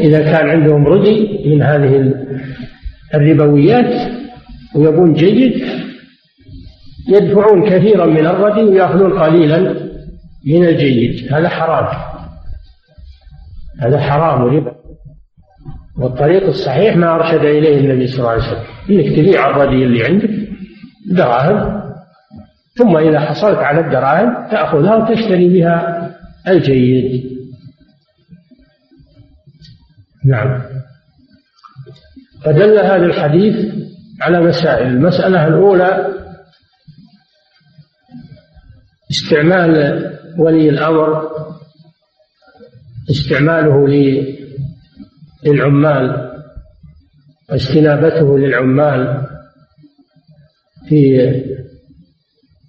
إذا 0.00 0.22
كان 0.22 0.48
عندهم 0.48 0.86
ردي 0.86 1.42
من 1.46 1.62
هذه 1.62 2.14
الربويات 3.14 4.12
ويبون 4.76 5.12
جيد 5.12 5.64
يدفعون 7.08 7.70
كثيرا 7.70 8.06
من 8.06 8.26
الردي 8.26 8.62
ويأخذون 8.62 9.18
قليلا 9.18 9.58
من 10.46 10.64
الجيد. 10.64 11.32
هذا 11.32 11.48
حرام. 11.48 11.86
هذا 13.80 14.00
حرام 14.00 14.42
وربا. 14.42 14.72
والطريق 15.98 16.46
الصحيح 16.46 16.96
ما 16.96 17.14
أرشد 17.14 17.44
إليه 17.44 17.80
النبي 17.80 18.06
صلى 18.06 18.18
الله 18.18 18.30
عليه 18.30 18.42
وسلم. 18.42 18.62
إنك 18.90 19.16
تبيع 19.16 19.50
الردي 19.50 19.84
اللي 19.84 20.04
عندك 20.04 20.30
دراهم 21.10 21.82
ثم 22.74 22.96
إذا 22.96 23.20
حصلت 23.20 23.58
على 23.58 23.80
الدراهم 23.80 24.48
تأخذها 24.50 24.96
وتشتري 24.96 25.48
بها 25.48 26.08
الجيد. 26.48 27.37
نعم. 30.28 30.62
فدل 32.44 32.78
هذا 32.78 33.04
الحديث 33.04 33.74
على 34.20 34.40
مسائل. 34.40 34.86
المسألة 34.86 35.46
الأولى 35.46 36.14
استعمال 39.10 40.04
ولي 40.38 40.68
الأمر 40.68 41.28
استعماله 43.10 43.88
للعمال 45.44 46.30
واستنابته 47.50 48.38
للعمال 48.38 49.26
في 50.88 51.32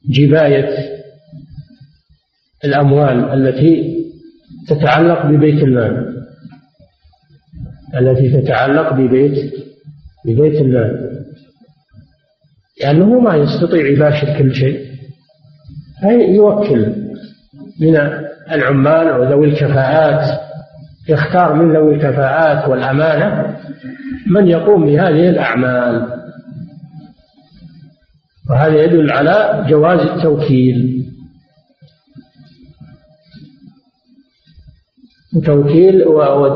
جباية 0.09 0.99
الأموال 2.65 3.47
التي 3.47 3.99
تتعلق 4.67 5.25
ببيت 5.25 5.63
المال. 5.63 6.18
التي 7.95 8.41
تتعلق 8.41 8.93
ببيت 8.93 9.53
ببيت 10.25 10.61
المال. 10.61 11.09
لأنه 12.81 13.19
ما 13.19 13.35
يستطيع 13.35 13.87
يباشر 13.87 14.37
كل 14.37 14.55
شيء. 14.55 14.89
يوكل 16.35 16.95
من 17.81 17.95
العمال 18.51 19.19
وذوي 19.19 19.47
الكفاءات 19.49 20.39
يختار 21.09 21.53
من 21.53 21.75
ذوي 21.75 21.95
الكفاءات 21.95 22.69
والأمانة 22.69 23.57
من 24.27 24.47
يقوم 24.47 24.85
بهذه 24.85 25.29
الأعمال. 25.29 26.19
وهذا 28.49 28.83
يدل 28.83 29.11
على 29.11 29.65
جواز 29.69 29.99
التوكيل. 29.99 30.98
توكيل 35.45 36.07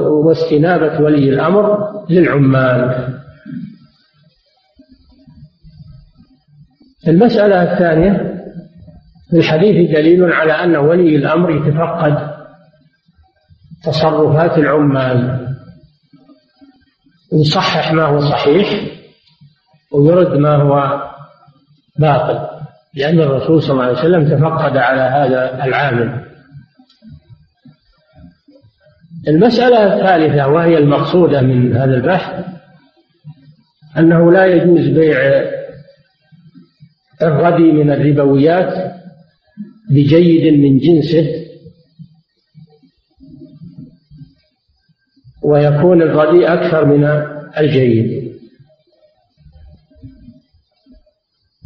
واستنابة 0.01 1.01
ولي 1.01 1.29
الأمر 1.29 1.77
للعمال. 2.09 3.13
المسألة 7.07 7.73
الثانية 7.73 8.33
في 9.29 9.37
الحديث 9.37 9.91
دليل 9.91 10.33
على 10.33 10.53
أن 10.53 10.75
ولي 10.75 11.15
الأمر 11.15 11.51
يتفقد 11.51 12.33
تصرفات 13.83 14.57
العمال. 14.57 15.47
يصحح 17.33 17.93
ما 17.93 18.03
هو 18.03 18.19
صحيح 18.19 18.67
ويرد 19.91 20.37
ما 20.37 20.55
هو 20.55 21.03
باطل 21.99 22.53
لأن 22.95 23.19
الرسول 23.19 23.61
صلى 23.61 23.71
الله 23.71 23.83
عليه 23.83 23.99
وسلم 23.99 24.37
تفقد 24.37 24.77
على 24.77 25.01
هذا 25.01 25.65
العامل. 25.65 26.32
المسألة 29.27 29.93
الثالثة 29.93 30.47
وهي 30.47 30.77
المقصودة 30.77 31.41
من 31.41 31.75
هذا 31.75 31.95
البحث 31.95 32.45
أنه 33.97 34.31
لا 34.31 34.45
يجوز 34.45 34.87
بيع 34.87 35.17
الردي 37.21 37.71
من 37.71 37.91
الربويات 37.91 38.93
بجيد 39.89 40.53
من 40.59 40.77
جنسه 40.77 41.43
ويكون 45.43 46.01
الردي 46.01 46.47
أكثر 46.47 46.85
من 46.85 47.03
الجيد. 47.57 48.23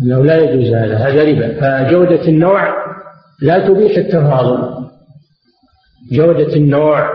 أنه 0.01 0.25
لا 0.25 0.37
يجوز 0.37 0.73
هذا 0.73 0.97
هذا 0.97 1.23
ربا. 1.23 1.59
فجودة 1.59 2.27
النوع 2.27 2.73
لا 3.41 3.67
تبيح 3.67 3.97
التفاضل. 3.97 4.87
جودة 6.11 6.55
النوع 6.55 7.09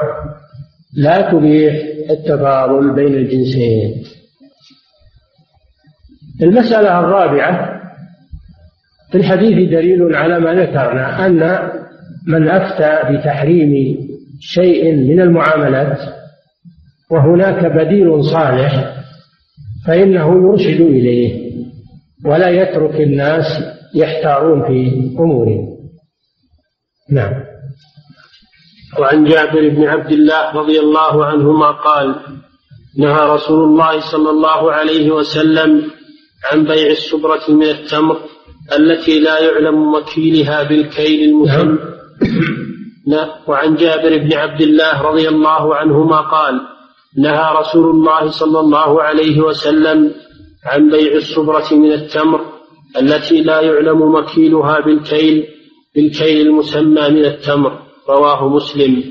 لا 0.96 1.30
تبيح 1.32 1.74
التفاضل 2.10 2.94
بين 2.94 3.14
الجنسين. 3.14 4.04
المسألة 6.42 7.00
الرابعة 7.00 7.82
في 9.10 9.18
الحديث 9.18 9.70
دليل 9.70 10.14
على 10.16 10.40
ما 10.40 10.54
ذكرنا 10.54 11.26
أن 11.26 11.70
من 12.26 12.48
أفتى 12.48 13.12
بتحريم 13.12 13.98
شيء 14.40 14.96
من 14.96 15.20
المعاملات 15.20 15.98
وهناك 17.10 17.64
بديل 17.72 18.24
صالح 18.24 18.94
فإنه 19.86 20.48
يرشد 20.48 20.80
إليه 20.80 21.52
ولا 22.24 22.48
يترك 22.48 23.00
الناس 23.00 23.44
يحتارون 23.94 24.62
في 24.66 24.90
أمورهم 25.18 25.78
نعم. 27.10 27.51
وعن 28.98 29.24
جابر 29.24 29.68
بن 29.68 29.84
عبد 29.84 30.12
الله 30.12 30.52
رضي 30.52 30.80
الله 30.80 31.24
عنهما 31.24 31.70
قال 31.70 32.14
نهى 32.98 33.30
رسول 33.30 33.64
الله 33.64 34.00
صلى 34.00 34.30
الله 34.30 34.72
عليه 34.72 35.10
وسلم 35.10 35.90
عن 36.52 36.64
بيع 36.64 36.90
السبرة 36.90 37.42
من 37.48 37.62
التمر 37.62 38.18
التي 38.76 39.20
لا 39.20 39.40
يعلم 39.40 39.94
وكيلها 39.94 40.62
بالكيل 40.62 41.28
المسمى 41.28 41.78
نعم. 43.06 43.28
وعن 43.46 43.74
جابر 43.76 44.18
بن 44.18 44.32
عبد 44.32 44.60
الله 44.60 45.02
رضي 45.02 45.28
الله 45.28 45.74
عنهما 45.74 46.20
قال 46.20 46.60
نهى 47.18 47.54
رسول 47.56 47.90
الله 47.90 48.30
صلى 48.30 48.60
الله 48.60 49.02
عليه 49.02 49.40
وسلم 49.40 50.14
عن 50.66 50.90
بيع 50.90 51.12
الصبرة 51.12 51.74
من 51.74 51.92
التمر 51.92 52.40
التي 52.96 53.42
لا 53.42 53.60
يعلم 53.60 54.14
مكيلها 54.14 54.80
بالكيل 54.80 55.46
بالكيل 55.94 56.46
المسمى 56.46 57.08
من 57.08 57.24
التمر 57.24 57.81
رواه 58.08 58.48
مسلم. 58.48 59.04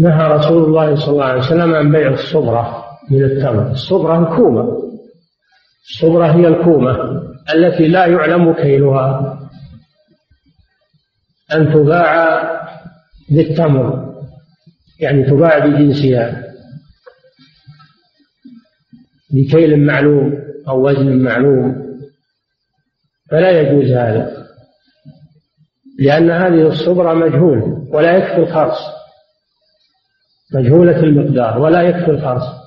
نهى 0.00 0.28
رسول 0.28 0.64
الله 0.64 0.96
صلى 0.96 1.12
الله 1.12 1.24
عليه 1.24 1.40
وسلم 1.40 1.74
عن 1.74 1.92
بيع 1.92 2.12
الصبرة 2.12 2.84
من 3.10 3.24
التمر. 3.24 3.70
الصبرة 3.70 4.18
الكومة. 4.18 4.84
الصبرة 5.90 6.26
هي 6.26 6.48
الكومة 6.48 6.96
التي 7.54 7.88
لا 7.88 8.06
يعلم 8.06 8.52
كيلها. 8.52 9.38
أن 11.54 11.72
تباع 11.74 12.44
بالتمر. 13.30 14.14
يعني 15.00 15.30
تباع 15.30 15.58
بجنسها. 15.58 16.44
بكيل 19.30 19.86
معلوم 19.86 20.38
أو 20.68 20.88
وزن 20.88 21.22
معلوم. 21.22 21.84
فلا 23.30 23.60
يجوز 23.60 23.90
هذا. 23.90 24.43
لأن 25.98 26.30
هذه 26.30 26.68
الصبرة 26.68 27.14
مجهول 27.14 27.88
ولا 27.92 28.16
يكفي 28.16 28.36
الخرص. 28.36 28.78
مجهولة 30.54 31.00
المقدار 31.00 31.58
ولا 31.58 31.82
يكفي 31.82 32.10
الخرص. 32.10 32.64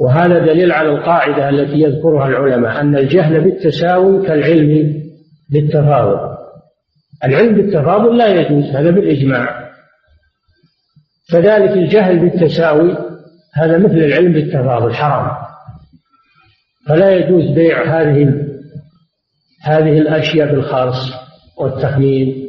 وهذا 0.00 0.38
دليل 0.38 0.72
على 0.72 0.88
القاعدة 0.88 1.48
التي 1.48 1.80
يذكرها 1.80 2.28
العلماء 2.28 2.80
أن 2.80 2.96
الجهل 2.96 3.40
بالتساوي 3.40 4.26
كالعلم 4.26 5.02
بالتفاضل 5.50 6.34
العلم 7.24 7.54
بالتفاضل 7.54 8.16
لا 8.16 8.26
يجوز 8.26 8.64
هذا 8.64 8.90
بالإجماع. 8.90 9.70
كذلك 11.32 11.70
الجهل 11.70 12.18
بالتساوي 12.18 12.96
هذا 13.54 13.78
مثل 13.78 13.96
العلم 13.96 14.32
بالتفاضل 14.32 14.94
حرام. 14.94 15.36
فلا 16.88 17.10
يجوز 17.10 17.54
بيع 17.54 18.00
هذه 18.00 18.34
هذه 19.62 19.98
الأشياء 19.98 20.54
بالخرص. 20.54 21.23
والتخمين 21.58 22.44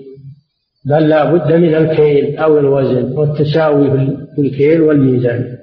بل 0.86 1.10
لا 1.10 1.34
بد 1.34 1.54
من 1.54 1.76
الكيل 1.76 2.38
أو 2.38 2.60
الوزن 2.60 3.12
والتساوي 3.12 3.92
في 4.36 4.42
الكيل 4.42 4.82
والميزان. 4.82 5.58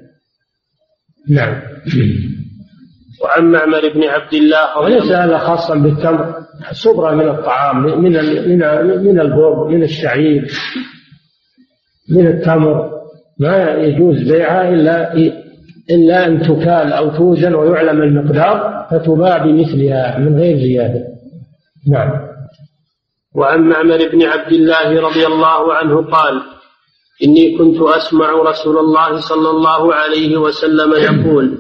نعم. 1.31 1.55
وعن 3.25 3.45
معمر 3.45 3.81
بن 3.95 4.05
عبد 4.05 4.35
الله 4.35 4.79
وليس 4.79 5.13
هذا 5.13 5.39
خاصا 5.39 5.75
بالتمر 5.75 6.35
صبرة 6.73 7.15
من 7.15 7.29
الطعام 7.29 8.03
من 8.03 8.13
من 8.49 8.59
من 9.05 9.21
البر 9.21 9.69
من 9.69 9.83
الشعير 9.83 10.53
من 12.11 12.27
التمر. 12.27 12.91
ما 13.41 13.75
يجوز 13.75 14.33
بيعها 14.33 14.69
إلا 14.69 15.15
إلا 15.91 16.27
أن 16.27 16.43
تكال 16.43 16.93
أو 16.93 17.17
توزن 17.17 17.55
ويعلم 17.55 18.03
المقدار 18.03 18.87
فتباع 18.91 19.39
بمثلها 19.39 20.19
من 20.19 20.39
غير 20.39 20.59
زيادة. 20.59 21.05
نعم. 21.89 22.32
وعن 23.37 23.61
معمر 23.61 24.09
بن 24.13 24.23
عبد 24.23 24.53
الله 24.53 25.01
رضي 25.01 25.27
الله 25.27 25.75
عنه 25.75 26.03
قال 26.03 26.43
إني 27.25 27.59
كنت 27.59 27.77
أسمع 27.81 28.31
رسول 28.31 28.79
الله 28.79 29.21
صلى 29.21 29.51
الله 29.51 29.95
عليه 29.95 30.37
وسلم 30.37 30.93
يقول 30.93 31.59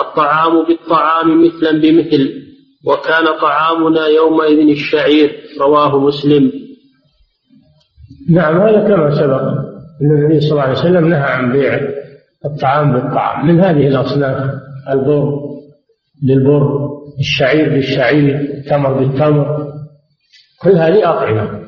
الطعام 0.00 0.64
بالطعام 0.64 1.46
مثلا 1.46 1.80
بمثل 1.80 2.44
وكان 2.86 3.24
طعامنا 3.40 4.06
يومئذ 4.06 4.68
الشعير 4.68 5.36
رواه 5.60 5.98
مسلم. 5.98 6.52
نعم 8.30 8.60
هذا 8.60 8.88
كما 8.88 9.14
سبق 9.14 9.42
أن 10.02 10.10
النبي 10.10 10.40
صلى 10.40 10.50
الله 10.50 10.62
عليه 10.62 10.78
وسلم 10.78 11.08
نهى 11.08 11.20
عن 11.20 11.52
بيع 11.52 11.80
الطعام 12.44 12.92
بالطعام. 12.92 13.46
من 13.46 13.60
هذه 13.60 13.86
الأصناف؟ 13.88 14.50
البر 14.90 15.40
بالبر 16.22 16.88
الشعير 17.20 17.68
بالشعير 17.68 18.40
التمر 18.40 18.92
بالتمر 18.92 19.63
كل 20.64 20.76
هذه 20.76 21.10
أطعمة 21.10 21.64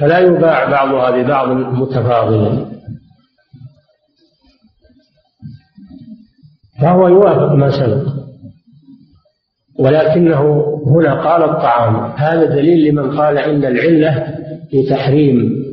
فلا 0.00 0.18
يباع 0.18 0.70
بعضها 0.70 1.10
ببعض 1.10 1.48
متفاضلا 1.48 2.72
فهو 6.80 7.08
يوافق 7.08 7.52
ما 7.52 7.70
سبق. 7.70 8.12
ولكنه 9.78 10.40
هنا 10.86 11.22
قال 11.22 11.42
الطعام. 11.42 12.12
هذا 12.16 12.44
دليل 12.44 12.88
لمن 12.88 13.18
قال 13.18 13.38
إن 13.38 13.64
العلة 13.64 14.36
في 14.70 14.86
تحريم. 14.90 15.64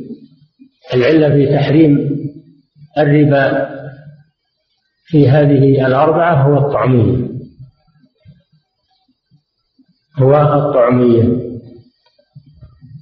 العلة 0.94 1.30
في 1.30 1.46
تحريم 1.46 2.20
الربا 2.98 3.70
في 5.04 5.28
هذه 5.28 5.86
الأربعة 5.86 6.42
هو 6.42 6.66
الطعمية. 6.66 7.28
هو 10.18 10.34
الطعمية. 10.34 11.49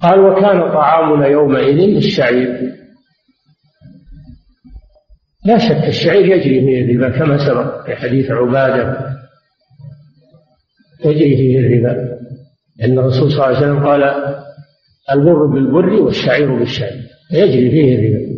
قال 0.01 0.19
وكان 0.19 0.73
طعامنا 0.73 1.27
يومئذ 1.27 1.95
الشعير. 1.95 2.79
لا 5.45 5.57
شك 5.57 5.87
الشعير 5.87 6.25
يجري 6.25 6.61
فيه 6.61 6.85
الربا 6.85 7.19
كما 7.19 7.37
سبق 7.47 7.85
في 7.85 7.95
حديث 7.95 8.31
عبادة. 8.31 9.15
يجري 11.05 11.37
فيه 11.37 11.59
الربا 11.59 12.19
لأن 12.79 12.99
الرسول 12.99 13.31
صلى 13.31 13.35
الله 13.35 13.45
عليه 13.45 13.57
وسلم 13.57 13.85
قال 13.87 14.03
البر 15.11 15.45
بالبر 15.45 15.89
والشعير 15.89 16.59
بالشعير. 16.59 17.03
يجري 17.31 17.71
فيه 17.71 17.95
الربا 17.95 18.29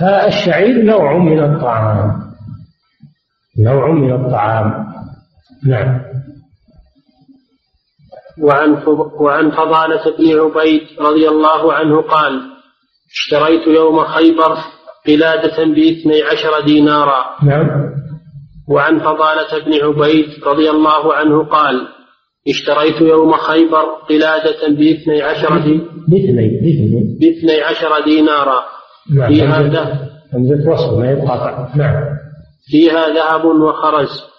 فالشعير 0.00 0.82
نوع 0.82 1.18
من 1.18 1.44
الطعام. 1.44 2.20
نوع 3.58 3.92
من 3.92 4.12
الطعام. 4.12 4.86
نعم. 5.66 6.00
وعن 8.42 8.82
وعن 9.20 9.50
فضالة 9.50 10.16
بن 10.18 10.40
عبيد 10.40 10.82
رضي 11.00 11.28
الله 11.28 11.72
عنه 11.72 12.02
قال 12.02 12.40
اشتريت 13.10 13.66
يوم 13.66 14.04
خيبر 14.04 14.56
قلادة 15.06 15.64
باثني 15.64 16.22
عشر 16.22 16.60
دينارا. 16.66 17.24
نعم. 17.42 17.90
وعن 18.68 18.98
فضالة 18.98 19.64
بن 19.64 19.74
عبيد 19.84 20.26
رضي 20.46 20.70
الله 20.70 21.14
عنه 21.14 21.44
قال 21.44 21.88
اشتريت 22.48 23.00
يوم 23.00 23.32
خيبر 23.32 23.84
قلادة 24.08 24.68
باثني 24.68 25.22
عشر 25.22 25.48
باثني 26.08 26.60
باثني. 27.20 27.60
عشر 27.60 28.04
دينارا. 28.04 28.60
نعم. 29.16 29.28
فيها 29.28 29.62
ذهب 29.62 30.10
وصل 30.68 31.00
ما 31.00 31.10
يقاطع 31.10 31.68
نعم. 31.76 32.04
فيها 32.70 33.08
ذهب 33.08 33.44
وخرز. 33.44 34.30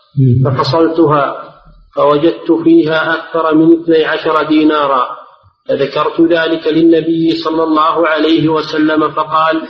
ففصلتها. 0.46 1.51
فوجدت 1.96 2.52
فيها 2.64 3.14
أكثر 3.14 3.56
من 3.56 3.82
اثني 3.82 4.06
عشر 4.06 4.48
دينارا. 4.48 5.22
فذكرت 5.70 6.22
ذلك 6.22 6.68
للنبي 6.68 7.32
صلى 7.32 7.64
الله 7.64 8.08
عليه 8.08 8.50
وسلم 8.50 9.12
فقال 9.12 9.62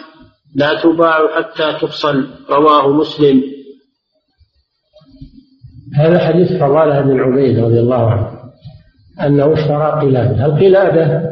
لا 0.55 0.81
تباع 0.83 1.35
حتى 1.35 1.77
تفصل. 1.81 2.27
رواه 2.49 2.87
مسلم. 2.87 3.43
هذا 5.95 6.19
حديث 6.19 6.51
فضالة 6.53 7.01
بن 7.01 7.19
عبيد 7.19 7.59
رضي 7.59 7.79
الله 7.79 8.11
عنه 8.11 8.41
أنه 9.25 9.53
اشترى 9.53 10.01
قلادة. 10.01 10.45
القلادة 10.45 11.31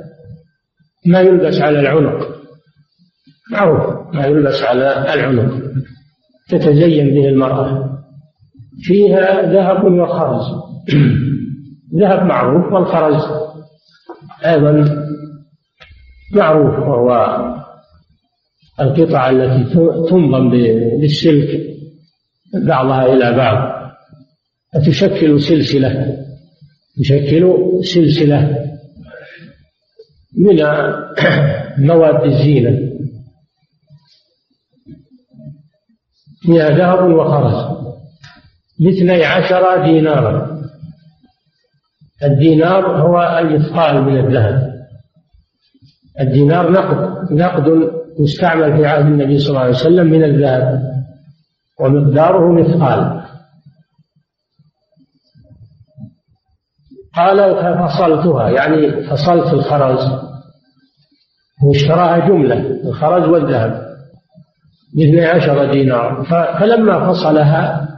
ما 1.05 1.21
يلبس 1.21 1.61
على 1.61 1.79
العنق. 1.79 2.27
معروف 3.51 4.15
ما 4.15 4.25
يلبس 4.25 4.63
على 4.63 5.13
العنق. 5.13 5.53
تتزين 6.49 7.13
به 7.13 7.27
المرأة. 7.29 7.98
فيها 8.81 9.41
ذهب 9.41 9.83
وخرز 9.83 10.45
ذهب 11.99 12.25
معروف 12.25 12.73
والخرز 12.73 13.23
أيضا 14.45 15.05
معروف 16.35 16.79
وهو 16.79 17.09
القطع 18.79 19.29
التي 19.29 19.73
تنظم 20.09 20.49
بالسلك 21.01 21.69
بعضها 22.53 23.05
إلى 23.05 23.37
بعض. 23.37 23.79
فتشكل 24.73 25.41
سلسلة 25.41 26.17
تشكل 26.99 27.55
سلسلة 27.83 28.65
من 30.37 30.55
مواد 31.87 32.23
الزينة. 32.23 32.89
فيها 36.41 36.69
ذهب 36.69 37.11
وخرز 37.11 37.68
باثني 38.79 39.25
عشر 39.25 39.83
دينارا. 39.83 40.59
الدينار 42.23 43.01
هو 43.01 43.39
المثقال 43.39 44.03
من 44.03 44.19
الذهب. 44.19 44.79
الدينار 46.19 46.71
نقد 46.71 47.31
نقد 47.31 47.91
يستعمل 48.19 48.77
في 48.77 48.85
عهد 48.85 49.05
النبي 49.05 49.39
صلى 49.39 49.49
الله 49.49 49.59
عليه 49.59 49.69
وسلم 49.71 50.07
من 50.07 50.23
الذهب 50.23 50.81
ومقداره 51.79 52.51
مثقال. 52.51 53.21
قال 57.15 57.55
ففصلتها 57.55 58.49
يعني 58.49 59.03
فصلت 59.09 59.53
الخرز. 59.53 60.11
واشتراها 61.63 62.27
جملة 62.27 62.81
الخرز 62.83 63.27
والذهب. 63.27 63.89
باثني 64.95 65.25
عشر 65.25 65.71
دينار. 65.71 66.23
فلما 66.59 67.09
فصلها 67.09 67.88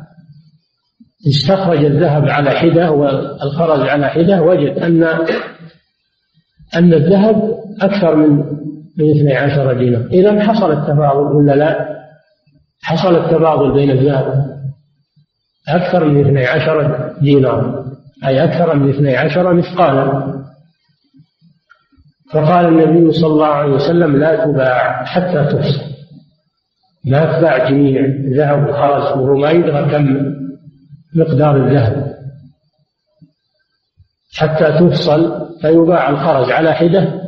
استخرج 1.27 1.85
الذهب 1.85 2.29
على 2.29 2.51
حدة 2.51 2.91
والخرج 2.91 3.89
على 3.89 4.07
حدة 4.07 4.41
وجد 4.41 4.77
أن 4.77 5.03
أن 6.75 6.93
الذهب 6.93 7.59
أكثر 7.81 8.15
من 8.15 8.61
من 8.97 9.11
12 9.11 9.73
دينار 9.73 10.05
إذا 10.11 10.43
حصل 10.43 10.71
التفاضل 10.71 11.35
ولا 11.35 11.55
لا؟ 11.55 11.87
حصل 12.83 13.15
التفاضل 13.15 13.73
بين 13.73 13.91
الذهب 13.91 14.45
أكثر 15.69 16.05
من 16.05 16.21
12 16.21 17.13
دينار 17.21 17.85
أي 18.27 18.43
أكثر 18.43 18.75
من 18.75 18.89
12 18.89 19.53
مثقالا 19.53 20.31
فقال 22.33 22.65
النبي 22.65 23.11
صلى 23.11 23.33
الله 23.33 23.47
عليه 23.47 23.73
وسلم 23.73 24.17
لا 24.17 24.45
تباع 24.45 25.05
حتى 25.05 25.45
تفصل 25.45 25.91
لا 27.05 27.39
تباع 27.39 27.69
جميع 27.69 28.01
ذهب 28.37 28.69
وخرج 28.69 29.19
وهو 29.19 29.35
ما 29.35 29.51
يدرى 29.51 29.91
كم 29.91 30.40
مقدار 31.15 31.67
الذهب 31.67 32.15
حتى 34.33 34.65
تفصل 34.79 35.49
فيباع 35.61 36.09
الخرج 36.09 36.51
على 36.51 36.73
حدة 36.73 37.21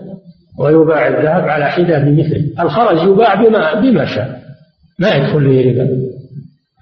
ويباع 0.59 1.07
الذهب 1.07 1.49
على 1.49 1.65
حدة 1.65 1.99
بمثله. 1.99 2.63
الخرج 2.63 3.09
يباع 3.09 3.35
بما 3.35 3.73
بما 3.73 4.05
شاء. 4.05 4.39
ما 4.99 5.15
يدخل 5.15 5.49
فيه 5.49 5.81
ربا. 5.81 5.97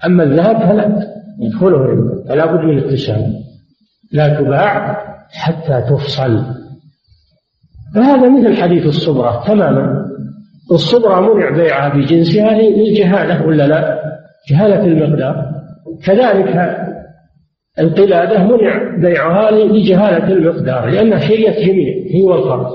أما 0.06 0.24
الذهب 0.24 0.60
فلا 0.60 1.12
يدخله 1.40 1.78
ربا. 1.78 2.24
فلا 2.30 2.46
بد 2.46 2.60
من 2.60 2.78
التساوي 2.78 3.34
لا 4.12 4.40
تباع 4.40 4.98
حتى 5.32 5.82
تفصل. 5.90 6.44
فهذا 7.96 8.30
مثل 8.30 8.62
حديث 8.62 8.86
الصبرة 8.86 9.44
تماما. 9.48 10.06
الصبرة 10.72 11.34
منع 11.34 11.50
بيعها 11.50 11.90
بجنسها 11.90 12.62
للجهالة 12.62 13.46
ولا 13.46 13.68
لا؟ 13.68 14.02
جهالة 14.50 14.86
المقدار. 14.86 15.61
كذلك 16.06 16.78
القلادة 17.80 18.44
منع 18.44 18.98
بيعها 18.98 19.52
لجهالة 19.52 20.34
المقدار 20.34 20.90
لأنها 20.90 21.20
شيء 21.20 21.68
جميع 21.68 21.94
هي 22.14 22.22
والفرس 22.22 22.74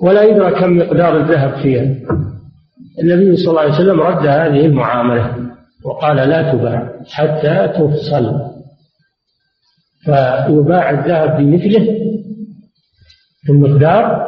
ولا 0.00 0.22
يدرى 0.22 0.60
كم 0.60 0.78
مقدار 0.78 1.16
الذهب 1.16 1.62
فيها. 1.62 1.96
النبي 3.02 3.36
صلى 3.36 3.50
الله 3.50 3.60
عليه 3.60 3.74
وسلم 3.74 4.00
رد 4.00 4.26
هذه 4.26 4.66
المعاملة 4.66 5.36
وقال 5.84 6.16
لا 6.16 6.52
تباع 6.52 6.92
حتى 7.10 7.68
تفصل. 7.68 8.32
فيباع 10.04 10.90
الذهب 10.90 11.36
بمثله 11.36 11.84
في 13.42 13.52
المقدار 13.52 14.26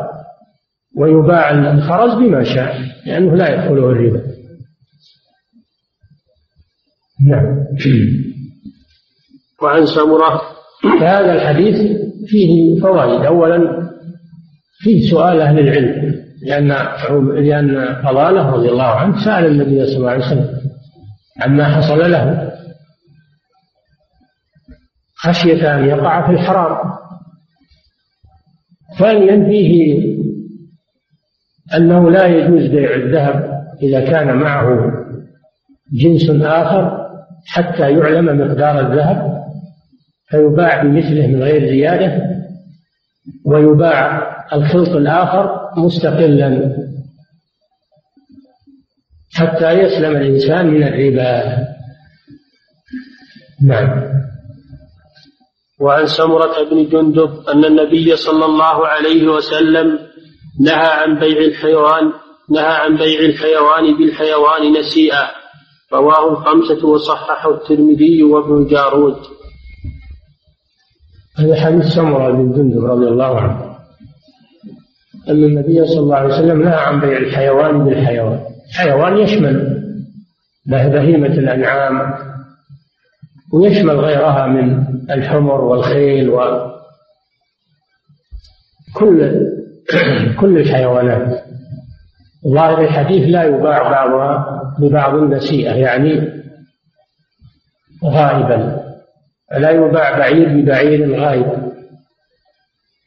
ويباع 0.96 1.50
الخرز 1.50 2.14
بما 2.14 2.44
شاء 2.44 2.74
لأنه 3.06 3.34
لا 3.34 3.54
يدخله 3.54 3.90
الربا. 3.90 4.37
نعم. 7.26 7.64
وعن 9.62 9.86
سمرة 9.86 10.42
هذا 11.00 11.32
الحديث 11.32 11.76
فيه 12.26 12.80
فوائد. 12.80 13.24
أولا 13.24 13.88
فيه 14.78 15.10
سؤال 15.10 15.40
أهل 15.40 15.58
العلم. 15.58 16.18
لأن 16.42 16.68
لأن 17.34 18.02
فضالة 18.02 18.50
رضي 18.50 18.68
الله 18.68 18.84
عنه 18.84 19.24
سأل 19.24 19.46
النبي 19.46 19.86
صلى 19.86 19.96
الله 19.96 20.10
عليه 20.10 20.26
وسلم 20.26 20.48
عما 21.40 21.64
حصل 21.64 22.10
له. 22.10 22.52
خشية 25.16 25.74
أن 25.74 25.84
يقع 25.88 26.26
في 26.26 26.32
الحرام. 26.32 26.92
ثانيا 28.98 29.44
فيه 29.44 30.18
أنه 31.76 32.10
لا 32.10 32.26
يجوز 32.26 32.66
بيع 32.66 32.94
الذهب 32.94 33.58
إذا 33.82 34.00
كان 34.00 34.36
معه 34.36 34.92
جنس 35.92 36.30
آخر 36.30 36.97
حتى 37.46 37.92
يعلم 37.92 38.38
مقدار 38.40 38.80
الذهب 38.80 39.38
فيباع 40.30 40.82
بمثله 40.82 41.26
من 41.26 41.42
غير 41.42 41.68
زيادة 41.68 42.22
ويباع 43.46 44.28
الخلط 44.52 44.88
الآخر 44.88 45.60
مستقلا. 45.76 46.76
حتى 49.34 49.72
يسلم 49.72 50.16
الإنسان 50.16 50.66
من 50.66 50.82
الربا. 50.82 51.58
نعم. 53.62 54.18
وعن 55.80 56.06
سمرة 56.06 56.70
بن 56.70 56.88
جندب 56.88 57.48
أن 57.48 57.64
النبي 57.64 58.16
صلى 58.16 58.44
الله 58.44 58.86
عليه 58.86 59.28
وسلم 59.28 59.98
نهى 60.60 60.86
عن 60.86 61.18
بيع 61.18 61.38
الحيوان 61.38 62.12
نهى 62.50 62.74
عن 62.82 62.96
بيع 62.96 63.20
الحيوان 63.20 63.98
بالحيوان 63.98 64.72
نسيئا. 64.80 65.37
رواه 65.92 66.32
الخمسة 66.32 66.86
وصححه 66.86 67.54
الترمذي 67.54 68.22
وابن 68.22 68.66
جارود. 68.66 69.16
هذا 71.38 71.60
حديث 71.60 71.86
سمرة 71.86 72.30
بن 72.32 72.52
جندب 72.52 72.84
رضي 72.84 73.08
الله 73.08 73.40
عنه. 73.40 73.78
أن 75.28 75.44
النبي 75.44 75.86
صلى 75.86 76.00
الله 76.00 76.16
عليه 76.16 76.34
وسلم 76.34 76.62
نهى 76.62 76.74
عن 76.74 77.00
بيع 77.00 77.18
الحيوان 77.18 77.84
بالحيوان. 77.84 78.40
الحيوان 78.68 79.18
يشمل 79.18 79.84
بهيمة 80.66 81.26
الأنعام 81.26 82.14
ويشمل 83.52 84.00
غيرها 84.00 84.46
من 84.46 84.84
الحمر 85.10 85.60
والخيل 85.60 86.30
و 86.30 86.68
كل 88.94 89.46
كل 90.40 90.58
الحيوانات. 90.58 91.47
ظاهر 92.46 92.80
الحديث 92.80 93.28
لا 93.28 93.42
يباع 93.42 93.82
بعضها 93.90 94.62
ببعض 94.78 95.14
النسيئة 95.14 95.72
يعني 95.72 96.42
غائبا. 98.04 98.82
لا 99.58 99.70
يباع 99.70 100.18
بعير 100.18 100.48
ببعير 100.48 101.20
غائب 101.20 101.72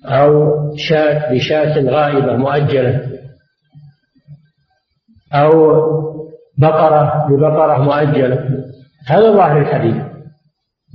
أو 0.05 0.51
شاة 0.75 1.33
بشاة 1.33 1.81
غائبة 1.81 2.35
مؤجلة 2.35 3.11
أو 5.33 5.51
بقرة 6.57 7.27
ببقرة 7.29 7.77
مؤجلة. 7.77 8.65
هذا 9.07 9.31
ظاهر 9.31 9.61
الحديث. 9.61 10.03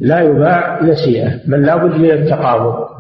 لا 0.01 0.21
يباع 0.21 0.83
نسيئة 0.83 1.41
بل 1.47 1.63
لا 1.63 1.77
بد 1.77 1.97
من 1.97 2.11
التقابض. 2.11 2.96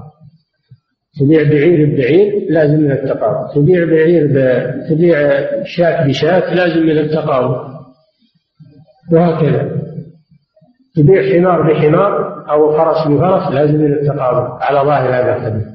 تبيع 1.20 1.42
بعير 1.42 1.87
ببعير 1.87 2.46
لازم 2.50 2.80
من 2.80 2.92
التقابض 2.92 3.54
تبيع 3.54 3.85
بعير 3.85 4.26
ب... 4.26 4.64
تبيع 4.88 5.40
شاة 5.64 6.06
بشاة 6.06 6.54
لازم 6.54 6.82
من 6.82 6.99
التقابض 6.99 7.76
وهكذا. 9.12 9.70
تبيع 10.96 11.38
حمار 11.38 11.73
بحمار 11.73 12.44
أو 12.50 12.73
فرس 12.73 13.06
بفرس 13.08 13.52
لازم 13.52 13.75
من 13.75 13.92
التقابض 13.92 14.62
على 14.62 14.78
ظاهر 14.80 15.08
هذا 15.08 15.37
الحديث 15.37 15.66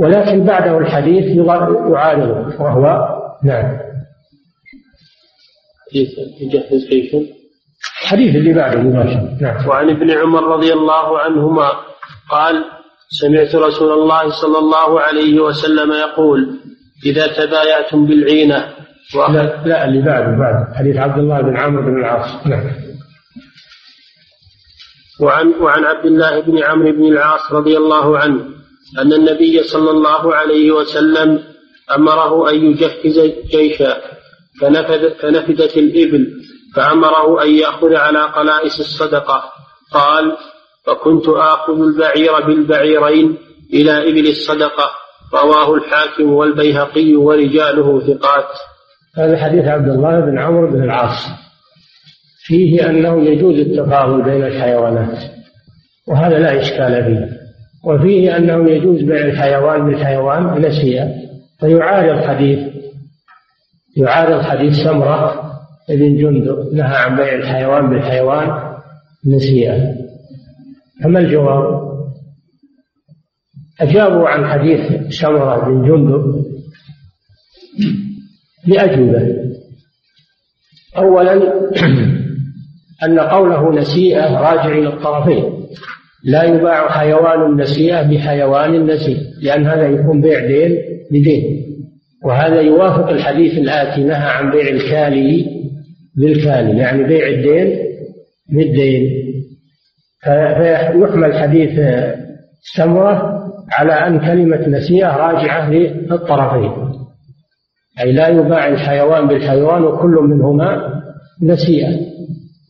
ولكن 0.00 0.44
بعده 0.44 0.78
الحديث 0.78 1.36
يعارضه. 1.36 2.62
وهو 2.62 3.08
نعم. 3.44 3.78
يجهز 6.40 6.88
كيف؟ 6.88 7.14
الحديث 8.02 8.36
اللي 8.36 8.52
بعده 8.52 8.80
مباشرة. 8.80 9.38
نعم. 9.40 9.68
وعن 9.68 9.90
ابن 9.90 10.10
عمر 10.10 10.42
رضي 10.42 10.72
الله 10.72 11.18
عنهما 11.18 11.70
قال 12.30 12.64
سمعت 13.10 13.54
رسول 13.54 13.92
الله 13.92 14.30
صلى 14.30 14.58
الله 14.58 15.00
عليه 15.00 15.40
وسلم 15.40 15.92
يقول 15.92 16.58
إذا 17.06 17.26
تبايعتم 17.26 18.06
بالعينة 18.06 18.74
لا, 19.14 19.62
لا 19.66 19.84
اللي 19.84 20.02
بعده 20.02 20.36
بعد. 20.38 20.74
حديث 20.74 20.96
عبد 20.96 21.18
الله 21.18 21.40
بن 21.40 21.56
عمرو 21.56 21.82
بن 21.82 22.00
العاص. 22.00 22.46
نعم. 22.46 22.70
وعن 25.20 25.48
وعن 25.60 25.84
عبد 25.84 26.06
الله 26.06 26.40
بن 26.40 26.62
عمرو 26.62 26.92
بن 26.92 27.04
العاص 27.04 27.52
رضي 27.52 27.76
الله 27.76 28.18
عنه 28.18 28.40
أن 28.98 29.12
النبي 29.12 29.62
صلى 29.62 29.90
الله 29.90 30.34
عليه 30.34 30.72
وسلم 30.72 31.44
أمره 31.96 32.50
أن 32.50 32.54
يجهز 32.54 33.32
جيشا 33.50 34.00
فنفذ 34.60 35.10
فنفدت 35.10 35.76
الإبل 35.76 36.32
فأمره 36.76 37.42
أن 37.42 37.50
يأخذ 37.50 37.94
على 37.94 38.22
قلائس 38.22 38.80
الصدقة. 38.80 39.42
قال 39.92 40.36
فكنت 40.88 41.28
آخذ 41.28 41.80
البعير 41.80 42.46
بالبعيرين 42.46 43.36
إلى 43.74 44.10
إبل 44.10 44.28
الصدقة 44.28 44.90
رواه 45.34 45.74
الحاكم 45.74 46.32
والبيهقي 46.32 47.14
ورجاله 47.14 48.00
ثقات. 48.00 48.48
هذا 49.16 49.36
حديث 49.36 49.64
عبد 49.64 49.88
الله 49.88 50.20
بن 50.20 50.38
عمرو 50.38 50.70
بن 50.70 50.82
العاص. 50.82 51.26
فيه 52.46 52.90
أنه 52.90 53.24
يجوز 53.24 53.58
التفاضل 53.58 54.22
بين 54.22 54.44
الحيوانات 54.44 55.18
وهذا 56.08 56.38
لا 56.38 56.60
إشكال 56.60 57.04
فيه. 57.04 57.38
وفيه 57.84 58.36
أنه 58.36 58.70
يجوز 58.70 59.02
بيع 59.02 59.20
الحيوان 59.20 59.86
بالحيوان 59.86 60.66
نسيا 60.66 61.14
فيعارض 61.60 62.24
حديث 62.24 62.58
يعارض 63.96 64.42
حديث 64.42 64.76
سمرة 64.84 65.52
بن 65.88 66.16
جندب 66.16 66.74
نهى 66.74 66.96
عن 66.96 67.16
بيع 67.16 67.34
الحيوان 67.34 67.90
بالحيوان 67.90 68.48
نسيا. 69.26 70.07
فما 71.02 71.18
الجواب؟ 71.18 71.88
أجابوا 73.80 74.28
عن 74.28 74.46
حديث 74.46 74.80
سمرة 75.08 75.68
بن 75.68 75.88
جندب 75.88 76.44
بأجوبة 78.66 79.36
أولا 80.96 81.34
أن 83.04 83.20
قوله 83.20 83.72
نسيئة 83.72 84.40
راجع 84.40 84.78
إلى 84.78 84.88
الطرفين. 84.88 85.44
لا 86.24 86.44
يباع 86.44 86.88
حيوان 86.88 87.60
نسيئة 87.60 88.02
بحيوان 88.02 88.86
نسيء 88.86 89.18
لأن 89.42 89.66
هذا 89.66 89.88
يكون 89.88 90.20
بيع 90.20 90.46
دين 90.46 90.78
بدين. 91.10 91.64
وهذا 92.24 92.60
يوافق 92.60 93.08
الحديث 93.08 93.58
الآتي 93.58 94.04
نهى 94.04 94.28
عن 94.28 94.50
بيع 94.50 94.68
الكالي 94.68 95.46
بالكالي 96.16 96.78
يعني 96.78 97.04
بيع 97.04 97.28
الدين 97.28 97.78
بالدين. 98.48 99.28
فيحمل 100.24 101.34
حديث 101.34 101.80
سمرة 102.76 103.44
على 103.70 103.92
أن 103.92 104.20
كلمة 104.20 104.68
نسيئة 104.68 105.16
راجعة 105.16 105.70
للطرفين. 105.70 106.72
أي 108.00 108.12
لا 108.12 108.28
يباع 108.28 108.68
الحيوان 108.68 109.28
بالحيوان 109.28 109.84
وكل 109.84 110.18
منهما 110.22 111.00
نسيئة. 111.42 112.00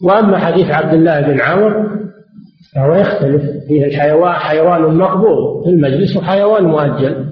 وأما 0.02 0.38
حديث 0.38 0.70
عبد 0.70 0.94
الله 0.94 1.20
بن 1.20 1.40
عمرو 1.40 1.88
فهو 2.74 2.94
يختلف. 2.94 3.42
فيه 3.68 3.84
الحيوان 3.84 4.32
حيوان 4.32 4.82
مقبوض 4.82 5.64
في 5.64 5.70
المجلس 5.70 6.16
وحيوان 6.16 6.64
مؤجل. 6.64 7.24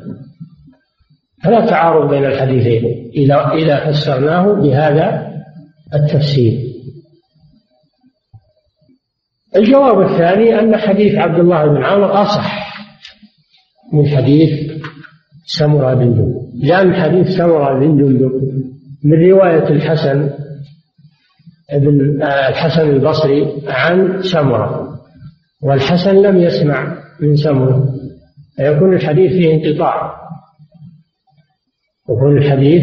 فلا 1.45 1.67
تعارض 1.67 2.11
بين 2.11 2.25
الحديثين. 2.25 3.11
إذا 3.17 3.51
إذا 3.53 3.91
فسرناه 3.91 4.53
بهذا 4.53 5.33
التفسير. 5.95 6.66
الجواب 9.57 10.01
الثاني 10.01 10.61
أن 10.61 10.77
حديث 10.77 11.15
عبد 11.15 11.39
الله 11.39 11.67
بن 11.67 11.85
عمرو 11.85 12.07
أصح 12.07 12.77
من 13.93 14.07
حديث 14.07 14.73
سمرة 15.47 15.95
بن 15.95 16.01
جندب. 16.01 16.35
لأن 16.55 16.95
حديث 16.95 17.29
سمرة 17.29 17.79
بن 17.79 17.97
جندب 17.97 18.33
من 19.05 19.31
رواية 19.31 19.69
الحسن 19.69 20.31
ابن 21.71 22.23
آه، 22.23 22.49
الحسن 22.49 22.91
البصري 22.91 23.63
عن 23.67 24.23
سمرة. 24.23 24.99
والحسن 25.63 26.15
لم 26.23 26.37
يسمع 26.37 26.97
من 27.21 27.37
سمرة. 27.37 27.89
فيكون 28.57 28.95
الحديث 28.95 29.33
فيه 29.33 29.55
انقطاع. 29.55 30.17
يكون 32.11 32.39
الحديث 32.39 32.83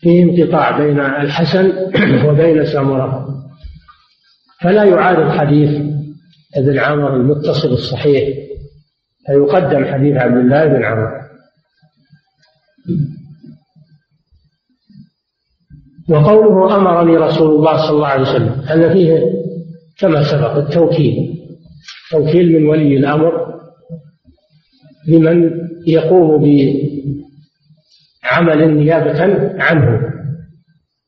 فيه 0.00 0.22
انقطاع 0.22 0.78
بين 0.78 1.00
الحسن 1.00 1.72
وبين 2.28 2.64
سمرة. 2.64 3.41
فلا 4.62 4.84
يعارض 4.84 5.30
حديث 5.30 5.80
ابن 6.56 6.78
عمر 6.78 7.16
المتصل 7.16 7.68
الصحيح 7.68 8.38
فيقدم 9.26 9.84
حديث 9.84 10.16
عبد 10.16 10.36
الله 10.36 10.66
بن 10.66 10.84
عمر. 10.84 11.22
وقوله 16.08 16.76
أمرني 16.76 17.16
رسول 17.16 17.50
الله 17.54 17.76
صلى 17.76 17.96
الله 17.96 18.06
عليه 18.06 18.22
وسلم 18.22 18.62
هذا 18.66 18.92
فيه 18.92 19.32
كما 19.98 20.22
سبق 20.22 20.56
التوكيل. 20.56 21.38
توكيل 22.10 22.52
من 22.52 22.66
ولي 22.66 22.96
الأمر 22.96 23.32
لمن 25.08 25.50
يقوم 25.86 26.44
عمل 28.24 28.74
نيابة 28.74 29.22
عنه. 29.62 30.12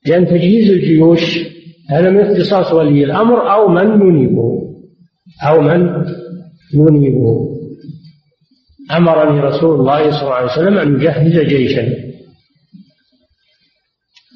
لأن 0.07 0.27
تجهيز 0.27 0.71
الجيوش 0.71 1.54
هذا 1.91 2.11
من 2.11 2.21
اختصاص 2.21 2.73
ولي 2.73 3.05
الأمر 3.05 3.53
أو 3.53 3.69
من 3.69 4.09
ينيبه 4.09 4.75
أو 5.49 5.61
من 5.61 6.05
ينيبه. 6.75 7.55
أمرني 8.97 9.41
رسول 9.41 9.81
الله 9.81 10.11
صلى 10.11 10.23
الله 10.23 10.35
عليه 10.35 10.53
وسلم 10.53 10.79
أن 10.79 10.95
يجهز 10.95 11.39
جيشا. 11.39 11.83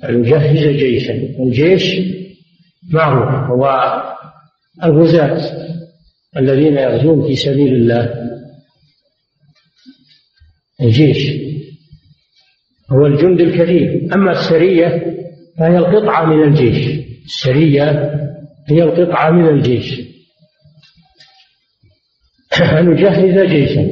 أن 0.08 0.24
يجهز 0.24 0.76
جيشا. 0.76 1.12
الجيش 1.12 2.00
معروف 2.92 3.50
هو 3.50 4.02
الغزاة 4.84 5.68
الذين 6.36 6.76
يغزون 6.76 7.26
في 7.26 7.36
سبيل 7.36 7.74
الله. 7.74 8.14
الجيش 10.80 11.48
هو 12.92 13.06
الجند 13.06 13.40
الكثير 13.40 14.08
أما 14.14 14.30
السرية 14.30 15.16
فهي 15.58 15.78
القطعة 15.78 16.24
من 16.24 16.42
الجيش. 16.42 16.97
السرية 17.28 18.14
هي 18.68 18.82
القطعة 18.82 19.30
من 19.30 19.48
الجيش. 19.48 20.00
أن 22.78 22.90
نجهز 22.90 23.46
جيشا 23.46 23.90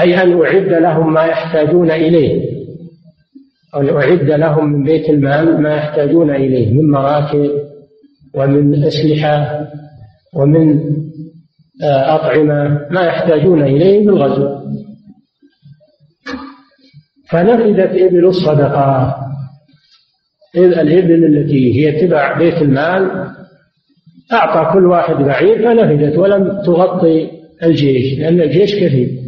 أي 0.00 0.22
أن 0.22 0.40
أعد 0.42 0.82
لهم 0.82 1.12
ما 1.12 1.24
يحتاجون 1.24 1.90
إليه. 1.90 2.50
أن 3.76 3.88
أعد 3.88 4.30
لهم 4.30 4.72
من 4.72 4.84
بيت 4.84 5.10
المال 5.10 5.62
ما 5.62 5.76
يحتاجون 5.76 6.30
إليه 6.30 6.74
من 6.74 6.90
مراكب 6.90 7.50
ومن 8.34 8.84
أسلحة 8.84 9.66
ومن 10.34 10.80
آه، 11.82 12.14
أطعمة 12.14 12.88
ما 12.90 13.00
يحتاجون 13.00 13.62
إليه 13.62 14.06
بالغزو 14.06 14.60
فنفذت 17.30 18.02
إبل 18.02 18.24
الصدقة. 18.26 19.06
إذ 19.08 19.39
الإبل 20.56 21.24
التي 21.24 21.74
هي 21.74 22.06
تبع 22.06 22.38
بيت 22.38 22.62
المال 22.62 23.30
أعطى 24.32 24.72
كل 24.72 24.86
واحد 24.86 25.14
بعير 25.14 25.58
فنفذت 25.58 26.18
ولم 26.18 26.62
تغطي 26.66 27.30
الجيش 27.62 28.18
لأن 28.18 28.40
الجيش 28.40 28.74
كثير. 28.74 29.20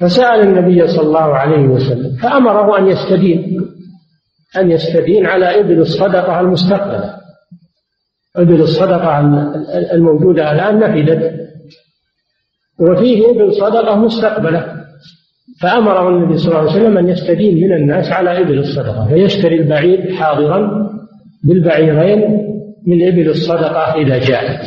فسأل 0.00 0.40
النبي 0.40 0.86
صلى 0.86 1.06
الله 1.06 1.34
عليه 1.34 1.66
وسلم 1.66 2.16
فأمره 2.16 2.78
أن 2.78 2.86
يستدين 2.86 3.60
أن 4.56 4.70
يستدين 4.70 5.26
على 5.26 5.60
إبل 5.60 5.80
الصدقة 5.80 6.40
المستقبلة. 6.40 7.14
إبل 8.36 8.60
الصدقة 8.60 9.20
الموجودة 9.92 10.52
الآن 10.52 10.78
نفذت 10.78 11.40
وفيه 12.80 13.30
إبل 13.30 13.54
صدقة 13.54 13.96
مستقبلة. 13.96 14.79
فأمره 15.60 16.08
النبي 16.08 16.38
صلى 16.38 16.48
الله 16.48 16.70
عليه 16.70 16.80
وسلم 16.80 16.98
أن 16.98 17.08
يستدين 17.08 17.54
من 17.54 17.72
الناس 17.72 18.12
على 18.12 18.40
إبل 18.40 18.58
الصدقة 18.58 19.08
فيشتري 19.08 19.56
البعير 19.56 20.14
حاضرا 20.14 20.90
بالبعيرين 21.44 22.20
من 22.86 23.08
إبل 23.08 23.28
الصدقة 23.28 23.94
إذا 23.94 24.18
جاءت. 24.18 24.60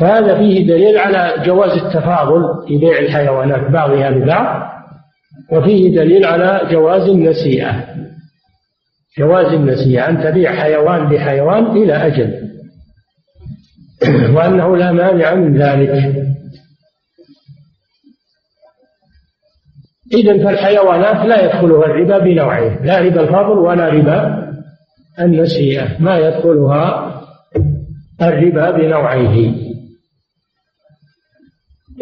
فهذا 0.00 0.38
فيه 0.38 0.66
دليل 0.66 0.98
على 0.98 1.44
جواز 1.44 1.70
التفاضل 1.70 2.68
في 2.68 2.78
بيع 2.78 2.98
الحيوانات 2.98 3.70
بعضها 3.70 4.10
ببعض 4.10 4.72
وفيه 5.52 5.96
دليل 5.96 6.24
على 6.24 6.60
جواز 6.70 7.08
النسيئة. 7.08 7.84
جواز 9.18 9.46
النسيئة 9.46 10.08
أن 10.08 10.22
تبيع 10.22 10.52
حيوان 10.52 11.08
بحيوان 11.08 11.66
إلى 11.66 12.06
أجل. 12.06 12.52
وأنه 14.36 14.76
لا 14.76 14.92
مانع 14.92 15.34
من 15.34 15.58
ذلك. 15.58 16.32
إذا 20.14 20.44
فالحيوانات 20.44 21.26
لا 21.26 21.44
يدخلها 21.44 21.86
الربا 21.86 22.18
بنوعين 22.18 22.76
لا 22.84 22.98
ربا 22.98 23.20
الفضل 23.20 23.58
ولا 23.58 23.88
ربا 23.88 24.48
النسيئة 25.20 25.88
ما 26.00 26.18
يدخلها 26.18 27.12
الربا 28.22 28.70
بنوعيه. 28.70 29.54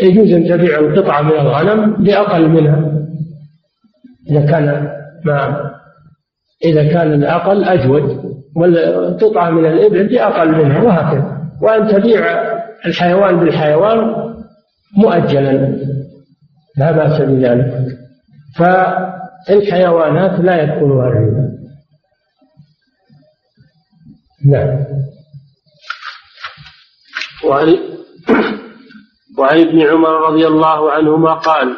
يجوز 0.03 0.33
أن 0.33 0.49
تبيع 0.49 0.79
القطعة 0.79 1.23
من 1.23 1.31
الغنم 1.33 2.05
بأقل 2.05 2.49
منها 2.49 2.93
إذا 4.31 4.47
كان 4.47 4.91
ما 5.25 5.71
إذا 6.65 6.93
كان 6.93 7.13
الأقل 7.13 7.65
أجود 7.65 8.31
والقطعة 8.57 9.51
من 9.51 9.67
الإبل 9.67 10.09
بأقل 10.09 10.65
منها 10.65 10.83
وهكذا. 10.83 11.41
وأن 11.63 11.89
تبيع 11.89 12.21
الحيوان 12.87 13.41
بالحيوان 13.41 14.15
مؤجلا 14.97 15.77
لا 16.79 16.93
بأس 16.93 17.21
بذلك. 17.21 18.00
فالحيوانات 18.59 20.41
لا 20.41 20.63
يدخلها 20.63 21.09
الربا 21.09 21.51
نعم. 24.47 24.85
وعن 27.45 27.79
وعن 29.39 29.61
ابن 29.61 29.81
عمر 29.81 30.11
رضي 30.11 30.47
الله 30.47 30.93
عنهما 30.93 31.35
قال 31.35 31.77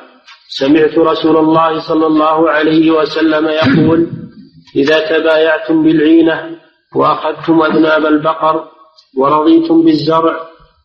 سمعت 0.48 0.98
رسول 0.98 1.36
الله 1.36 1.80
صلى 1.80 2.06
الله 2.06 2.50
عليه 2.50 2.90
وسلم 2.90 3.48
يقول 3.48 4.10
إذا 4.76 5.18
تبايعتم 5.18 5.82
بالعينة 5.82 6.50
وأخذتم 6.94 7.62
أذناب 7.62 8.06
البقر 8.06 8.68
ورضيتم 9.18 9.84
بالزرع 9.84 10.40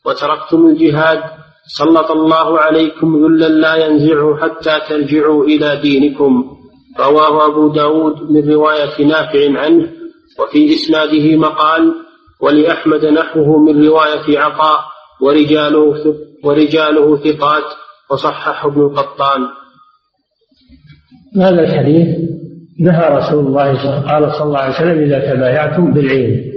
وتركتم 0.05 0.65
الجهاد 0.67 1.23
سلط 1.67 2.11
الله 2.11 2.59
عليكم 2.59 3.25
ذلا 3.25 3.47
لا 3.47 3.75
ينزعه 3.75 4.37
حتى 4.37 4.79
ترجعوا 4.89 5.43
إلى 5.45 5.81
دينكم. 5.81 6.57
رواه 6.99 7.45
أبو 7.47 7.67
داود 7.67 8.31
من 8.31 8.51
رواية 8.53 9.05
نافع 9.05 9.59
عنه 9.59 9.89
وفي 10.39 10.73
إسناده 10.75 11.35
مقال 11.35 11.93
ولأحمد 12.41 13.05
نحوه 13.05 13.59
من 13.59 13.87
رواية 13.87 14.39
عطاء 14.39 14.79
ورجاله 15.21 16.15
ورجاله 16.43 17.17
ثقات 17.17 17.63
وصححه 18.11 18.67
ابن 18.67 18.81
القطان. 18.81 19.41
هذا 21.35 21.61
الحديث 21.61 22.07
نهى 22.79 23.17
رسول 23.17 23.45
الله 23.45 24.01
قال 24.01 24.31
صلى 24.31 24.43
الله 24.43 24.59
عليه 24.59 24.75
وسلم 24.75 25.03
إذا 25.03 25.33
تبايعتم 25.33 25.93
بالعين. 25.93 26.53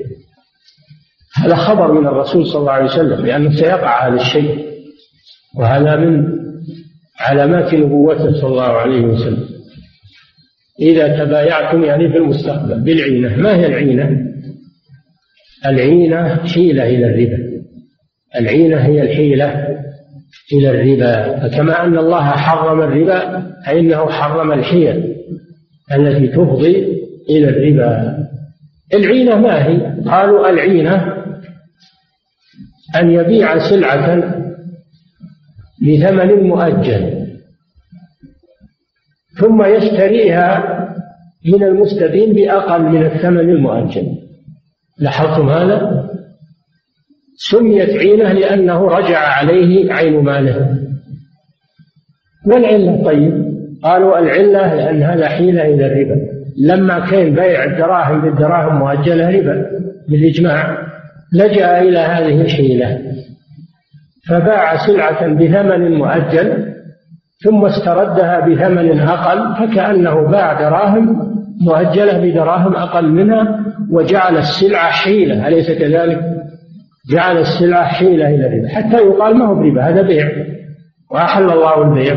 هذا 1.37 1.57
خبر 1.57 1.93
من 1.93 2.07
الرسول 2.07 2.47
صلى 2.47 2.61
الله 2.61 2.73
عليه 2.73 2.85
وسلم 2.85 3.27
لأنه 3.27 3.57
سيقع 3.57 4.09
هذا 4.09 4.21
الشيء. 4.21 4.70
وهذا 5.57 5.97
من 5.97 6.41
علامات 7.21 7.75
نبوته 7.75 8.41
صلى 8.41 8.51
الله 8.51 8.63
عليه 8.63 9.01
وسلم 9.01 9.49
إذا 10.81 11.25
تبايعتم 11.25 11.85
يعني 11.85 12.09
في 12.09 12.17
المستقبل 12.17 12.81
بالعينة 12.81 13.37
ما 13.37 13.57
هي 13.57 13.67
العينة؟ 13.67 14.11
العينة 15.67 16.37
حيلة 16.37 16.89
إلى 16.89 17.07
الربا 17.07 17.51
العينة 18.37 18.77
هي 18.77 19.03
الحيلة 19.03 19.69
إلى 20.53 20.71
الربا 20.71 21.39
فكما 21.49 21.85
أن 21.85 21.99
الله 21.99 22.25
حرم 22.25 22.81
الربا 22.81 23.51
فإنه 23.67 24.11
حرم 24.11 24.53
الحيل 24.53 25.17
التي 25.93 26.27
تفضي 26.29 27.01
إلى 27.31 27.49
الربا 27.49 28.17
العينة 28.95 29.37
ما 29.37 29.67
هي؟ 29.67 29.95
قالوا 30.07 30.51
العينة 30.51 31.15
أن 32.97 33.11
يبيع 33.11 33.71
سلعة 33.71 34.41
بثمن 35.83 36.49
مؤجل. 36.49 37.27
ثم 39.41 39.63
يشتريها 39.63 40.81
من 41.47 41.63
المستدين 41.65 42.33
بأقل 42.33 42.83
من 42.83 43.07
الثمن 43.07 43.51
المؤجل. 43.51 44.07
لاحظتم 44.99 45.49
هذا؟ 45.49 46.11
سميت 47.37 47.91
عينة 47.91 48.33
لأنه 48.33 48.89
رجع 48.89 49.19
عليه 49.19 49.93
عين 49.93 50.25
ماله. 50.25 50.79
والعلة 52.47 53.05
طيب 53.05 53.51
قالوا 53.83 54.19
العلة 54.19 54.75
لأن 54.75 55.03
هذا 55.03 55.29
حيلة 55.29 55.63
إلى 55.63 55.87
الربا. 55.87 56.17
لما 56.59 57.11
كان 57.11 57.35
بيع 57.35 57.65
الدراهم 57.65 58.21
بالدراهم 58.21 58.79
مؤجلة 58.79 59.29
ربا 59.29 59.67
بالإجماع 60.09 60.79
لجأ 61.33 61.81
إلى 61.83 61.99
هذه 61.99 62.41
الحيلة. 62.41 63.01
فباع 64.31 64.87
سلعة 64.87 65.27
بثمن 65.35 65.99
مؤجل 65.99 66.71
ثم 67.45 67.65
استردها 67.65 68.41
بثمن 68.41 69.01
أقل 69.01 69.55
فكأنه 69.57 70.31
باع 70.31 70.61
دراهم 70.61 71.31
مؤجلة 71.61 72.19
بدراهم 72.19 72.77
أقل 72.77 73.09
منها 73.09 73.61
وجعل 73.91 74.37
السلعة 74.37 74.91
حيلة. 74.91 75.49
أليس 75.49 75.71
كذلك؟ 75.71 76.21
جعل 77.13 77.39
السلعة 77.39 77.85
حيلة 77.85 78.35
إلى 78.35 78.47
الربا. 78.47 78.69
حتى 78.69 78.97
يقال 78.97 79.39
ما 79.39 79.47
هو 79.47 79.55
بربا 79.55 79.83
هذا 79.83 80.03
بيع. 80.03 80.31
وأحل 81.11 81.51
الله 81.51 81.83
البيع. 81.83 82.17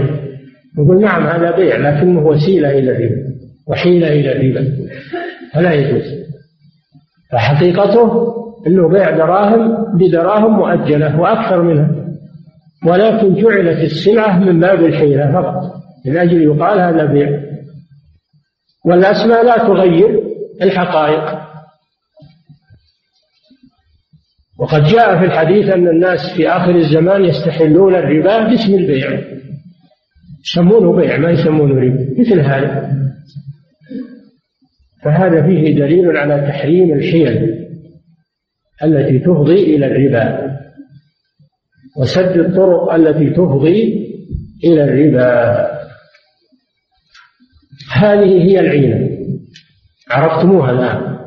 يقول 0.79 1.01
نعم 1.01 1.27
هذا 1.27 1.55
بيع 1.55 1.77
لكنه 1.77 2.27
وسيلة 2.27 2.69
إلى 2.69 2.91
الربا 2.91 3.23
وحيلة 3.67 4.07
إلى 4.07 4.31
الربا. 4.31 4.67
فلا 5.53 5.73
يجوز. 5.73 6.03
فحقيقته 7.31 8.33
أنه 8.67 8.89
بيع 8.89 9.09
دراهم 9.09 9.97
بدراهم 9.97 10.57
مؤجلة 10.57 11.19
وأكثر 11.19 11.61
منها. 11.61 11.92
ولكن 12.85 13.35
جعلت 13.35 13.79
السلعة 13.83 14.39
من 14.39 14.59
باب 14.59 14.85
الحيلة 14.85 15.31
فقط 15.31 15.83
من 16.05 16.17
أجل 16.17 16.41
يقال 16.41 16.79
هذا 16.79 17.05
بيع. 17.05 17.39
والأسماء 18.85 19.45
لا 19.45 19.57
تغير 19.57 20.23
الحقائق. 20.61 21.43
وقد 24.59 24.83
جاء 24.83 25.19
في 25.19 25.25
الحديث 25.25 25.69
أن 25.69 25.87
الناس 25.87 26.19
في 26.37 26.49
آخر 26.49 26.75
الزمان 26.75 27.25
يستحلون 27.25 27.95
الربا 27.95 28.47
باسم 28.47 28.73
البيع. 28.73 29.21
يسمونه 30.45 30.95
بيع 30.95 31.17
ما 31.17 31.31
يسمونه 31.31 31.75
ربا 31.75 32.07
مثل 32.19 32.39
هذا. 32.39 32.93
فهذا 35.03 35.47
فيه 35.47 35.75
دليل 35.75 36.17
على 36.17 36.47
تحريم 36.47 36.93
الحيل 36.93 37.65
التي 38.83 39.19
تفضي 39.19 39.75
إلى 39.75 39.85
الربا. 39.85 40.52
وسد 41.97 42.37
الطرق 42.37 42.93
التي 42.93 43.29
تفضي 43.29 44.03
إلى 44.63 44.83
الربا. 44.83 45.67
هذه 47.91 48.43
هي 48.43 48.59
العينة. 48.59 49.09
عرفتموها 50.11 50.71
الآن. 50.71 51.17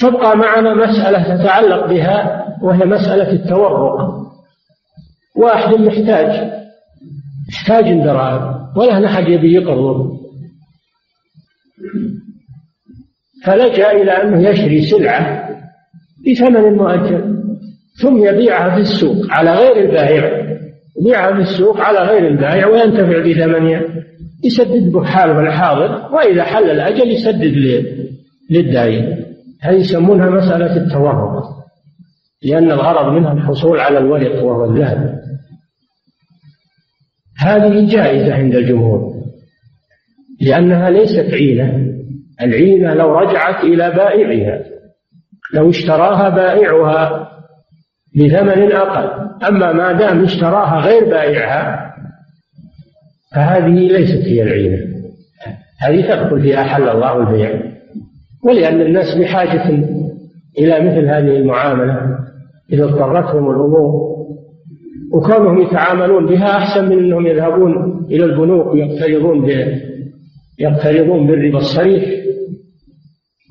تبقى 0.00 0.36
معنا 0.36 0.74
مسألة 0.74 1.36
تتعلق 1.36 1.86
بها 1.86 2.46
وهي 2.62 2.84
مسألة 2.84 3.32
التورق. 3.32 4.22
واحد 5.36 5.74
محتاج 5.74 6.52
محتاج 7.48 7.84
دراهم 8.04 8.76
ولا 8.76 9.06
أحد 9.06 9.28
يبي 9.28 9.52
يقرضه 9.52 10.20
فلجأ 13.44 13.90
إلى 13.92 14.10
أنه 14.10 14.48
يشري 14.48 14.82
سلعة 14.90 15.48
بثمن 16.26 16.76
مؤجل. 16.76 17.41
ثم 18.00 18.24
يبيعها 18.24 18.74
في 18.74 18.80
السوق 18.80 19.26
على 19.30 19.54
غير 19.54 19.88
البائع. 19.88 20.42
يبيعها 21.00 21.34
في 21.34 21.40
السوق 21.40 21.80
على 21.80 21.98
غير 21.98 22.28
البائع 22.28 22.66
وينتفع 22.66 23.18
بثمنها. 23.18 23.82
يسدد 24.44 24.92
بحاله 24.92 25.40
الحاضر 25.40 26.14
وإذا 26.14 26.44
حل 26.44 26.70
الأجل 26.70 27.10
يسدد 27.10 27.54
للداين. 28.50 29.24
هذه 29.60 29.74
يسمونها 29.74 30.30
مسألة 30.30 30.76
التورط 30.76 31.44
لأن 32.44 32.72
الغرض 32.72 33.12
منها 33.12 33.32
الحصول 33.32 33.80
على 33.80 33.98
الورق 33.98 34.44
وهو 34.44 34.64
الذهب. 34.64 35.22
هذه 37.38 37.94
جائزة 37.94 38.34
عند 38.34 38.54
الجمهور 38.54 39.12
لأنها 40.40 40.90
ليست 40.90 41.34
عينة. 41.34 41.92
العينة 42.42 42.94
لو 42.94 43.18
رجعت 43.18 43.64
إلى 43.64 43.90
بائعها 43.90 44.64
لو 45.54 45.70
اشتراها 45.70 46.28
بائعها 46.28 47.31
بثمن 48.16 48.72
أقل. 48.72 49.32
أما 49.48 49.72
ما 49.72 49.92
دام 49.92 50.24
اشتراها 50.24 50.80
غير 50.80 51.04
بائعها 51.04 51.92
فهذه 53.34 53.88
ليست 53.88 54.26
هي 54.26 54.42
العينة. 54.42 54.78
هذه 55.80 56.00
تدخل 56.00 56.42
في 56.42 56.60
أحل 56.60 56.88
الله 56.88 57.16
البيع. 57.16 57.62
ولأن 58.44 58.80
الناس 58.80 59.18
بحاجة 59.18 59.68
إلى 60.58 60.80
مثل 60.80 61.06
هذه 61.06 61.36
المعاملة 61.36 62.18
إذا 62.72 62.84
اضطرتهم 62.84 63.50
الأمور. 63.50 64.12
وكونهم 65.14 65.62
يتعاملون 65.62 66.26
بها 66.26 66.56
أحسن 66.56 66.84
من 66.84 66.98
أنهم 66.98 67.26
يذهبون 67.26 68.04
إلى 68.10 68.24
البنوك 68.24 68.66
ويقترضون 68.66 69.50
يقترضون 70.58 71.26
بالربا 71.26 71.58
الصريح. 71.58 72.04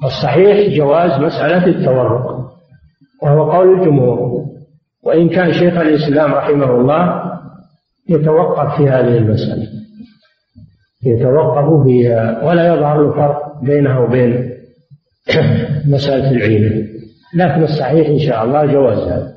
والصحيح 0.03 0.77
جواز 0.77 1.21
مسألة 1.21 1.65
التورق 1.65 2.41
وهو 3.23 3.51
قول 3.51 3.79
الجمهور. 3.79 4.50
وإن 5.03 5.29
كان 5.29 5.53
شيخ 5.53 5.77
الإسلام 5.77 6.33
رحمه 6.33 6.71
الله 6.75 7.31
يتوقف 8.09 8.77
في 8.77 8.89
هذه 8.89 9.17
المسألة. 9.17 9.67
يتوقف 11.05 11.83
فيها 11.83 12.43
ولا 12.43 12.73
يظهر 12.73 13.03
له 13.03 13.11
فرق 13.11 13.63
بينها 13.63 13.99
وبين 13.99 14.51
مسألة 15.93 16.31
العينة 16.31 16.87
لكن 17.35 17.63
الصحيح 17.63 18.07
إن 18.07 18.19
شاء 18.19 18.43
الله 18.43 18.65
جوازها 18.65 19.33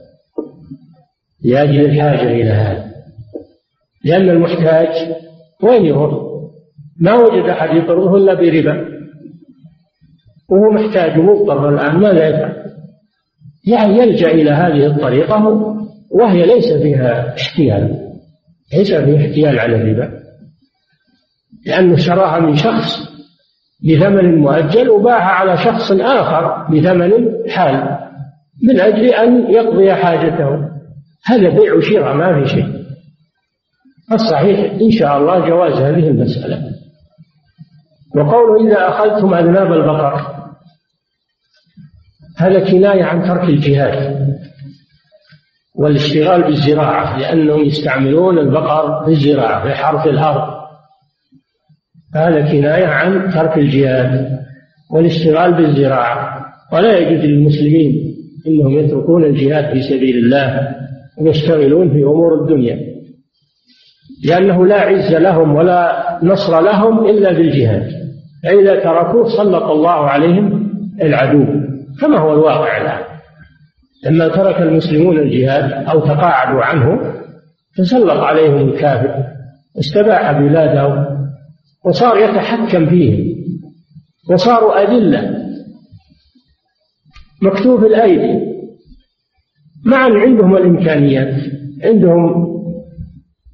لأجل 1.44 1.80
الحاجة 1.84 2.30
إلى 2.30 2.50
هذا. 2.50 2.84
لأن 4.04 4.30
المحتاج 4.30 4.88
وين 5.62 5.84
يروح؟ 5.84 6.24
ما 7.00 7.14
وجد 7.14 7.48
أحد 7.48 7.76
يقرضه 7.76 8.16
إلا 8.16 8.34
بربا. 8.34 8.94
وهو 10.48 10.70
محتاج 10.70 11.18
مضطر 11.18 11.68
الآن 11.68 11.96
ماذا 11.96 12.28
يفعل؟ 12.28 12.63
يعني 13.66 13.98
يلجأ 13.98 14.30
إلى 14.30 14.50
هذه 14.50 14.86
الطريقة 14.86 15.48
وهي 16.10 16.46
ليس 16.46 16.72
فيها 16.72 17.34
احتيال 17.38 18.10
ليس 18.74 18.94
فيها 18.94 19.26
احتيال 19.26 19.58
على 19.58 19.76
الربا 19.76 20.24
لأنه 21.66 21.96
شراها 21.96 22.40
من 22.40 22.56
شخص 22.56 23.14
بثمن 23.84 24.38
مؤجل 24.38 24.90
وباعها 24.90 25.30
على 25.30 25.56
شخص 25.56 25.92
آخر 25.92 26.66
بثمن 26.72 27.12
حال 27.50 27.98
من 28.62 28.80
أجل 28.80 29.04
أن 29.04 29.50
يقضي 29.50 29.94
حاجته. 29.94 30.48
هذا 31.26 31.48
بيع 31.48 31.74
وشراء 31.74 32.14
ما 32.14 32.42
في 32.42 32.48
شيء. 32.48 32.66
الصحيح 34.12 34.72
إن 34.80 34.90
شاء 34.90 35.18
الله 35.18 35.48
جواز 35.48 35.72
هذه 35.72 36.08
المسألة. 36.08 36.62
وقوله 38.16 38.66
إذا 38.66 38.88
أخذتم 38.88 39.34
أذناب 39.34 39.72
البقر 39.72 40.43
هذا 42.36 42.70
كناية 42.70 43.04
عن 43.04 43.22
ترك 43.22 43.48
الجهاد 43.48 44.24
والاشتغال 45.74 46.42
بالزراعة 46.42 47.18
لأنهم 47.18 47.60
يستعملون 47.64 48.38
البقر 48.38 49.04
في 49.04 49.10
الزراعة 49.10 49.62
في 49.62 49.74
حرث 49.74 50.06
الأرض 50.06 50.64
هذا 52.14 52.52
كناية 52.52 52.86
عن 52.86 53.30
ترك 53.30 53.58
الجهاد 53.58 54.38
والاشتغال 54.90 55.54
بالزراعة. 55.54 56.44
ولا 56.72 56.98
يجوز 56.98 57.24
للمسلمين 57.24 58.14
إنهم 58.46 58.78
يتركون 58.78 59.24
الجهاد 59.24 59.72
في 59.72 59.82
سبيل 59.82 60.16
الله 60.16 60.76
ويشتغلون 61.18 61.90
في 61.90 62.02
أمور 62.02 62.42
الدنيا 62.42 62.78
لأنه 64.24 64.66
لا 64.66 64.80
عز 64.80 65.14
لهم 65.14 65.54
ولا 65.54 66.18
نصر 66.22 66.60
لهم 66.60 67.06
إلا 67.06 67.32
بالجهاد. 67.32 67.90
فإذا 68.42 68.74
تركوه 68.74 69.28
سلط 69.28 69.62
الله 69.62 69.90
عليهم 69.90 70.70
العدو. 71.02 71.63
كما 72.00 72.18
هو 72.18 72.32
الواقع 72.32 72.76
الآن؟ 72.76 73.04
لما 74.06 74.28
ترك 74.28 74.62
المسلمون 74.62 75.18
الجهاد 75.18 75.72
أو 75.88 76.00
تقاعدوا 76.00 76.62
عنه 76.62 77.14
تسلط 77.76 78.20
عليهم 78.20 78.68
الكافر 78.68 79.24
استباح 79.78 80.32
بلاده 80.32 81.08
وصار 81.84 82.16
يتحكم 82.16 82.86
فيهم 82.86 83.34
وصاروا 84.30 84.82
أذلة. 84.82 85.44
مكتوف 87.42 87.84
الأيدي. 87.84 88.44
مع 89.84 90.06
أن 90.06 90.16
عندهم 90.16 90.56
الإمكانيات 90.56 91.34
عندهم 91.84 92.54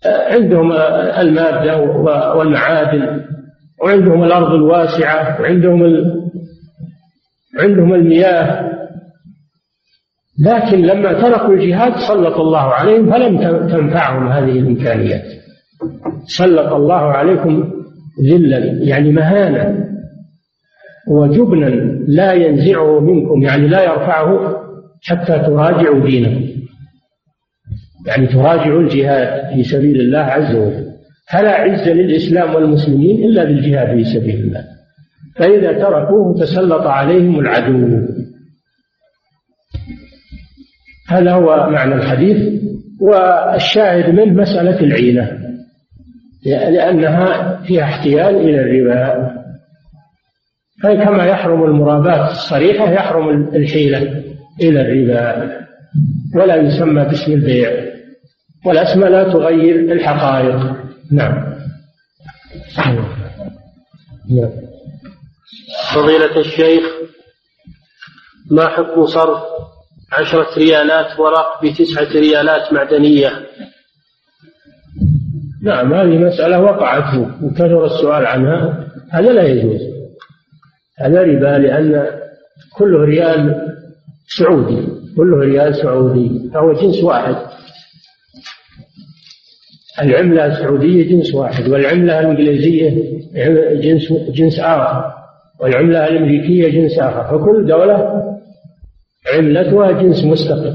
عندهم 0.07 0.73
المادة 1.19 1.81
والمعادن 2.37 3.21
وعندهم 3.83 4.25
الأرض 4.25 4.55
الواسعة 4.55 5.41
وعندهم 5.41 5.85
عندهم 7.59 7.95
المياه. 7.95 8.71
لكن 10.45 10.83
لما 10.83 11.13
تركوا 11.13 11.55
الجهاد 11.55 11.93
سلط 11.97 12.37
الله 12.41 12.59
عليهم 12.59 13.13
فلم 13.13 13.39
تنفعهم 13.69 14.29
هذه 14.29 14.59
الإمكانيات. 14.59 15.25
سلط 16.27 16.73
الله 16.73 16.95
عليكم 16.95 17.73
ذلا 18.31 18.59
يعني 18.59 19.13
مهانة 19.13 19.87
وجبنا 21.09 21.67
لا 22.09 22.33
ينزعه 22.33 23.01
منكم 23.01 23.43
يعني 23.43 23.69
لا 23.69 23.83
يرفعه 23.83 24.57
حتى 25.03 25.39
تراجعوا 25.39 26.07
دينكم. 26.07 26.45
يعني 28.07 28.27
تراجعوا 28.27 28.81
الجهاد 28.81 29.55
في 29.55 29.65
سبيل 29.65 30.01
الله 30.01 30.19
عز 30.19 30.55
وجل. 30.55 30.91
فلا 31.33 31.55
عز 31.55 31.89
للإسلام 31.89 32.55
والمسلمين 32.55 33.25
إلا 33.25 33.45
بالجهاد 33.45 33.97
في 33.97 34.05
سبيل 34.05 34.41
الله. 34.41 34.65
فإذا 35.37 35.73
تركوه 35.73 36.41
تسلط 36.41 36.87
عليهم 36.87 37.41
العدو. 37.41 38.07
هذا 41.09 41.33
هو 41.33 41.71
معنى 41.71 41.95
الحديث 41.95 42.63
والشاهد 43.01 44.15
منه 44.15 44.43
مسألة 44.43 44.81
العينة 44.81 45.39
لأنها 46.47 47.57
فيها 47.63 47.85
احتيال 47.85 48.37
إلى 48.37 48.61
الربا. 48.61 49.31
كما 50.83 51.25
يحرم 51.25 51.65
المرابات 51.65 52.31
الصريحة 52.31 52.91
يحرم 52.91 53.49
الحيلة 53.55 54.23
إلى 54.61 54.81
الربا. 54.81 55.61
ولا 56.35 56.57
يسمى 56.57 57.05
باسم 57.05 57.33
البيع 57.33 57.71
والأسماء 58.67 59.11
لا 59.11 59.33
تغير 59.33 59.93
الحقائق. 59.93 60.77
نعم. 61.13 61.55
نعم. 64.31 64.51
فضيلة 65.95 66.41
الشيخ 66.41 66.85
ما 68.51 68.69
حكم 68.69 69.07
صرف 69.07 69.41
عشرة 70.13 70.59
ريالات 70.59 71.21
ورق 71.21 71.65
بتسعة 71.65 72.21
ريالات 72.21 72.73
معدنية؟ 72.73 73.47
نعم 75.63 75.95
هذه 75.95 76.19
مسألة 76.19 76.61
وقعت 76.61 77.15
وكثر 77.43 77.85
السؤال 77.85 78.27
عنها. 78.27 78.89
هذا 79.11 79.33
لا 79.33 79.43
يجوز. 79.43 79.81
هذا 80.99 81.23
ربا 81.23 81.59
لأن 81.59 82.07
كله 82.79 83.05
ريال 83.05 83.55
سعودي 84.39 84.89
كله 85.17 85.37
ريال 85.37 85.75
سعودي 85.77 86.51
فهو 86.55 86.73
جنس 86.73 87.05
واحد. 87.05 87.37
العملة 90.03 90.47
السعودية 90.47 91.09
جنس 91.09 91.35
واحد 91.35 91.69
والعملة 91.69 92.21
الإنجليزية 92.21 92.91
جنس 93.81 94.13
جنس 94.13 94.59
آخر. 94.59 95.20
والعملة 95.61 96.09
الأمريكية 96.09 96.69
جنس 96.69 96.99
آخر. 96.99 97.39
فكل 97.39 97.67
دولة 97.67 98.25
عملتها 99.35 99.91
جنس 99.91 100.25
مستقل. 100.25 100.75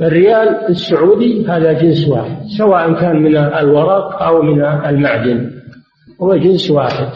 الريال 0.00 0.48
السعودي 0.68 1.46
هذا 1.46 1.72
جنس 1.72 2.08
واحد 2.08 2.36
سواء 2.58 3.00
كان 3.00 3.22
من 3.22 3.36
الورق 3.36 4.22
أو 4.22 4.42
من 4.42 4.64
المعدن. 4.64 5.50
هو 6.22 6.36
جنس 6.36 6.70
واحد. 6.70 7.08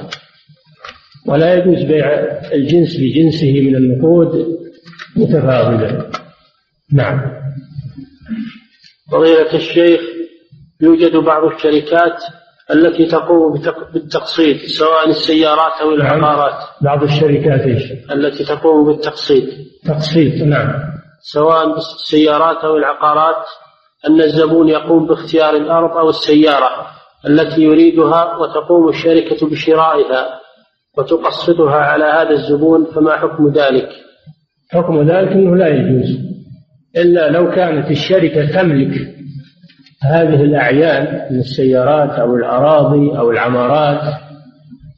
ولا 1.26 1.54
يجوز 1.54 1.82
بيع 1.82 2.06
الجنس 2.52 2.96
بجنسه 2.96 3.60
من 3.60 3.76
النقود 3.76 4.58
متفاضلا 5.16 6.10
نعم. 6.92 7.20
فضيلة 9.12 9.54
الشيخ 9.54 10.00
يوجد 10.80 11.16
بعض 11.16 11.44
الشركات 11.44 12.22
التي 12.70 13.06
تقوم 13.06 13.60
بالتقسيط 13.94 14.56
سواء 14.66 15.10
السيارات 15.10 15.72
أو 15.82 15.90
نعم. 15.90 16.00
العقارات 16.00 16.54
بعض 16.80 17.02
الشركات 17.02 17.60
إيش؟ 17.60 17.82
التي 18.12 18.44
تقوم 18.44 18.86
بالتقسيط 18.86 19.44
تقسيط 19.84 20.42
نعم 20.42 20.72
سواء 21.20 21.76
السيارات 21.76 22.56
أو 22.56 22.76
العقارات 22.76 23.44
أن 24.06 24.20
الزبون 24.20 24.68
يقوم 24.68 25.06
باختيار 25.06 25.56
الأرض 25.56 25.96
أو 25.96 26.08
السيارة 26.08 26.86
التي 27.26 27.62
يريدها 27.62 28.36
وتقوم 28.36 28.88
الشركة 28.88 29.50
بشرائها 29.50 30.40
وتقسطها 30.98 31.76
على 31.76 32.04
هذا 32.04 32.30
الزبون 32.30 32.84
فما 32.84 33.16
حكم 33.16 33.48
ذلك؟ 33.48 33.88
حكم 34.70 35.02
ذلك 35.02 35.32
أنه 35.32 35.56
لا 35.56 35.68
يجوز 35.68 36.18
إلا 36.96 37.30
لو 37.30 37.50
كانت 37.50 37.90
الشركة 37.90 38.52
تملك 38.52 39.14
هذه 40.04 40.42
الأعيان 40.42 41.32
من 41.32 41.38
السيارات 41.38 42.10
أو 42.10 42.36
الأراضي 42.36 43.18
أو 43.18 43.30
العمارات 43.30 44.14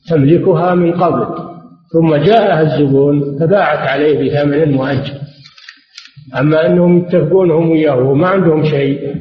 تملكها 0.09 0.75
من 0.75 0.92
قبل 0.92 1.27
ثم 1.92 2.14
جاءها 2.16 2.61
الزبون 2.61 3.38
فباعت 3.38 3.88
عليه 3.88 4.19
بثمن 4.19 4.73
مؤجل 4.73 5.14
أما 6.38 6.66
أنهم 6.66 6.99
يتفقون 6.99 7.51
هم 7.51 7.71
وياه 7.71 7.97
وما 7.97 8.29
عندهم 8.29 8.64
شيء 8.64 9.16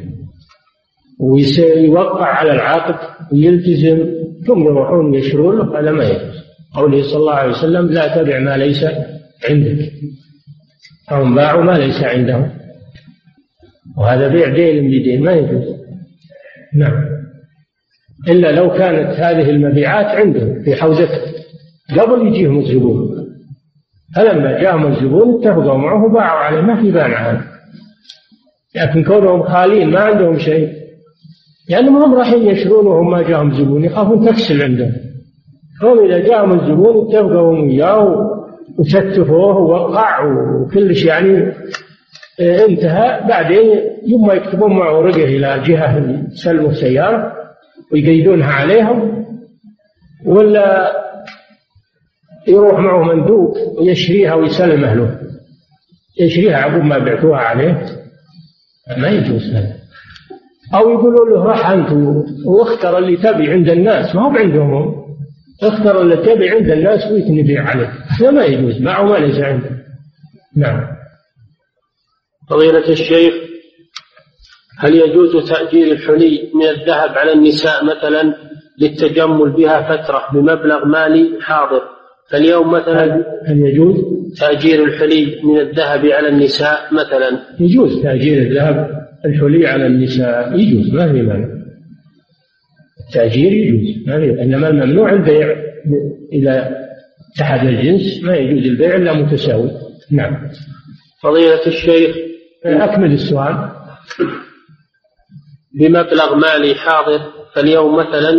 ويوقع 1.20 2.26
على 2.26 2.52
العقد 2.52 2.96
ويلتزم 3.34 4.06
ثم 4.48 4.64
يروحون 4.64 5.14
يشرون 5.14 5.58
له 5.58 5.80
هذا 5.80 5.92
ما 5.92 6.10
قوله 6.74 7.04
صلى 7.04 7.18
الله 7.18 7.34
عليه 7.34 7.52
وسلم 7.52 7.86
لا 7.86 8.16
تبع 8.16 8.40
ما 8.40 8.58
ليس 8.58 8.86
عندك. 9.50 9.92
فهم 11.10 11.36
باعوا 11.36 11.64
ما 11.64 11.72
ليس 11.72 12.04
عندهم. 12.04 12.52
وهذا 13.98 14.28
بيع 14.28 14.50
دين 14.50 14.88
بدين 14.88 15.24
ما 15.24 15.32
يجوز. 15.32 15.64
نعم. 16.76 17.06
إلا 18.30 18.52
لو 18.52 18.70
كانت 18.70 19.20
هذه 19.20 19.50
المبيعات 19.50 20.06
عندهم 20.06 20.64
في 20.64 20.76
حوزته 20.76 21.22
قبل 22.00 22.28
يجيهم 22.28 22.60
الزبون. 22.60 23.16
فلما 24.16 24.62
جاءهم 24.62 24.88
الزبون 24.88 25.40
اتفقوا 25.40 25.78
معه 25.78 26.06
وباعوا 26.06 26.40
عليه 26.40 26.62
ما 26.62 26.82
في 26.82 26.92
بانع 26.92 27.32
هذا 27.32 27.42
لكن 28.76 29.04
كونهم 29.04 29.44
خالين 29.44 29.90
ما 29.90 30.00
عندهم 30.00 30.38
شيء. 30.40 30.70
لأنهم 31.70 32.04
هم 32.04 32.16
رايحين 32.16 32.48
يشرون 32.48 32.88
وهم 32.88 33.12
ما 33.12 33.22
جاهم 33.22 33.54
زبون 33.54 33.84
يخافون 33.84 34.26
تكسل 34.26 34.62
عندهم. 34.62 34.94
هم 35.84 36.06
إذا 36.06 36.20
جاءهم 36.20 36.60
الزبون 36.60 37.08
اتفقوا 37.08 37.60
وياه 37.60 38.36
وستفوه 38.80 39.58
ووقع 39.58 40.26
وكل 40.26 40.96
شيء 40.96 41.08
يعني 41.08 41.54
انتهى. 42.40 43.28
بعدين 43.28 43.82
يوم 44.08 44.28
ما 44.28 44.34
يكتبون 44.34 44.74
معه 44.78 44.98
ورقه 45.00 45.24
إلى 45.24 45.64
جهة 45.66 46.24
سلموا 46.44 46.70
السيارة 46.70 47.34
ويقيدونها 47.92 48.52
عليهم 48.52 49.26
ولا 50.26 50.92
يروح 52.48 52.80
معه 52.80 53.04
مندوب 53.04 53.54
ويشريها 53.80 54.34
ويسلمه 54.34 54.94
له 54.94 55.20
يشريها 56.22 56.58
عقب 56.58 56.84
ما 56.84 56.98
بعتوها 56.98 57.40
عليه. 57.40 57.86
ما 58.98 59.08
يجوز 59.08 59.54
هذا. 59.54 59.76
أو 60.74 60.90
يقولوا 60.90 61.30
له 61.30 61.44
راح 61.44 61.70
أنت 61.70 61.88
واختر 62.46 62.98
اللي 62.98 63.18
تبي 63.18 63.52
عند 63.52 63.70
الناس. 63.70 64.16
ما 64.16 64.22
هو 64.22 64.38
عندهم 64.38 65.06
اختر 65.64 66.02
اللي 66.02 66.18
تبي 66.18 66.50
عند 66.50 66.70
الناس 66.70 67.12
ويتنبيع 67.12 67.64
عليه. 67.64 67.92
هذا 68.08 68.32
ما 68.32 68.46
يجوز. 68.46 68.82
معه 68.82 69.04
ما 69.04 69.18
ليس 69.18 69.40
عنده. 69.40 69.70
نعم. 70.56 70.95
فضيلة 72.50 72.90
الشيخ 72.90 73.34
هل 74.80 74.96
يجوز 74.96 75.50
تأجير 75.50 75.92
الحلي 75.92 76.52
من 76.56 76.66
الذهب 76.66 77.18
على 77.18 77.34
النساء 77.34 77.86
مثلا 77.86 78.36
للتجمل 78.82 79.52
بها 79.52 79.82
فترة 79.82 80.22
بمبلغ 80.34 80.86
مالي 80.86 81.42
حاضر؟ 81.42 81.82
فاليوم 82.32 82.72
مثلا 82.72 83.24
هل 83.48 83.60
يجوز؟ 83.60 83.96
تأجير 84.40 84.84
الحلي 84.84 85.42
من 85.44 85.60
الذهب 85.60 86.06
على 86.06 86.30
النساء 86.30 86.94
مثلا؟ 86.94 87.40
يجوز 87.60 88.04
تأجير 88.04 88.42
الذهب 88.42 88.90
الحلي 89.26 89.68
على 89.68 89.88
النساء 89.88 90.60
يجوز 90.60 90.94
ما 90.94 91.12
في 91.12 91.22
مانع. 91.22 91.48
التأجير 93.08 93.52
يجوز 93.52 94.08
ما 94.08 94.20
في 94.20 94.42
إنما 94.42 94.68
الممنوع 94.68 95.14
البيع 95.14 95.56
إذا 96.34 96.70
اتحد 97.36 97.68
الجنس 97.68 98.24
ما 98.24 98.36
يجوز 98.36 98.66
البيع 98.66 98.96
إلا 98.96 99.14
متساوي. 99.14 99.72
نعم. 100.12 100.50
فضيلة 101.24 101.68
الشيخ 101.68 102.25
أكمل 102.66 103.14
السؤال. 103.14 103.70
بمبلغ 105.80 106.36
مالي 106.36 106.76
حاضر 106.76 107.22
فاليوم 107.56 107.96
مثلا 107.96 108.32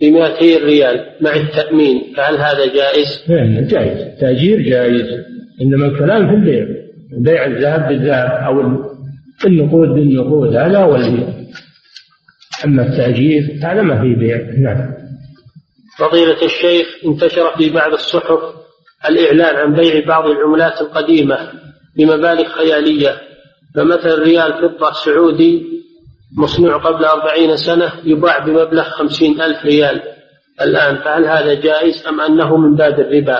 ب 0.00 0.04
200 0.04 0.64
ريال 0.64 1.16
مع 1.20 1.34
التأمين 1.34 2.14
فهل 2.16 2.36
هذا 2.36 2.66
جائز؟ 2.66 3.24
نعم 3.28 3.66
جائز. 3.66 4.20
تأجير 4.20 4.60
جائز. 4.60 5.06
إنما 5.62 5.86
الكلام 5.86 6.28
في 6.28 6.34
البيع. 6.34 6.66
بيع 7.18 7.46
الذهب 7.46 7.88
بالذهب 7.88 8.30
أو 8.30 8.60
النقود 9.46 9.88
بالنقود 9.88 10.56
هذا 10.56 10.78
هو 10.78 10.96
البيع 10.96 11.28
أما 12.64 12.82
التأجير 12.82 13.60
هذا 13.62 13.82
ما 13.82 14.00
في 14.00 14.14
بيع. 14.14 14.36
نعم. 14.36 14.94
فضيلة 15.98 16.44
الشيخ 16.44 16.86
انتشر 17.06 17.56
في 17.56 17.70
بعض 17.70 17.92
الصحف 17.92 18.38
الإعلان 19.08 19.56
عن 19.56 19.74
بيع 19.74 20.06
بعض 20.06 20.28
العملات 20.28 20.80
القديمة 20.80 21.38
بمبالغ 21.96 22.44
خيالية. 22.44 23.20
فمثلا 23.76 24.24
ريال 24.24 24.52
فضة 24.52 24.92
سعودي 24.92 25.66
مصنوع 26.38 26.76
قبل 26.76 27.04
أربعين 27.04 27.56
سنة 27.56 27.92
يباع 28.04 28.38
بمبلغ 28.38 28.82
خمسين 28.82 29.40
ألف 29.40 29.64
ريال 29.64 30.02
الآن 30.60 30.96
فهل 30.96 31.24
هذا 31.24 31.54
جائز 31.54 32.06
أم 32.08 32.20
أنه 32.20 32.56
من 32.56 32.76
باب 32.76 33.00
الربا؟ 33.00 33.38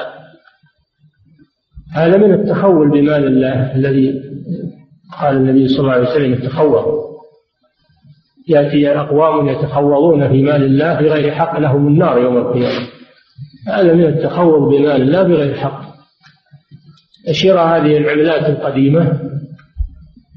هذا 1.94 2.16
من 2.16 2.34
التخول 2.34 2.90
بمال 2.90 3.26
الله 3.26 3.76
الذي 3.76 4.22
قال 5.20 5.36
النبي 5.36 5.68
صلى 5.68 5.80
الله 5.80 5.92
عليه 5.92 6.10
وسلم 6.10 6.32
التخوّر 6.32 7.06
يأتي 8.48 8.88
أقوام 8.88 9.48
يتخوضون 9.48 10.28
في 10.28 10.42
مال 10.42 10.62
الله 10.62 11.00
بغير 11.00 11.34
حق 11.34 11.58
لهم 11.58 11.88
النار 11.88 12.18
يوم 12.18 12.36
القيامة. 12.36 12.86
هذا 13.68 13.92
من 13.92 14.04
التخوض 14.04 14.68
بمال 14.68 15.02
الله 15.02 15.22
بغير 15.22 15.54
حق. 15.54 15.82
شراء 17.30 17.66
هذه 17.66 17.96
العملات 17.96 18.50
القديمة 18.50 19.20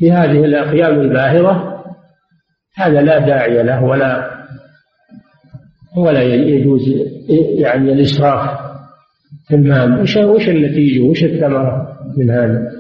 بهذه 0.02 0.46
الأقيام 0.46 1.00
الباهرة 1.00 1.84
هذا 2.76 3.02
لا 3.02 3.20
داعي 3.20 3.64
له 3.64 3.84
ولا 3.84 4.40
ولا 5.98 6.22
يجوز 6.24 6.82
يعني 7.60 7.94
الإسراف 7.94 8.60
في 9.48 9.56
المال. 9.56 10.02
وش 10.02 10.18
وش 10.18 10.50
النتيجة؟ 10.50 11.02
وش 11.02 11.24
الثمرة 11.24 12.00
من 12.18 12.30
هذا؟ 12.30 12.72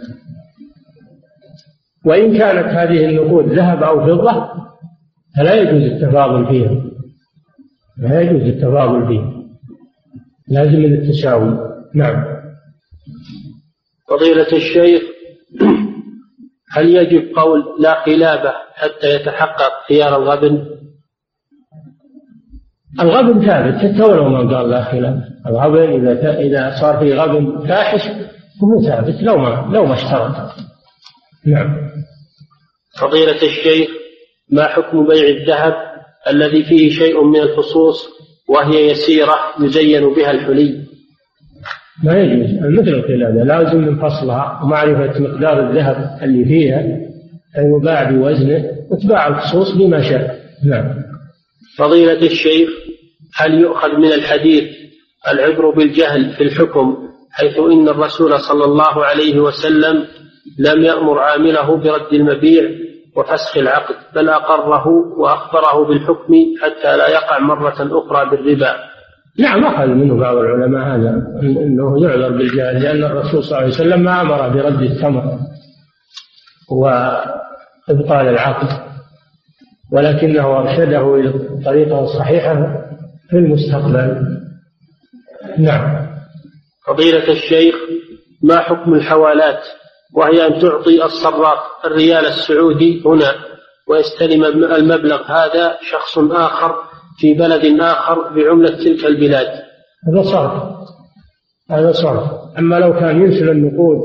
وإن 2.05 2.37
كانت 2.37 2.67
هذه 2.67 3.05
النقود 3.05 3.53
ذهب 3.53 3.83
أو 3.83 4.05
فضة 4.05 4.49
فلا 5.37 5.53
يجوز 5.53 5.81
التفاضل 5.81 6.47
فيها. 6.47 6.81
لا 7.97 8.21
يجوز 8.21 8.41
التفاضل 8.41 9.07
فيها. 9.07 9.33
لازم 10.47 10.85
التساوي. 10.85 11.59
نعم. 11.95 12.25
فضيلة 14.09 14.47
الشيخ 14.53 15.01
هل 16.71 16.95
يجب 16.95 17.35
قول 17.35 17.63
لا 17.79 18.03
قلابة 18.03 18.53
حتى 18.73 19.15
يتحقق 19.15 19.71
خيار 19.87 20.15
الغبن؟ 20.15 20.65
الغبن 22.99 23.45
ثابت 23.45 23.75
حتى 23.75 24.03
ولو 24.03 24.29
ما 24.29 24.57
قال 24.57 24.69
لا 24.69 24.83
خلاف 24.83 25.23
الغبن 25.47 26.07
إذا 26.07 26.39
إذا 26.39 26.75
صار 26.81 26.97
في 26.99 27.13
غبن 27.13 27.67
فاحش 27.67 28.01
هو 28.63 28.81
ثابت 28.81 29.21
لو 29.21 29.37
ما 29.37 29.69
لو 29.73 29.85
ما 29.85 29.93
اشترط. 29.93 30.35
نعم. 31.45 31.89
فضيلة 32.99 33.41
الشيخ 33.43 33.89
ما 34.51 34.67
حكم 34.67 35.07
بيع 35.07 35.27
الذهب 35.27 35.73
الذي 36.27 36.63
فيه 36.63 36.89
شيء 36.89 37.23
من 37.23 37.39
الفصوص 37.39 38.09
وهي 38.49 38.91
يسيرة 38.91 39.35
يزين 39.59 40.13
بها 40.13 40.31
الحلي؟ 40.31 40.88
ما 42.03 42.17
يجوز. 42.17 42.49
مثل 42.79 42.87
القلادة 42.87 43.43
لازم 43.43 43.77
من 43.77 43.95
فصلها 43.95 44.59
ومعرفة 44.63 45.19
مقدار 45.19 45.69
الذهب 45.69 46.19
اللي 46.23 46.45
فيها 46.45 46.83
فيباع 47.55 48.11
بوزنه 48.11 48.65
وتباع 48.91 49.27
الفصوص 49.27 49.75
بما 49.75 50.01
شاء. 50.01 50.39
نعم. 50.65 50.95
فضيلة 51.77 52.21
الشيخ 52.25 52.69
هل 53.35 53.59
يؤخذ 53.59 53.97
من 53.97 54.13
الحديث 54.13 54.63
العبر 55.31 55.69
بالجهل 55.69 56.29
في 56.37 56.43
الحكم 56.43 56.97
حيث 57.31 57.57
إن 57.59 57.89
الرسول 57.89 58.39
صلى 58.39 58.65
الله 58.65 59.05
عليه 59.05 59.39
وسلم 59.39 60.05
لم 60.59 60.83
يأمر 60.83 61.19
عامله 61.19 61.75
برد 61.77 62.13
المبيع 62.13 62.69
وفسخ 63.15 63.57
العقد 63.57 63.95
بل 64.15 64.29
أقره 64.29 64.87
وأخبره 65.17 65.85
بالحكم 65.85 66.33
حتى 66.61 66.97
لا 66.97 67.09
يقع 67.09 67.39
مرة 67.39 67.75
أخرى 67.79 68.29
بالربا؟ 68.29 68.75
نعم 69.39 69.65
أخذ 69.65 69.87
منه 69.87 70.17
بعض 70.17 70.37
العلماء 70.37 70.87
هذا 70.87 71.09
أنه 71.41 72.03
يعذر 72.03 72.29
بالجهل 72.29 72.83
لأن 72.83 73.03
الرسول 73.03 73.43
صلى 73.43 73.51
الله 73.51 73.57
عليه 73.57 73.67
وسلم 73.67 74.03
ما 74.03 74.21
أمر 74.21 74.49
برد 74.49 74.81
الثمر 74.81 75.39
وإبطال 76.71 78.27
العقد 78.27 78.89
ولكنه 79.91 80.59
أرشده 80.59 81.15
إلى 81.15 81.29
الطريقة 81.29 81.99
الصحيحة 82.03 82.55
في 83.29 83.37
المستقبل. 83.37 84.39
نعم. 85.57 86.09
فضيلة 86.87 87.31
الشيخ 87.31 87.75
ما 88.43 88.59
حكم 88.59 88.93
الحوالات؟ 88.93 89.59
وهي 90.13 90.47
أن 90.47 90.61
تعطي 90.61 91.03
الصراف 91.03 91.59
الريال 91.85 92.25
السعودي 92.25 93.03
هنا 93.05 93.35
ويستلم 93.87 94.43
المبلغ 94.45 95.21
هذا 95.31 95.77
شخص 95.91 96.17
آخر 96.17 96.88
في 97.19 97.33
بلد 97.33 97.81
آخر 97.81 98.33
بعملة 98.35 98.69
تلك 98.69 99.05
البلاد. 99.05 99.47
هذا 100.07 100.21
صرف 100.21 100.63
هذا 101.71 101.91
صرف 101.91 102.23
أما 102.59 102.75
لو 102.75 102.93
كان 102.93 103.21
يرسل 103.21 103.49
النقود 103.49 104.01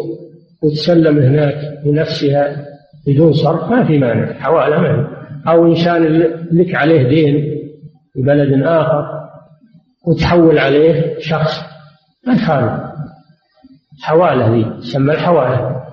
وتسلم 0.62 1.18
هناك 1.18 1.54
بنفسها 1.84 2.64
بدون 3.06 3.32
صرف 3.32 3.70
ما 3.70 3.84
في 3.84 3.98
مانع. 3.98 4.32
حوالة 4.32 4.80
ما 4.80 5.08
أو 5.48 5.66
إنسان 5.66 6.02
لك 6.52 6.74
عليه 6.74 7.08
دين 7.08 7.44
في 8.12 8.22
بلد 8.22 8.62
آخر 8.62 9.06
وتحول 10.06 10.58
عليه 10.58 11.18
شخص 11.18 11.60
ما 12.26 12.34
يخالف 12.34 12.72
حوالة 14.02 14.54
ذي 14.54 14.64
تسمى 14.80 15.12
الحوالة. 15.12 15.84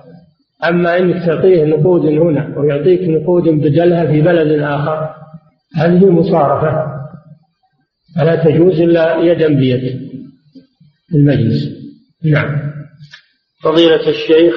أما 0.68 0.98
أنك 0.98 1.26
تعطيه 1.26 1.64
نقود 1.64 2.06
هنا 2.06 2.58
ويعطيك 2.58 3.08
نقود 3.08 3.48
بدلها 3.48 4.06
في 4.06 4.20
بلد 4.20 4.62
آخر 4.62 5.14
هذه 5.76 6.10
مصارفة. 6.10 6.91
فلا 8.16 8.44
تجوز 8.44 8.80
إلا 8.80 9.18
يدا 9.18 9.48
بيد 9.48 10.10
المجلس؟ 11.14 11.82
نعم. 12.24 12.72
فضيلة 13.62 14.08
الشيخ. 14.08 14.54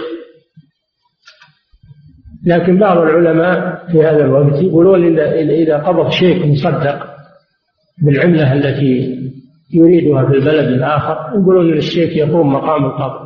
لكن 2.45 2.79
بعض 2.79 2.97
العلماء 2.97 3.85
في 3.91 4.01
هذا 4.01 4.25
الوقت 4.25 4.61
يقولون 4.61 5.19
إذا 5.19 5.77
قبض 5.77 6.09
شيك 6.09 6.45
مصدق 6.45 7.15
بالعملة 8.01 8.53
التي 8.53 9.15
يريدها 9.73 10.25
في 10.25 10.33
البلد 10.33 10.67
الآخر 10.67 11.39
يقولون 11.39 11.71
أن 11.71 11.77
الشيك 11.77 12.17
يقوم 12.17 12.53
مقام 12.53 12.85
القبض 12.85 13.25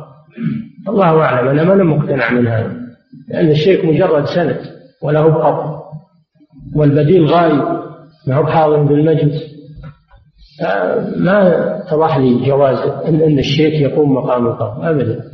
الله 0.88 1.20
أعلم 1.20 1.48
أنا 1.48 1.64
ما 1.64 1.74
أنا 1.74 1.84
مقتنع 1.84 2.32
من 2.32 2.46
هذا 2.46 2.76
لأن 3.28 3.50
الشيك 3.50 3.84
مجرد 3.84 4.24
سند 4.24 4.60
وله 5.02 5.34
قبض 5.34 5.80
والبديل 6.74 7.26
غايب 7.26 7.62
ما 8.26 8.34
هو 8.34 8.46
حاضر 8.46 8.82
بالمجلس. 8.82 9.59
ما 11.16 11.78
اتضح 11.78 12.16
لي 12.16 12.46
جواز 12.46 12.78
أن, 12.78 13.38
الشيك 13.38 13.74
يقوم 13.74 14.14
مقام 14.14 14.46
القبض 14.46 14.84
أبدا. 14.84 15.24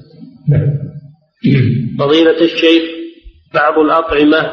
نعم 0.49 0.87
فضيلة 1.99 2.41
الشيخ 2.41 2.83
بعض 3.55 3.79
الأطعمة 3.79 4.53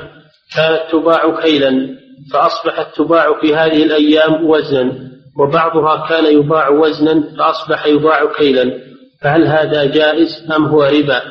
كانت 0.56 0.82
تباع 0.92 1.42
كيلا 1.42 1.98
فأصبحت 2.34 2.96
تباع 2.96 3.42
في 3.42 3.56
هذه 3.56 3.84
الأيام 3.84 4.46
وزنا 4.46 4.92
وبعضها 5.40 6.08
كان 6.10 6.40
يباع 6.40 6.70
وزنا 6.70 7.24
فأصبح 7.38 7.86
يباع 7.86 8.34
كيلا. 8.38 8.80
فهل 9.22 9.48
هذا 9.48 9.86
جائز 9.86 10.52
أم 10.56 10.66
هو 10.66 10.84
ربا؟ 10.84 11.22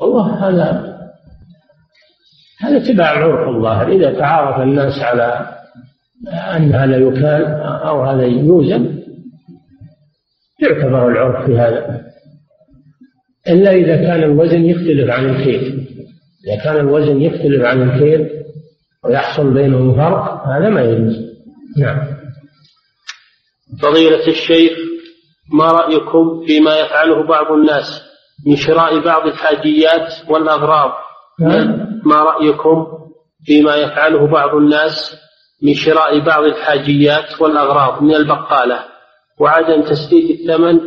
والله 0.00 0.48
هذا 0.48 0.94
هذا 2.60 2.78
تبع 2.78 3.06
عرف 3.06 3.56
الظاهر. 3.56 3.92
إذا 3.92 4.18
تعارف 4.18 4.60
الناس 4.60 4.98
على 5.02 5.54
أن 6.28 6.72
هذا 6.72 6.96
يكال 6.96 7.44
أو 7.62 8.02
هذا 8.02 8.22
يوزن 8.22 9.04
يعتبر 10.62 11.08
العرف 11.08 11.46
في 11.46 11.58
هذا. 11.58 12.04
إلا 13.48 13.72
إذا 13.72 13.96
كان 13.96 14.22
الوزن 14.22 14.64
يختلف 14.64 15.10
عن 15.10 15.30
الكيل 15.30 15.88
إذا 16.46 16.64
كان 16.64 16.76
الوزن 16.76 17.20
يختلف 17.20 17.64
عن 17.64 17.82
الكيل 17.82 18.30
ويحصل 19.04 19.54
بينهم 19.54 19.96
فرق 19.96 20.46
هذا 20.46 20.68
ما 20.68 20.80
يجوز. 20.80 21.16
نعم. 21.78 21.98
فضيلة 23.82 24.28
الشيخ 24.28 24.72
ما 25.52 25.64
رأيكم 25.64 26.46
فيما 26.46 26.76
يفعله 26.76 27.26
بعض 27.26 27.52
الناس 27.52 28.02
من 28.46 28.56
شراء 28.56 29.04
بعض 29.04 29.26
الحاجيات 29.26 30.30
والأغراض؟ 30.30 30.92
نعم. 31.40 32.00
ما 32.04 32.16
رأيكم 32.16 32.86
فيما 33.44 33.76
يفعله 33.76 34.26
بعض 34.26 34.54
الناس 34.54 35.23
من 35.62 35.74
شراء 35.74 36.18
بعض 36.18 36.44
الحاجيات 36.44 37.40
والأغراض 37.40 38.02
من 38.02 38.14
البقالة 38.14 38.78
وعدم 39.40 39.82
تسديد 39.82 40.30
الثمن 40.30 40.80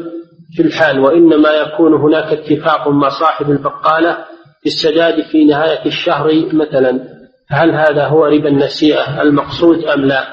في 0.55 0.61
الحال 0.61 0.99
وإنما 0.99 1.49
يكون 1.49 1.93
هناك 1.93 2.33
اتفاق 2.33 2.87
مع 2.87 3.09
صاحب 3.09 3.51
البقالة 3.51 4.17
بالسداد 4.63 5.15
في 5.31 5.45
نهاية 5.45 5.85
الشهر 5.85 6.31
مثلا. 6.53 7.17
هل 7.49 7.71
هذا 7.71 8.07
هو 8.07 8.25
ربا 8.25 8.49
النسيئة 8.49 9.21
المقصود 9.21 9.83
أم 9.83 10.05
لا؟ 10.05 10.23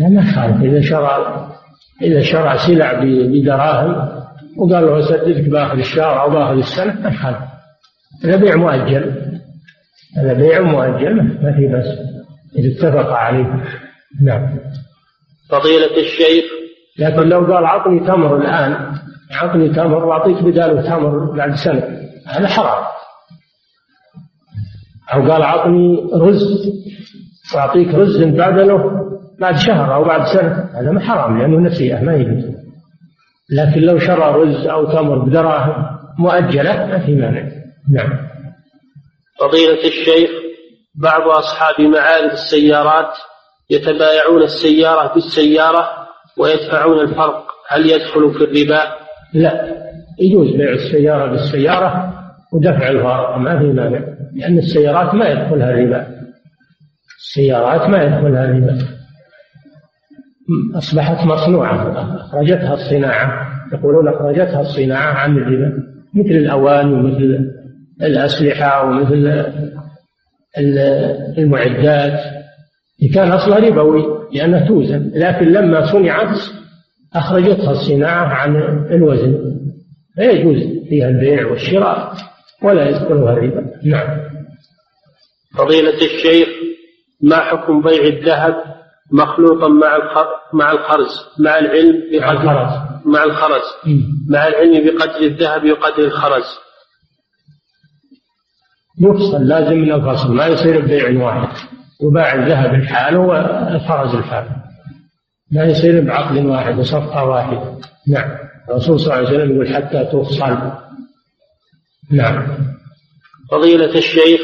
لا 0.00 0.08
ما 0.08 0.60
إذا 0.62 0.80
شرع 0.80 1.46
إذا 2.02 2.22
شرع 2.22 2.56
سلع 2.66 3.00
بدراهم 3.02 4.16
وقال 4.56 4.86
له 4.86 4.98
أسددك 4.98 5.48
بآخر 5.50 5.78
الشهر 5.78 6.22
أو 6.22 6.30
بآخر 6.30 6.52
السنة 6.52 7.00
ما 7.00 7.48
هذا 8.24 8.36
بيع 8.36 8.56
مؤجل. 8.56 9.12
هذا 10.16 10.32
بيع 10.32 10.60
مؤجل 10.60 11.14
ما 11.14 11.52
في 11.56 11.66
بس 11.66 12.15
إذا 12.58 12.72
اتفق 12.72 13.12
عليه. 13.12 13.64
نعم. 14.22 14.58
فضيلة 15.50 15.96
الشيخ. 15.96 16.44
لكن 16.98 17.28
لو 17.28 17.54
قال 17.54 17.66
عطني 17.66 18.00
تمر 18.00 18.36
الآن 18.36 18.94
عطني 19.32 19.68
تمر 19.68 20.04
وأعطيك 20.04 20.42
بداله 20.42 20.82
تمر 20.82 21.36
بعد 21.36 21.54
سنة 21.54 22.00
هذا 22.26 22.46
حرام. 22.46 22.84
أو 25.14 25.32
قال 25.32 25.42
عطني 25.42 26.10
رز 26.14 26.72
وأعطيك 27.54 27.94
رز 27.94 28.22
بدله 28.22 29.06
بعد 29.40 29.56
شهر 29.56 29.94
أو 29.94 30.04
بعد 30.04 30.26
سنة 30.26 30.70
هذا 30.74 30.90
ما 30.90 31.00
حرام 31.00 31.38
لأنه 31.38 31.58
نسيئة 31.58 32.02
ما 32.02 32.14
يجوز. 32.14 32.56
لكن 33.50 33.80
لو 33.80 33.98
شرى 33.98 34.42
رز 34.42 34.66
أو 34.66 34.84
تمر 34.84 35.18
بدراهم 35.18 35.96
مؤجلة 36.18 36.86
ما 36.86 36.98
في 37.06 37.14
مانع. 37.14 37.48
نعم. 37.90 38.18
فضيلة 39.40 39.84
الشيخ. 39.84 40.45
بعض 41.02 41.22
أصحاب 41.28 41.80
معارض 41.80 42.32
السيارات 42.32 43.14
يتبايعون 43.70 44.42
السيارة 44.42 45.14
بالسيارة 45.14 45.88
ويدفعون 46.38 47.00
الفرق. 47.00 47.46
هل 47.68 47.90
يدخل 47.90 48.34
في 48.34 48.44
الربا؟ 48.44 48.82
لا 49.34 49.74
يجوز 50.20 50.56
بيع 50.56 50.72
السيارة 50.72 51.30
بالسيارة 51.30 52.12
ودفع 52.52 52.88
الفرق 52.88 53.36
ما 53.36 53.58
في 53.58 53.64
مانع 53.64 54.00
لأن 54.34 54.58
السيارات 54.58 55.14
ما 55.14 55.28
يدخلها 55.28 55.70
الربا 55.70 56.06
السيارات 57.18 57.88
ما 57.88 58.02
يدخلها 58.02 58.44
الربا 58.44 58.78
أصبحت 60.74 61.26
مصنوعة 61.26 61.92
أخرجتها 62.20 62.74
الصناعة. 62.74 63.46
يقولون 63.72 64.08
أخرجتها 64.08 64.60
الصناعة 64.60 65.12
عن 65.12 65.36
الربا 65.36 65.72
مثل 66.14 66.30
الأواني 66.30 66.92
ومثل 66.92 67.50
الأسلحة 68.02 68.84
ومثل 68.84 69.44
المعدات. 71.38 72.20
كان 73.14 73.32
أصلها 73.32 73.58
ربوي 73.58 74.04
لأنها 74.32 74.68
توزن. 74.68 75.10
لكن 75.14 75.52
لما 75.52 75.92
صنعت 75.92 76.38
أخرجتها 77.14 77.70
الصناعة 77.70 78.26
عن 78.26 78.56
الوزن. 78.90 79.56
فيجوز 80.14 80.56
فيها 80.88 81.08
البيع 81.08 81.46
والشراء 81.46 82.12
ولا 82.62 82.88
يدخلها 82.88 83.32
الربا. 83.32 83.70
نعم. 83.84 84.26
فضيلة 85.58 85.94
الشيخ 85.94 86.48
ما 87.22 87.36
حكم 87.36 87.82
بيع 87.82 88.02
الذهب 88.04 88.54
مخلوطا 89.12 89.68
مع 89.68 89.98
مع 90.52 90.72
الخرز 90.72 91.26
مع 91.38 91.58
العلم 91.58 92.02
بقدر 92.12 92.70
مع 93.04 93.24
الخرز. 93.24 93.62
مع 94.30 94.48
العلم 94.48 94.86
بقدر 94.86 95.20
الذهب 95.20 95.70
وقدر 95.70 96.04
الخرز. 96.04 96.44
يفصل 99.00 99.46
لازم 99.46 99.76
من 99.76 99.92
الفصل 99.92 100.34
ما 100.34 100.46
يصير 100.46 100.80
ببيع 100.80 101.24
واحد. 101.24 101.48
يباع 102.02 102.34
الذهب 102.34 102.74
الحال 102.74 103.16
والفرز 103.16 104.14
الحال. 104.14 104.46
ما 105.52 105.64
يصير 105.64 106.00
بعقد 106.00 106.44
واحد 106.44 106.78
وصفقة 106.78 107.24
واحدة 107.24 107.78
نعم. 108.08 108.38
الرسول 108.68 109.00
صلى 109.00 109.14
الله 109.14 109.28
عليه 109.28 109.38
وسلم 109.38 109.54
يقول 109.54 109.68
حتى 109.74 110.04
تفصل. 110.04 110.72
نعم. 112.10 112.46
فضيلة 113.50 113.98
الشيخ 113.98 114.40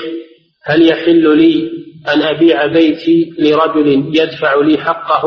هل 0.64 0.88
يحل 0.88 1.38
لي 1.38 1.70
أن 2.08 2.22
أبيع 2.22 2.66
بيتي 2.66 3.32
لرجل 3.38 4.16
يدفع 4.16 4.54
لي 4.54 4.78
حقه 4.78 5.22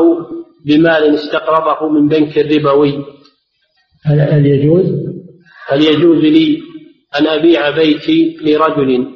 بمال 0.66 1.14
استقرضه 1.14 1.88
من 1.88 2.08
بنك 2.08 2.38
ربوي 2.38 3.04
هل 4.04 4.46
يجوز؟ 4.46 4.86
هل 5.68 5.82
يجوز 5.82 6.18
لي 6.18 6.62
أن 7.20 7.26
أبيع 7.26 7.70
بيتي 7.70 8.36
لرجل 8.42 9.06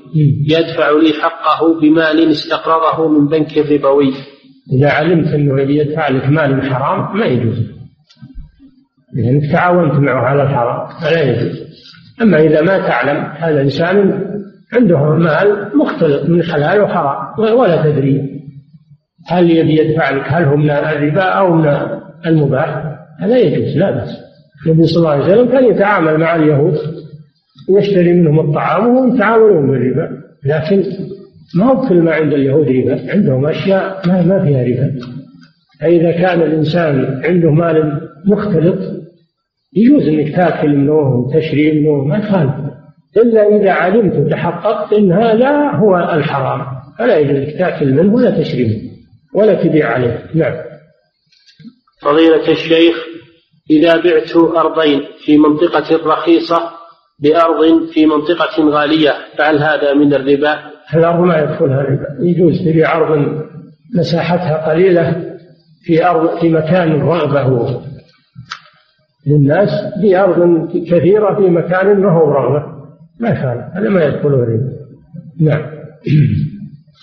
يدفع 0.49 0.91
لي 0.91 1.12
حقه 1.22 1.80
بمال 1.80 2.30
استقرضه 2.30 3.09
من 3.09 3.28
بنك 3.28 3.59
ربوي 3.59 4.12
إذا 4.72 4.91
علمت 4.91 5.26
أنه 5.26 5.61
يدفع 5.61 6.09
لك 6.09 6.28
مال 6.28 6.62
حرام 6.62 7.18
ما 7.18 7.26
يجوز. 7.26 7.59
لأنك 9.14 9.53
تعاونت 9.53 9.95
معه 9.95 10.20
على 10.20 10.43
الحرام 10.43 10.88
فلا 11.01 11.22
يجوز. 11.22 11.61
أما 12.22 12.41
إذا 12.41 12.62
ما 12.62 12.78
تعلم 12.78 13.24
هذا 13.36 13.61
إنسان 13.61 14.24
عنده 14.72 14.99
مال 14.99 15.70
مختلط 15.74 16.28
من 16.28 16.43
حلال 16.43 16.80
وحرام 16.80 17.38
ولا 17.38 17.82
تدري 17.82 18.41
هل 19.26 19.51
يبي 19.51 19.76
يدفع 19.80 20.11
لك 20.11 20.24
هل 20.26 20.45
هو 20.45 20.57
من 20.57 20.70
الربا 20.70 21.22
أو 21.22 21.55
من 21.55 21.76
المباح 22.26 22.84
هذا 23.20 23.38
يجوز 23.38 23.76
لا 23.76 23.91
بأس. 23.91 24.16
النبي 24.66 24.86
صلى 24.86 24.99
الله 24.99 25.11
عليه 25.11 25.24
وسلم 25.24 25.49
كان 25.53 25.64
يتعامل 25.64 26.18
مع 26.18 26.36
اليهود 26.36 26.78
يشتري 27.69 28.13
منهم 28.13 28.41
الطعام 28.41 28.87
وهم 28.87 29.15
يتعاملون 29.15 29.71
بالربا. 29.71 30.21
لكن 30.45 30.85
ما 31.55 31.65
هو 31.65 31.89
كل 31.89 32.03
ما 32.03 32.13
عند 32.13 32.33
اليهود 32.33 32.69
ربا. 32.69 33.13
عندهم 33.13 33.47
أشياء 33.47 34.09
ما, 34.09 34.23
ما 34.23 34.45
فيها 34.45 34.65
ربا. 34.65 35.01
فإذا 35.81 36.13
كان 36.13 36.43
الإنسان 36.43 37.21
عنده 37.25 37.51
مال 37.51 38.09
مختلط 38.27 38.79
يجوز 39.77 40.09
إنك 40.09 40.37
تأكل 40.37 40.77
منه 40.77 40.93
وتشري 40.93 41.81
منه 41.81 42.05
ما 42.05 42.19
يخالف. 42.19 42.55
إلا 43.17 43.57
إذا 43.57 43.71
علمت 43.71 44.17
وتحققت 44.17 44.93
إن 44.93 45.13
هذا 45.13 45.71
هو 45.71 45.97
الحرام. 45.97 46.67
فلا 46.99 47.19
يجوز 47.19 47.37
إنك 47.37 47.59
تأكل 47.59 47.93
منه 47.93 48.15
ولا 48.15 48.41
تشري 48.41 48.65
منه 48.65 48.91
ولا 49.35 49.65
تبيع 49.65 49.89
عليه. 49.89 50.27
نعم. 50.35 50.55
فضيلة 52.03 52.49
الشيخ 52.49 52.97
إذا 53.71 53.97
بعت 53.97 54.37
أرضين 54.37 55.01
في 55.25 55.39
منطقة 55.39 55.97
رخيصة 56.07 56.80
بأرض 57.23 57.87
في 57.93 58.07
منطقة 58.07 58.71
غالية 58.71 59.12
فهل 59.39 59.59
هذا 59.59 59.95
من 59.95 60.14
الربا؟ 60.14 60.59
الأرض 60.95 61.21
ما 61.21 61.39
يدخلها 61.39 61.81
الربا 61.81 62.07
يجوز 62.21 62.59
تبيع 62.59 62.97
أرض 62.97 63.43
مساحتها 63.95 64.71
قليلة 64.71 65.37
في 65.85 66.07
أرض 66.07 66.41
في 66.41 66.49
مكان 66.49 67.01
رغبة 67.01 67.81
للناس 69.27 69.71
بأرض 70.03 70.68
كثيرة 70.87 71.35
في 71.35 71.51
مكان 71.51 72.01
ما 72.01 72.12
هو 72.12 72.31
رغبة. 72.31 72.81
ما 73.21 73.29
يفعل 73.29 73.71
هذا 73.75 73.89
ما 73.89 74.05
يدخله 74.05 74.35
الربا 74.35 74.73
نعم. 75.41 75.71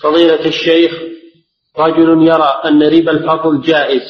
فضيلة 0.02 0.46
الشيخ 0.46 0.92
رجل 1.78 2.26
يرى 2.28 2.48
أن 2.64 2.82
ربا 2.82 3.10
الفضل 3.10 3.60
جائز 3.60 4.02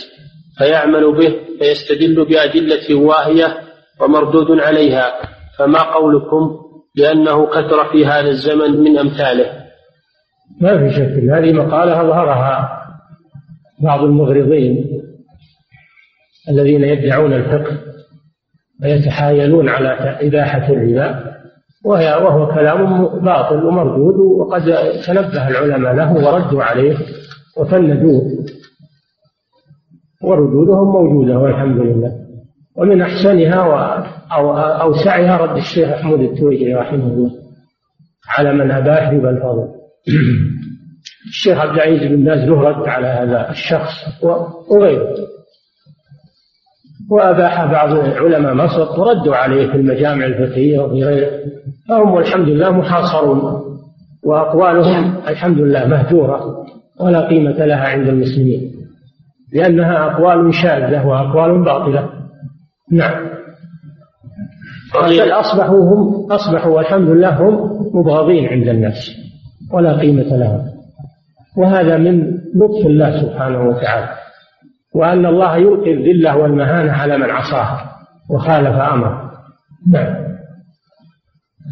فيعمل 0.59 1.13
به 1.13 1.35
فيستدل 1.59 2.25
بأدلة 2.25 2.95
واهية 2.95 3.59
ومردود 4.01 4.61
عليها. 4.61 5.38
فما 5.59 5.83
قولكم 5.83 6.57
بأنه 6.97 7.47
كثر 7.47 7.85
في 7.93 8.07
هذا 8.07 8.29
الزمن 8.29 8.81
من 8.81 8.99
أمثاله؟ 8.99 9.47
ما 10.61 10.79
في 10.79 10.91
شك. 10.91 11.31
هذه 11.31 11.53
مقالة 11.53 12.01
أظهرها 12.01 12.79
بعض 13.83 14.05
المغرضين 14.05 15.03
الذين 16.49 16.85
يدعون 16.85 17.33
الفقه 17.33 17.77
ويتحايلون 18.83 19.69
على 19.69 19.89
إباحة 20.29 20.73
الربا 20.73 21.29
وهو 21.85 22.55
كلام 22.55 23.07
باطل 23.25 23.65
ومردود 23.65 24.17
وقد 24.17 24.63
تنبه 25.07 25.49
العلماء 25.49 25.95
له 25.95 26.13
وردوا 26.13 26.63
عليه 26.63 26.97
وفندوه 27.59 28.23
وردودهم 30.23 30.93
موجودة 30.93 31.39
والحمد 31.39 31.81
لله. 31.81 32.13
ومن 32.77 33.03
أحسنها 33.03 33.63
أو 34.33 34.59
أوسعها 34.59 35.37
رد 35.37 35.57
الشيخ 35.57 35.89
محمود 35.89 36.21
التويجري 36.21 36.75
رحمه 36.75 37.05
الله 37.05 37.31
على 38.29 38.53
من 38.53 38.71
أباح 38.71 39.09
ربا 39.09 39.31
الفضل. 39.31 39.69
الشيخ 41.29 41.59
عبد 41.59 41.73
العزيز 41.73 42.13
بن 42.13 42.25
باز 42.25 42.39
له 42.49 42.61
رد 42.61 42.89
على 42.89 43.07
هذا 43.07 43.51
الشخص 43.51 44.25
وغيره. 44.71 45.15
وأباح 47.11 47.65
بعض 47.65 47.93
علماء 47.99 48.55
مصر 48.55 49.01
وردوا 49.01 49.37
عليه 49.37 49.67
في 49.67 49.77
المجامع 49.77 50.27
الفقهية 50.27 50.79
وفي 50.79 51.05
غيره. 51.05 51.31
فهم 51.89 52.11
والحمد 52.15 52.49
لله 52.49 52.71
محاصرون 52.71 53.63
وأقوالهم 54.25 55.17
الحمد 55.29 55.59
لله 55.59 55.87
مهجورة 55.87 56.67
ولا 57.01 57.29
قيمة 57.29 57.65
لها 57.65 57.89
عند 57.89 58.09
المسلمين. 58.09 58.73
لأنها 59.53 60.07
أقوال 60.07 60.55
شاذة 60.55 61.07
وأقوال 61.07 61.65
باطلة. 61.65 62.11
نعم. 62.93 63.38
بل 64.95 65.31
أصبحوا 65.31 65.81
هم 65.81 66.33
أصبحوا 66.33 66.77
والحمد 66.77 67.09
لله 67.09 67.43
هم 67.43 67.71
مبغضين 67.95 68.47
عند 68.47 68.69
الناس 68.69 69.11
ولا 69.73 69.93
قيمة 70.01 70.37
لهم. 70.37 70.65
وهذا 71.57 71.97
من 71.97 72.39
لطف 72.55 72.87
الله 72.87 73.23
سبحانه 73.23 73.69
وتعالى. 73.69 74.09
وأن 74.95 75.27
الله 75.27 75.57
يلقي 75.57 75.93
الذلة 75.93 76.37
والمهانة 76.37 76.93
على 76.93 77.19
من 77.19 77.31
عصاه 77.31 77.81
وخالف 78.31 78.77
أمره. 78.77 79.33
نعم. 79.93 80.29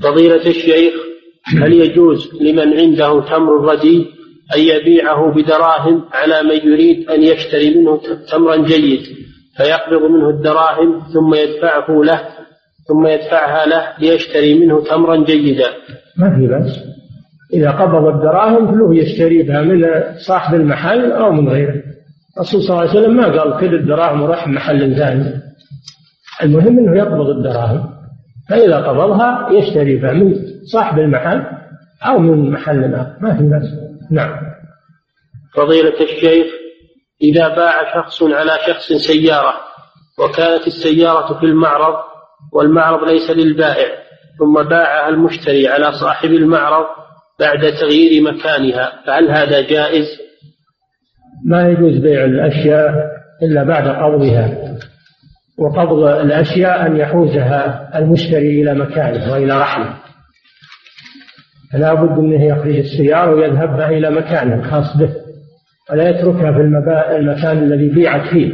فضيلة 0.02 0.46
الشيخ 0.46 0.94
هل 1.46 1.72
يجوز 1.72 2.42
لمن 2.42 2.80
عنده 2.80 3.20
تمر 3.20 3.72
رديء 3.72 4.06
أن 4.56 4.60
يبيعه 4.60 5.32
بدراهم 5.32 6.04
على 6.12 6.42
من 6.42 6.72
يريد 6.72 7.10
أن 7.10 7.22
يشتري 7.22 7.74
منه 7.74 8.00
تمرا 8.32 8.56
جيد 8.56 9.00
فيقبض 9.56 10.10
منه 10.10 10.30
الدراهم 10.30 11.00
ثم 11.14 11.34
يدفعه 11.34 11.90
له 11.90 12.28
ثم 12.88 13.06
يدفعها 13.06 13.66
له 13.66 13.92
ليشتري 13.98 14.58
منه 14.58 14.84
تمرا 14.84 15.24
جيدا. 15.24 15.66
ما 16.16 16.36
في 16.36 16.46
بأس. 16.46 16.84
إذا 17.52 17.70
قبض 17.70 18.06
الدراهم 18.06 18.66
فله 18.66 18.96
يشتري 18.96 19.42
بها 19.42 19.62
من 19.62 19.84
صاحب 20.18 20.54
المحل 20.54 21.12
أو 21.12 21.32
من 21.32 21.48
غيره. 21.48 21.82
الرسول 22.36 22.62
صلى 22.62 22.70
الله 22.70 22.90
عليه 22.90 23.00
وسلم 23.00 23.16
ما 23.16 23.26
قال 23.26 23.54
خذ 23.54 23.72
الدراهم 23.72 24.22
وروح 24.22 24.48
محل 24.48 24.96
ثاني. 24.96 25.42
المهم 26.42 26.78
إنه 26.78 26.98
يقبض 26.98 27.28
الدراهم. 27.28 27.96
فإذا 28.48 28.76
قبضها 28.76 29.48
يشتري 29.52 29.96
بها 29.96 30.12
من 30.12 30.34
صاحب 30.64 30.98
المحل 30.98 31.42
أو 32.02 32.18
من 32.18 32.50
محل 32.50 32.94
اخر 32.94 33.16
ما 33.20 33.36
في 33.36 33.42
بس 33.42 33.86
نعم. 34.10 34.36
فضيلة 35.54 36.00
الشيخ 36.00 36.46
إذا 37.22 37.48
باع 37.48 37.94
شخص 37.94 38.22
على 38.22 38.52
شخص 38.66 38.92
سيارة 38.92 39.54
وكانت 40.18 40.66
السيارة 40.66 41.38
في 41.38 41.46
المعرض 41.46 41.96
والمعرض 42.52 43.08
ليس 43.08 43.30
للبائع 43.30 43.88
ثم 44.38 44.68
باعها 44.68 45.08
المشتري 45.08 45.68
على 45.68 45.92
صاحب 45.92 46.28
المعرض 46.30 46.86
بعد 47.40 47.72
تغيير 47.80 48.22
مكانها 48.22 48.92
فهل 49.06 49.30
هذا 49.30 49.60
جائز؟ 49.60 50.06
ما 51.46 51.68
يجوز 51.68 51.96
بيع 51.96 52.24
الأشياء 52.24 52.94
إلا 53.42 53.62
بعد 53.62 53.88
قبضها 53.88 54.76
وقبض 55.58 56.02
الأشياء 56.02 56.86
أن 56.86 56.96
يحوزها 56.96 57.90
المشتري 57.98 58.62
إلى 58.62 58.74
مكانه 58.74 59.32
وإلى 59.32 59.60
رحله 59.60 59.94
فلا 61.72 61.94
بد 61.94 62.18
أنه 62.18 62.44
يخرج 62.44 62.76
السيارة 62.76 63.34
ويذهب 63.34 63.76
بها 63.76 63.88
إلى 63.88 64.10
مكانه 64.10 64.54
الخاص 64.54 64.96
به 64.96 65.10
ولا 65.90 66.08
يتركها 66.08 66.52
في 66.52 66.60
المكان 67.16 67.58
الذي 67.58 67.88
بيعت 67.88 68.28
فيه 68.28 68.52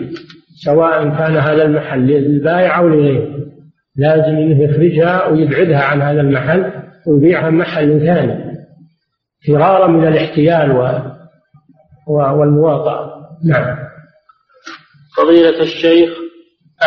سواء 0.65 1.03
كان 1.03 1.37
هذا 1.37 1.63
المحل 1.63 2.07
للبائع 2.07 2.79
أو 2.79 2.89
لغيره 2.89 3.43
لازم 3.97 4.37
أنه 4.37 4.65
يخرجها 4.65 5.27
ويبعدها 5.27 5.83
عن 5.83 6.03
هذا 6.03 6.21
المحل 6.21 6.73
ويبيعها 7.07 7.51
محل 7.51 8.01
ثاني. 8.01 8.53
فرارا 9.49 9.87
من 9.87 10.09
الاحتيال 10.09 10.71
والمواطأة. 12.09 13.13
نعم. 13.45 13.77
فضيلة 15.17 15.63
الشيخ 15.63 16.11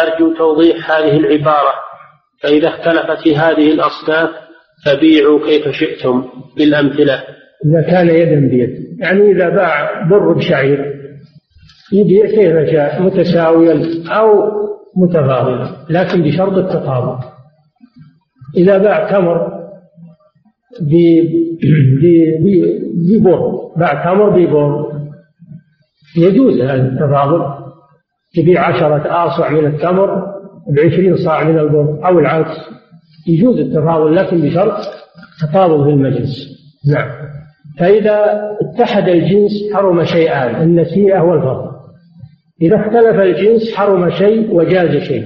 أرجو 0.01 0.33
توضيح 0.37 0.91
هذه 0.91 1.17
العبارة. 1.17 1.73
فإذا 2.43 2.67
اختلفت 2.67 3.27
هذه 3.27 3.71
الأصناف 3.71 4.29
فبيعوا 4.85 5.45
كيف 5.45 5.67
شئتم 5.67 6.25
بالأمثلة. 6.57 7.23
إذا 7.65 7.81
كان 7.81 8.09
يدا 8.09 8.47
بيد. 8.49 8.99
يعني 8.99 9.31
إذا 9.31 9.49
باع 9.49 10.03
بر 10.09 10.33
بشعير 10.33 10.95
يبيع 11.93 12.25
كيف 12.25 12.71
شاء 12.71 13.01
متساويا 13.01 14.03
أو 14.09 14.51
متفاضلا 14.97 15.69
لكن 15.89 16.23
بشرط 16.23 16.57
التفاضل 16.57 17.23
إذا 18.57 18.77
باع 18.77 19.11
تمر 19.11 19.55
ببر 23.09 23.71
باع 23.77 24.05
تمر 24.05 24.29
ببر 24.29 24.91
يجوز 26.17 26.61
هذا 26.61 26.87
التفاضل 26.87 27.65
تبيع 28.35 28.67
عشرة 28.67 29.25
آصع 29.25 29.49
من 29.49 29.65
التمر 29.65 30.35
بعشرين 30.75 31.15
صاع 31.17 31.43
من 31.43 31.59
البر 31.59 32.07
أو 32.07 32.19
العكس. 32.19 32.57
يجوز 33.27 33.59
التفاضل 33.59 34.15
لكن 34.15 34.41
بشرط 34.41 34.73
تفاضل 35.41 35.83
في 35.83 35.89
المجلس. 35.89 36.55
نعم. 36.93 37.09
فإذا 37.79 38.41
اتحد 38.61 39.09
الجنس 39.09 39.51
حرم 39.73 40.03
شيئان 40.03 40.61
النسيئة 40.61 41.19
والفضل 41.19 41.64
إذا 42.61 42.75
اختلف 42.75 43.19
الجنس 43.19 43.75
حرم 43.75 44.09
شيء 44.09 44.51
وجاز 44.51 45.03
شيء. 45.03 45.25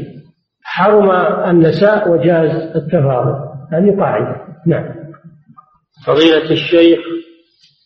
حرم 0.63 1.11
النساء 1.49 2.09
وجاز 2.09 2.75
التفاضل. 2.75 3.36
هذه 3.71 3.99
قاعدة. 3.99 4.36
نعم. 4.67 4.99
فضيلة 6.05 6.51
الشيخ 6.51 6.99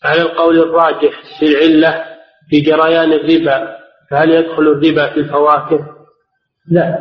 على 0.03 0.21
القول 0.21 0.59
الراجح 0.59 1.21
في 1.39 1.45
العلة 1.45 2.03
في 2.49 2.61
جريان 2.61 3.13
الربا 3.13 3.67
فهل 4.11 4.29
يدخل 4.29 4.61
الربا 4.61 5.09
في 5.13 5.17
الفواكه؟ 5.17 5.87
لا. 6.71 6.99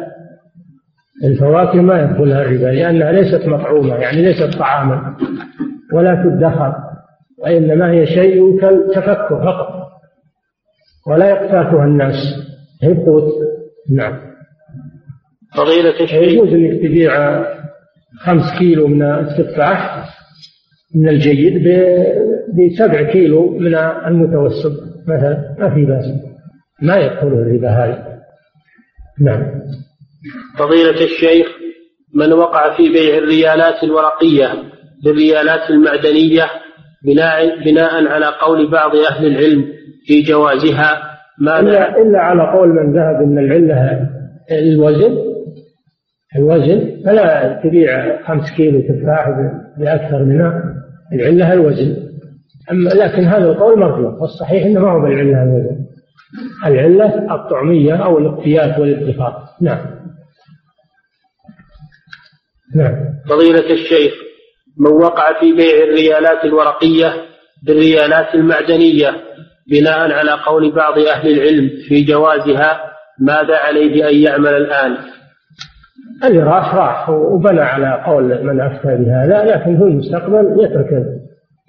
الفواكه 1.25 1.81
ما 1.81 2.03
يدخلها 2.03 2.43
الربا 2.43 2.67
لأنها 2.67 3.13
ليست 3.13 3.47
مطعومة 3.47 3.95
يعني 3.95 4.23
ليست 4.23 4.59
طعاما 4.59 5.17
ولا 5.93 6.15
تدخر 6.15 6.75
وإنما 7.39 7.91
هي 7.91 8.07
شيء 8.07 8.61
كالتفكر 8.61 9.45
فقط. 9.45 9.82
ولا 11.07 11.29
يقتاتها 11.29 11.85
الناس. 11.85 12.15
هي 12.83 12.95
قوت 12.95 13.33
نعم. 13.97 14.21
فضيلة 15.57 16.01
الشيخ. 16.01 16.13
يجوز 16.13 16.49
انك 16.49 16.83
تبيع 16.83 17.43
خمس 18.21 18.59
كيلو 18.59 18.87
من 18.87 19.03
التفاح 19.03 20.09
من 20.95 21.09
الجيد 21.09 21.69
بسبع 22.59 23.03
كيلو 23.03 23.59
من 23.59 23.75
المتوسط 23.75 24.73
مثلا. 25.09 25.57
ما 25.59 25.75
في 25.75 25.85
بأس. 25.85 26.05
ما 26.83 26.97
يدخل 26.97 27.27
الربا 27.27 27.69
هذا 27.69 28.13
نعم. 29.21 29.63
فضيلة 30.59 31.05
الشيخ 31.05 31.47
من 32.15 32.33
وقع 32.33 32.77
في 32.77 32.89
بيع 32.89 33.19
الريالات 33.19 33.83
الورقية 33.83 34.63
بالريالات 35.05 35.71
المعدنية 35.71 36.51
بناء 37.05 37.65
بناء 37.65 38.07
على 38.07 38.27
قول 38.27 38.71
بعض 38.71 38.97
أهل 38.97 39.27
العلم 39.27 39.73
في 40.07 40.23
جوازها 40.23 41.13
ما 41.39 41.61
إلا, 41.61 42.03
إلا 42.03 42.19
على 42.19 42.43
قول 42.43 42.69
من 42.69 42.93
ذهب 42.93 43.23
أن 43.23 43.39
العلة 43.39 44.09
الوزن 44.51 45.33
الوزن 46.37 47.03
فلا 47.05 47.61
تبيع 47.65 48.23
خمس 48.23 48.57
كيلو 48.57 48.81
تفاح 48.81 49.29
بأكثر 49.79 50.25
منها 50.25 50.63
العلة 51.13 51.53
الوزن. 51.53 51.97
أما 52.71 52.89
لكن 52.89 53.25
هذا 53.25 53.45
القول 53.45 53.81
مرفوض 53.81 54.23
والصحيح 54.23 54.65
أنه 54.65 54.81
ما 54.81 54.93
هو 54.93 55.01
بالعلة 55.01 55.43
الوزن. 55.43 55.77
العلة 56.67 57.35
الطعمية 57.35 57.95
أو 57.95 58.19
الاقتيات 58.19 58.79
والادخار 58.79 59.49
نعم. 59.61 59.87
نعم. 62.75 62.95
فضيلة 63.29 63.71
الشيخ 63.71 64.13
من 64.79 64.91
وقع 64.91 65.41
في 65.41 65.53
بيع 65.53 65.85
الريالات 65.85 66.45
الورقية 66.45 67.13
بالريالات 67.67 68.35
المعدنية 68.35 69.11
بناء 69.71 70.13
على 70.13 70.31
قول 70.47 70.75
بعض 70.75 70.99
أهل 70.99 71.29
العلم 71.33 71.71
في 71.89 72.05
جوازها 72.05 72.81
ماذا 73.21 73.57
عليه 73.57 74.09
أن 74.09 74.15
يعمل 74.15 74.55
الآن؟ 74.55 74.97
اللي 76.25 76.43
راح 76.43 76.75
راح 76.75 77.11
وبنى 77.11 77.61
على 77.61 78.03
قول 78.07 78.45
من 78.45 78.61
أفتى 78.61 78.97
بهذا 78.97 79.45
لكن 79.45 79.77
في 79.77 79.83
المستقبل 79.83 80.57
يترك 80.65 80.89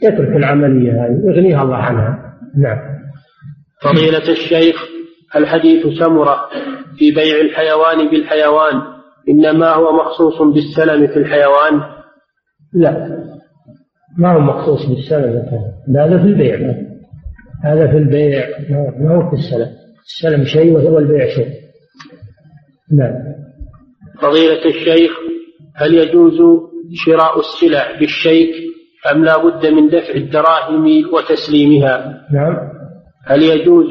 يترك 0.03 0.35
العملية 0.35 0.91
هذه 0.91 1.21
يغنيها 1.25 1.63
الله 1.63 1.75
عنها. 1.75 2.19
نعم. 2.57 2.79
فضيلة 3.81 4.31
الشيخ 4.31 4.75
الحديث 5.35 5.87
سمرة 5.99 6.35
في 6.97 7.11
بيع 7.11 7.41
الحيوان 7.41 8.09
بالحيوان 8.09 8.81
إنما 9.29 9.69
هو 9.69 9.91
مخصوص 9.91 10.41
بالسلم 10.41 11.07
في 11.07 11.19
الحيوان؟ 11.19 11.81
لا. 12.73 13.23
ما 14.17 14.33
هو 14.33 14.39
مخصوص 14.39 14.85
بالسلم 14.85 15.45
هذا 15.97 16.17
في 16.17 16.23
البيع. 16.23 16.92
هذا 17.63 17.87
في 17.87 17.97
البيع. 17.97 18.47
ما 18.99 19.15
هو 19.15 19.29
في 19.29 19.35
السلم؟ 19.35 19.69
السلم 20.05 20.45
شيء 20.45 20.73
وهو 20.73 20.99
البيع 20.99 21.27
شيء. 21.27 21.47
نعم. 22.97 23.13
فضيلة 24.21 24.65
الشيخ 24.65 25.11
هل 25.75 25.93
يجوز 25.93 26.37
شراء 26.93 27.39
السلع 27.39 27.99
بالشيك 27.99 28.53
أم 29.11 29.25
لا 29.25 29.37
بد 29.37 29.65
من 29.65 29.89
دفع 29.89 30.13
الدراهم 30.15 30.85
وتسليمها؟ 31.13 32.27
نعم. 32.33 32.57
هل 33.25 33.43
يجوز 33.43 33.89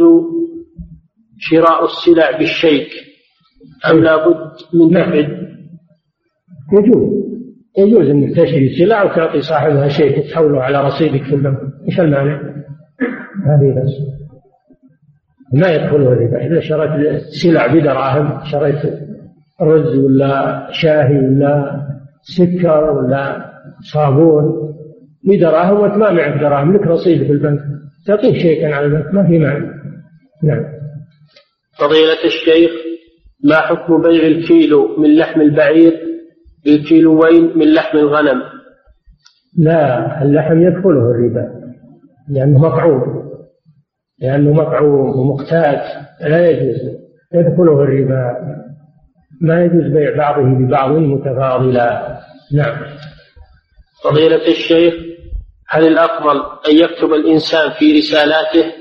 شراء 1.38 1.84
السلع 1.84 2.38
بالشيك 2.38 2.88
أم 3.90 4.02
لا 4.02 4.28
بد 4.28 4.52
من 4.74 4.90
دفع؟ 4.90 5.14
يجوز. 6.72 7.22
يجوز 7.78 8.08
إنك 8.10 8.36
تشتري 8.36 8.76
سلع 8.78 9.02
وتعطي 9.02 9.40
صاحبها 9.40 9.88
شيء 9.88 10.30
تحوله 10.30 10.62
على 10.62 10.80
رصيدك 10.80 11.22
في 11.22 11.34
البنك. 11.34 11.58
إيش 11.88 12.00
المانع؟ 12.00 12.51
هذه 13.46 13.82
بس. 13.82 13.90
ما 15.52 15.68
يدخله 15.68 16.12
الربا 16.12 16.46
إذا 16.46 16.60
شريت 16.60 17.22
سلع 17.42 17.66
بدراهم 17.66 18.44
شريت 18.44 18.98
رز 19.60 19.98
ولا 19.98 20.68
شاهي 20.70 21.18
ولا 21.18 21.80
سكر 22.22 22.90
ولا 22.90 23.52
صابون 23.92 24.74
بدراهم 25.24 25.80
وانت 25.80 25.94
ما 25.94 26.10
معك 26.10 26.40
دراهم. 26.40 26.76
لك 26.76 26.86
رصيد 26.86 27.22
في 27.26 27.32
البنك 27.32 27.60
تعطيه 28.06 28.32
شيئا 28.32 28.74
على 28.74 28.86
البنك 28.86 29.14
ما 29.14 29.26
في 29.26 29.38
معنى. 29.38 29.66
نعم. 30.42 30.64
فضيلة 31.78 32.24
الشيخ 32.24 32.70
ما 33.44 33.56
حكم 33.56 34.02
بيع 34.02 34.26
الكيلو 34.26 34.96
من 34.98 35.16
لحم 35.16 35.40
البعير 35.40 35.92
بالكيلوين 36.64 37.58
من 37.58 37.74
لحم 37.74 37.98
الغنم؟ 37.98 38.42
لا 39.58 40.22
اللحم 40.22 40.62
يدخله 40.62 41.10
الربا 41.10 41.62
لأنه 42.28 42.58
مطعوم 42.58 43.31
لأنه 44.22 44.52
مطعوم 44.52 45.18
ومقتات 45.18 45.82
لا 46.20 46.50
يجوز 46.50 46.80
يدخله 47.34 47.82
الربا. 47.82 48.36
ما 49.40 49.64
يجوز 49.64 49.92
بيع 49.92 50.16
بعضه 50.16 50.42
ببعض 50.42 50.90
متفاضلا. 50.90 52.20
نعم. 52.52 52.76
فضيلة 54.04 54.48
الشيخ 54.48 54.94
هل 55.68 55.86
الأفضل 55.86 56.36
أن 56.68 56.76
يكتب 56.76 57.12
الإنسان 57.12 57.70
في 57.70 57.98
رسالاته؟ 57.98 58.72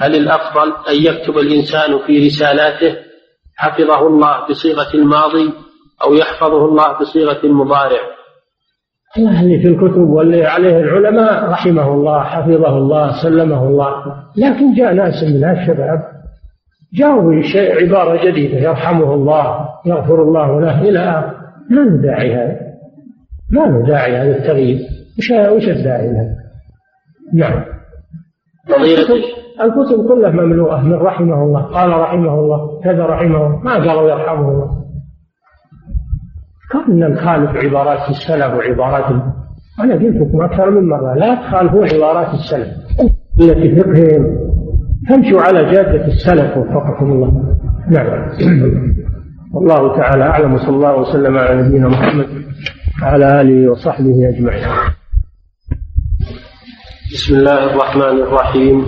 هل 0.00 0.16
الأفضل 0.16 0.72
أن 0.88 1.02
يكتب 1.02 1.38
الإنسان 1.38 1.98
في 2.06 2.26
رسالاته؟ 2.26 2.96
حفظه 3.56 4.06
الله 4.06 4.48
بصيغة 4.50 4.94
الماضي 4.94 5.52
أو 6.02 6.14
يحفظه 6.14 6.64
الله 6.64 6.98
بصيغة 7.00 7.40
المضارع؟ 7.44 8.00
اللي 9.18 9.58
في 9.58 9.68
الكتب 9.68 10.08
واللي 10.10 10.46
عليه 10.46 10.78
العلماء 10.78 11.50
رحمه 11.50 11.94
الله 11.94 12.20
حفظه 12.20 12.78
الله 12.78 13.22
سلمه 13.22 13.68
الله. 13.68 13.90
لكن 14.36 14.74
جاء 14.74 14.94
ناس 14.94 15.24
من 15.24 15.44
الشباب 15.50 16.00
جاءوا 16.94 17.40
بشيء 17.40 17.84
عبارة 17.84 18.30
جديدة 18.30 18.58
يرحمه 18.58 19.14
الله 19.14 19.68
يغفر 19.86 20.22
الله 20.22 20.60
له 20.60 20.82
إلى 20.82 20.98
آخر. 20.98 21.36
ما 21.70 21.80
له 21.80 22.02
داعي 22.02 22.34
هذا. 22.34 22.56
ما 23.52 23.60
له 23.60 23.86
داعي 23.86 24.16
هذا 24.16 24.36
التغيير. 24.36 24.78
وش 25.18 25.30
وش 25.30 25.68
الداعي 25.68 26.08
له؟ 26.08 26.36
نعم 27.34 27.64
الكتب, 28.68 29.14
الكتب 29.60 30.08
كلها 30.08 30.30
مملوءة 30.30 30.80
من 30.80 30.94
رحمه 30.94 31.42
الله. 31.42 31.62
قال 31.62 31.90
رحمه 31.90 32.34
الله 32.34 32.80
كذا 32.84 33.06
رحمه 33.06 33.46
الله. 33.46 33.60
ما 33.64 33.74
قالوا 33.74 34.10
يرحمه 34.10 34.48
الله. 34.48 34.70
كنا 36.72 37.08
نخالف 37.08 37.56
عبارات 37.56 38.10
السلف 38.10 38.54
وعبارات 38.54 39.22
أنا 39.80 39.94
قلت 39.94 40.16
لكم 40.16 40.42
أكثر 40.42 40.70
من 40.70 40.88
مرة. 40.88 41.14
لا 41.14 41.34
تخالفون 41.34 41.88
عبارات 41.94 42.34
السلف. 42.34 42.68
التي 43.40 43.76
فقههم 43.76 44.38
تمشوا 45.08 45.40
على 45.40 45.64
جادة 45.64 46.06
السلف 46.06 46.56
وفقكم 46.56 47.12
الله. 47.12 47.58
نعم. 47.90 48.30
والله 49.54 49.96
تعالى 49.96 50.24
أعلم. 50.24 50.54
وصلى 50.54 50.76
الله 50.76 50.96
وسلم 50.96 51.38
على 51.38 51.62
نبينا 51.62 51.88
محمد 51.88 52.26
وعلى 53.02 53.40
آله 53.40 53.70
وصحبه 53.70 54.28
أجمعين. 54.28 54.68
بسم 57.12 57.34
الله 57.34 57.74
الرحمن 57.74 58.22
الرحيم. 58.22 58.86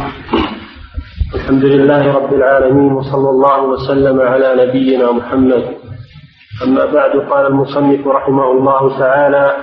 الحمد 1.35 1.65
لله 1.65 2.13
رب 2.13 2.35
العالمين. 2.35 2.93
وصلى 2.93 3.31
الله 3.31 3.63
وسلم 3.69 4.21
على 4.21 4.67
نبينا 4.67 5.13
محمد 5.13 5.65
أما 6.65 6.85
بعد 6.85 7.17
قال 7.17 7.47
المصنف 7.47 8.07
رحمه 8.07 8.53
الله 8.53 8.99
تعالى 8.99 9.57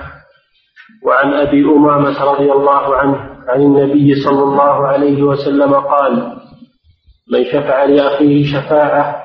وعن 1.06 1.34
أبي 1.34 1.64
أمامة 1.64 2.24
رضي 2.24 2.52
الله 2.52 2.96
عنه 2.96 3.18
عن 3.48 3.62
النبي 3.62 4.14
صلى 4.14 4.42
الله 4.42 4.86
عليه 4.86 5.22
وسلم 5.22 5.74
قال 5.74 6.36
من 7.32 7.44
شفع 7.44 7.84
لأخيه 7.84 8.44
شفاعة 8.44 9.22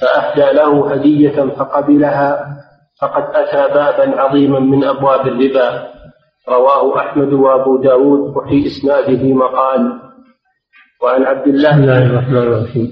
فأهدى 0.00 0.56
له 0.56 0.92
هدية 0.92 1.54
فقبلها 1.56 2.56
فقد 3.00 3.24
أتى 3.34 3.74
بابا 3.74 4.20
عظيما 4.20 4.60
من 4.60 4.84
أبواب 4.84 5.26
الربا. 5.26 5.88
رواه 6.48 6.98
أحمد 6.98 7.32
وأبو 7.32 7.82
داود 7.82 8.36
وفي 8.36 8.66
إسناده 8.66 9.34
مقال. 9.34 10.00
وعن 11.02 11.22
عبد 11.22 11.46
الله 11.46 11.70
بسم 11.70 11.82
الله 11.82 12.06
الرحمن 12.06 12.36
الرحيم. 12.36 12.88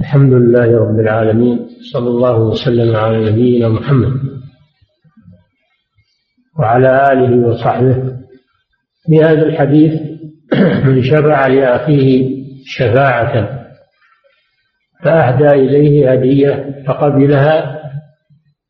الحمد 0.00 0.32
لله 0.32 0.78
رب 0.78 1.00
العالمين 1.00 1.68
صلى 1.92 2.08
الله 2.08 2.38
وسلم 2.38 2.96
على 2.96 3.30
نبينا 3.30 3.68
محمد 3.68 4.12
وعلى 6.58 7.12
آله 7.12 7.48
وصحبه. 7.48 8.18
في 9.06 9.24
هذا 9.24 9.42
الحديث 9.42 10.00
من 10.86 11.02
شفع 11.02 11.46
لأخيه 11.46 12.38
شفاعة 12.64 13.58
فأهدى 15.04 15.48
إليه 15.48 16.12
هدية 16.12 16.84
فقبلها 16.86 17.82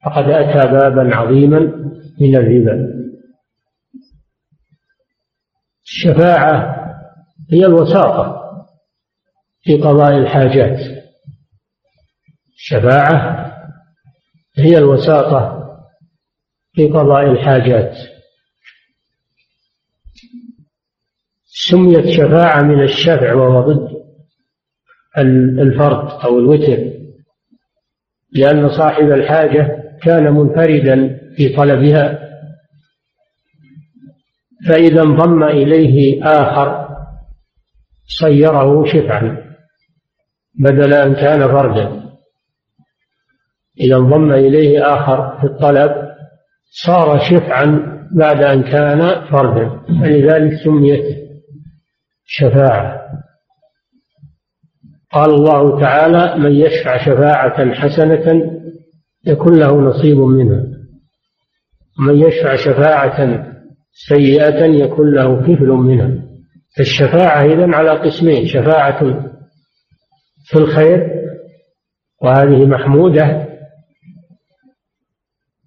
فقد 0.05 0.31
أتى 0.31 0.73
بابا 0.73 1.17
عظيما 1.17 1.61
من 2.21 2.37
الربا. 2.37 2.89
الشفاعة 5.85 6.77
هي 7.53 7.67
الوساطة 7.67 8.39
في 9.63 9.77
قضاء 9.77 10.19
الحاجات. 10.19 10.98
الشفاعة 12.59 13.53
هي 14.59 14.79
الوساطة 14.79 15.59
في 16.73 16.87
قضاء 16.87 17.31
الحاجات. 17.31 17.95
سميت 21.71 22.07
شفاعة 22.17 22.63
من 22.63 22.83
الشفع 22.83 23.35
وهو 23.35 23.73
ضد 23.73 23.99
الفرد 25.59 26.25
أو 26.25 26.39
الوتر 26.39 26.79
لأن 28.33 28.69
صاحب 28.69 29.05
الحاجة 29.11 29.85
كان 30.03 30.33
منفردا 30.35 31.21
في 31.37 31.49
طلبها 31.57 32.29
فإذا 34.69 35.03
انضم 35.03 35.43
إليه 35.45 36.25
آخر 36.25 36.89
صيره 38.21 38.85
شفعا 38.87 39.55
بدل 40.55 40.95
أن 40.95 41.15
كان 41.15 41.41
فردا. 41.49 42.08
إذا 43.81 43.97
انضم 43.97 44.33
إليه 44.33 44.95
آخر 44.95 45.39
في 45.41 45.45
الطلب 45.45 45.91
صار 46.87 47.19
شفعا 47.19 47.99
بعد 48.17 48.43
أن 48.43 48.63
كان 48.63 49.29
فردا 49.31 49.81
فلذلك 50.01 50.53
سميت 50.65 51.05
شفاعة. 52.25 52.99
قال 55.13 55.31
الله 55.31 55.81
تعالى 55.81 56.39
من 56.39 56.53
يشفع 56.53 57.05
شفاعة 57.07 57.75
حسنة 57.75 58.53
يكون 59.27 59.59
له 59.59 59.81
نصيب 59.81 60.19
منها 60.19 60.65
ومن 61.99 62.17
يشفع 62.17 62.57
شفاعة 62.57 63.47
سيئة 63.93 64.65
يكون 64.65 65.15
له 65.15 65.41
كفل 65.41 65.69
منها. 65.69 66.29
فالشفاعة 66.77 67.45
إذن 67.45 67.75
على 67.75 67.91
قسمين 67.91 68.47
شفاعة 68.47 69.31
في 70.45 70.59
الخير 70.59 71.11
وهذه 72.23 72.67
محمودة 72.67 73.48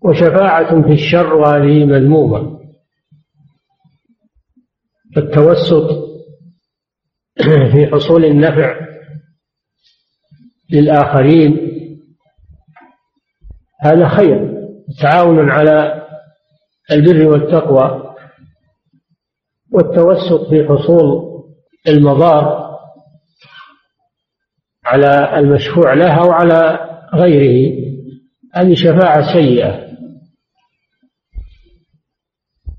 وشفاعة 0.04 0.82
في 0.82 0.94
الشر 0.94 1.34
وهذه 1.34 1.86
مذمومة. 1.86 2.62
فالتوسط 5.16 6.12
في 7.72 7.88
حصول 7.92 8.26
النفع 8.26 8.88
للآخرين 10.72 11.72
هذا 13.82 14.08
خير 14.08 14.52
تعاون 15.02 15.50
على 15.50 16.08
البر 16.92 17.28
والتقوى 17.28 18.16
والتوسط 19.72 20.50
في 20.50 20.68
حصول 20.68 21.32
المضار 21.88 22.72
على 24.86 25.40
المشفوع 25.40 25.94
له 25.94 26.24
أو 26.24 26.32
على 26.32 26.80
غيره. 27.14 27.82
هذه 28.54 28.74
شفاعة 28.76 29.34
سيئة. 29.34 29.91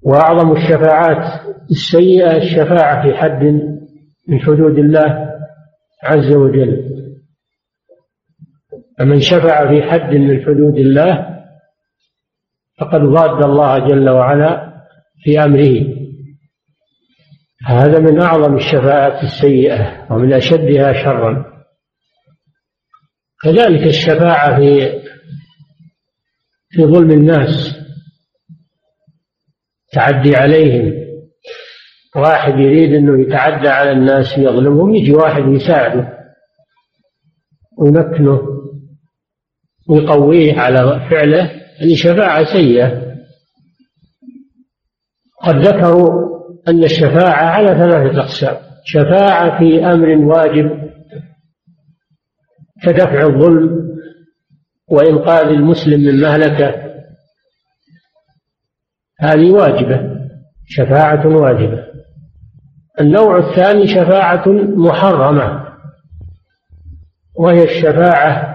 وأعظم 0.05 0.53
الشفاعات 0.53 1.41
السيئة 1.71 2.37
الشفاعة 2.37 3.03
في 3.03 3.17
حد 3.17 3.43
من 4.29 4.41
حدود 4.41 4.79
الله 4.79 5.33
عز 6.05 6.33
وجل. 6.33 6.93
فمن 8.99 9.21
شفع 9.21 9.69
في 9.69 9.83
حد 9.83 10.15
من 10.15 10.43
حدود 10.43 10.79
الله 10.79 11.33
فقد 12.81 13.01
ضاد 13.01 13.45
الله 13.45 13.79
جل 13.89 14.09
وعلا 14.09 14.73
في 15.25 15.45
أمره. 15.45 16.03
هذا 17.67 17.99
من 17.99 18.21
أعظم 18.21 18.57
الشفاعات 18.57 19.23
السيئة 19.23 20.07
ومن 20.11 20.33
أشدها 20.33 20.93
شرا. 20.93 21.53
كذلك 23.43 23.87
الشفاعة 23.87 24.57
في 24.57 25.01
في 26.71 26.85
ظلم 26.85 27.11
الناس. 27.11 27.82
تعدي 29.93 30.37
عليهم. 30.37 31.03
واحد 32.17 32.59
يريد 32.59 32.95
إنه 32.95 33.23
يتعدى 33.23 33.69
على 33.69 33.91
الناس 33.91 34.39
ويظلمهم 34.39 34.95
يجي 34.95 35.13
واحد 35.13 35.43
يساعده 35.49 36.19
ويمكنه 37.79 38.41
ويقويه 39.89 40.61
على 40.61 41.09
فعله. 41.11 41.43
هذه 41.81 41.95
شفاعة 41.95 42.45
سيئة. 42.45 43.13
قد 45.43 45.57
ذكروا 45.57 46.33
أن 46.69 46.85
الشفاعة 46.85 47.45
على 47.45 47.69
ثلاثة 47.69 48.21
أقسام. 48.21 48.57
شفاعة 48.85 49.59
في 49.59 49.87
أمر 49.87 50.09
واجب 50.09 50.93
كدفع 52.83 53.27
الظلم 53.27 53.93
وإنقاذ 54.89 55.47
المسلم 55.47 56.01
من 56.01 56.21
مهلكة. 56.21 56.92
هذه 59.23 59.51
واجبة 59.51 60.01
شفاعة 60.67 61.27
واجبة. 61.27 61.85
النوع 63.01 63.39
الثاني 63.39 63.87
شفاعة 63.87 64.49
محرمة 64.77 65.65
وهي 67.39 67.65
الشفاعة 67.65 68.53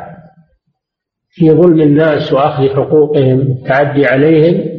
في 1.30 1.52
ظلم 1.52 1.82
الناس 1.82 2.34
وأخذ 2.34 2.70
حقوقهم 2.76 3.42
التعدي 3.42 4.06
عليهم. 4.06 4.78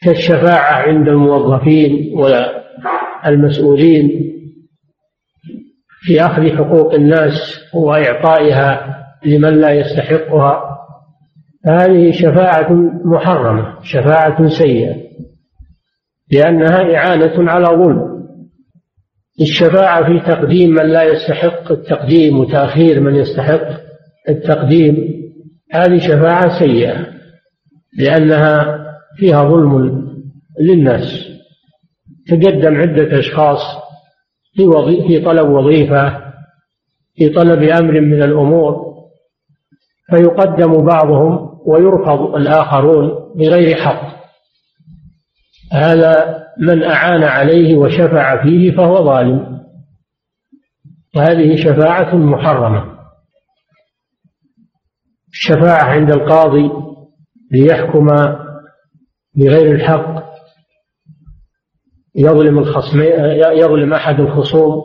كالشفاعة 0.00 0.82
عند 0.88 1.08
الموظفين 1.08 2.14
والمسؤولين 3.24 4.10
في 6.00 6.20
أخذ 6.20 6.56
حقوق 6.56 6.94
الناس 6.94 7.60
وإعطائها 7.74 9.00
لمن 9.24 9.60
لا 9.60 9.70
يستحقها. 9.70 10.73
هذه 11.66 12.12
شفاعة 12.12 12.72
محرمة 13.04 13.82
شفاعة 13.82 14.48
سيئة 14.48 14.94
لأنها 16.32 16.96
إعانة 16.96 17.50
على 17.50 17.66
ظلم. 17.66 18.14
الشفاعة 19.40 20.04
في 20.06 20.26
تقديم 20.26 20.70
من 20.70 20.86
لا 20.86 21.02
يستحق 21.02 21.72
التقديم 21.72 22.38
وتأخير 22.38 23.00
من 23.00 23.14
يستحق 23.14 23.80
التقديم 24.28 24.96
هذه 25.72 25.98
شفاعة 25.98 26.58
سيئة 26.58 27.06
لأنها 27.98 28.84
فيها 29.16 29.44
ظلم 29.44 30.04
للناس. 30.60 31.34
تقدم 32.28 32.74
عدة 32.74 33.18
أشخاص 33.18 33.60
في, 34.54 34.66
وظي... 34.66 35.08
في 35.08 35.24
طلب 35.24 35.48
وظيفة 35.48 36.24
في 37.14 37.28
طلب 37.28 37.62
أمر 37.62 38.00
من 38.00 38.22
الأمور 38.22 38.94
فيقدم 40.10 40.84
بعضهم 40.84 41.53
ويرفض 41.66 42.34
الآخرون 42.34 43.34
بغير 43.36 43.76
حق. 43.76 44.14
هذا 45.72 46.44
من 46.58 46.82
أعان 46.82 47.22
عليه 47.22 47.76
وشفع 47.76 48.42
فيه 48.42 48.76
فهو 48.76 49.04
ظالم. 49.04 49.60
وهذه 51.16 51.56
شفاعة 51.56 52.16
محرمة. 52.16 52.94
الشفاعة 55.32 55.84
عند 55.84 56.10
القاضي 56.10 56.70
ليحكم 57.52 58.06
بغير 59.36 59.74
الحق 59.74 60.24
يظلم 62.16 62.58
الخصم 62.58 63.00
يظلم 63.52 63.94
أحد 63.94 64.20
الخصوم 64.20 64.82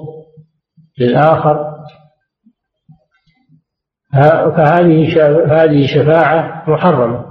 للآخر 0.99 1.68
فهذه 4.13 5.07
هذه 5.47 5.87
شفاعة 5.87 6.63
محرمة. 6.67 7.25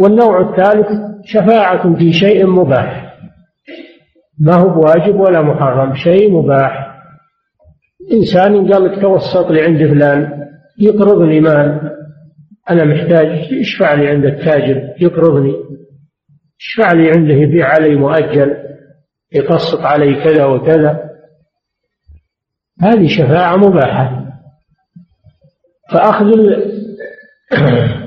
والنوع 0.00 0.50
الثالث 0.50 0.86
شفاعة 1.24 1.94
في 1.94 2.12
شيء 2.12 2.46
مباح. 2.46 3.16
ما 4.40 4.54
هو 4.54 4.68
بواجب 4.68 5.20
ولا 5.20 5.42
محرم 5.42 5.94
شيء 5.94 6.32
مباح. 6.32 6.98
إنسان 8.12 8.72
قال 8.72 8.84
لك 8.84 9.02
توسط 9.02 9.50
لي 9.50 9.62
عند 9.62 9.78
فلان 9.78 10.48
يقرضني 10.78 11.40
مال. 11.40 11.92
أنا 12.70 12.84
محتاج 12.84 13.26
اشفع 13.60 13.94
لي 13.94 14.08
عند 14.08 14.24
التاجر 14.24 14.94
يقرضني. 15.00 15.54
اشفع 16.60 16.92
لي 16.92 17.10
عنده 17.10 17.34
يبيع 17.34 17.68
علي 17.68 17.94
مؤجل 17.94 18.56
يقسط 19.32 19.80
علي 19.80 20.24
كذا 20.24 20.44
وكذا. 20.44 21.10
هذه 22.80 23.06
شفاعة 23.06 23.56
مباحة. 23.56 24.21
فأخذ 25.92 26.26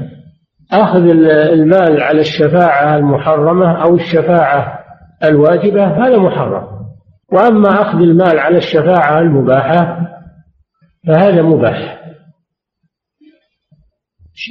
أخذ 0.72 1.00
المال 1.30 2.02
على 2.04 2.20
الشفاعة 2.20 2.98
المحرمة 2.98 3.84
أو 3.84 3.96
الشفاعة 3.96 4.86
الواجبة 5.24 5.86
هذا 5.86 6.18
محرم. 6.18 6.68
وأما 7.32 7.82
أخذ 7.82 7.98
المال 7.98 8.40
على 8.40 8.58
الشفاعة 8.58 9.20
المباحة 9.20 10.08
فهذا 11.08 11.42
مباح. 11.42 12.02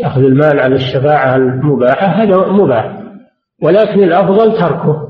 أخذ 0.05 0.21
المال 0.21 0.61
على 0.61 0.75
الشفاعة 0.75 1.37
المباحة 1.37 2.07
هذا 2.07 2.37
مباح. 2.37 3.01
ولكن 3.63 4.03
الأفضل 4.03 4.59
تركه. 4.59 5.09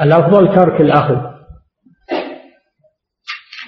الأفضل 0.00 0.54
ترك 0.54 0.80
الأخذ. 0.80 1.32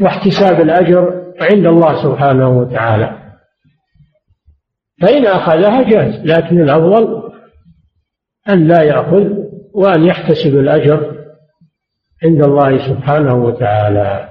واحتساب 0.01 0.61
الأجر 0.61 1.25
عند 1.41 1.67
الله 1.67 2.03
سبحانه 2.03 2.49
وتعالى. 2.49 3.24
فإن 5.01 5.27
أخذها 5.27 5.83
جاز 5.83 6.27
لكن 6.27 6.61
الأفضل 6.61 7.33
أن 8.49 8.69
لا 8.69 8.83
يأخذ 8.83 9.45
وأن 9.75 10.05
يحتسب 10.05 10.59
الأجر 10.59 11.15
عند 12.25 12.43
الله 12.43 12.89
سبحانه 12.89 13.35
وتعالى. 13.35 14.29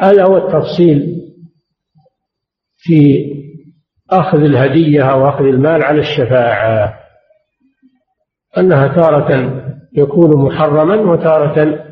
هذا 0.00 0.24
هو 0.24 0.36
التفصيل 0.36 1.22
في 2.76 3.24
أخذ 4.10 4.38
الهدية 4.38 5.02
أو 5.12 5.28
أخذ 5.28 5.44
المال 5.44 5.82
على 5.82 6.00
الشفاعة؟ 6.00 6.98
أنها 8.58 8.88
تارة 8.88 9.62
يكون 9.92 10.44
محرما 10.44 10.94
وتارة 10.94 11.84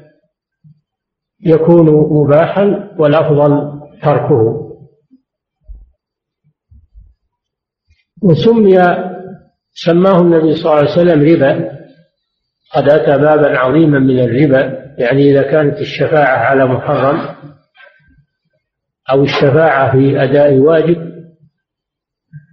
يكون 1.41 1.87
مباحا 1.91 2.91
والأفضل 2.99 3.81
تركه. 4.03 4.66
وسمي 8.23 8.79
سماه 9.73 10.21
النبي 10.21 10.55
صلى 10.55 10.65
الله 10.65 10.77
عليه 10.77 10.91
وسلم 10.91 11.35
ربا. 11.35 11.77
قد 12.75 12.89
أتى 12.89 13.23
بابا 13.23 13.59
عظيما 13.59 13.99
من 13.99 14.21
الربا 14.21 14.87
يعني 14.99 15.31
إذا 15.31 15.43
كانت 15.43 15.81
الشفاعة 15.81 16.37
على 16.37 16.67
محرم 16.67 17.37
أو 19.13 19.23
الشفاعة 19.23 19.93
في 19.93 20.23
أداء 20.23 20.59
واجب 20.59 21.17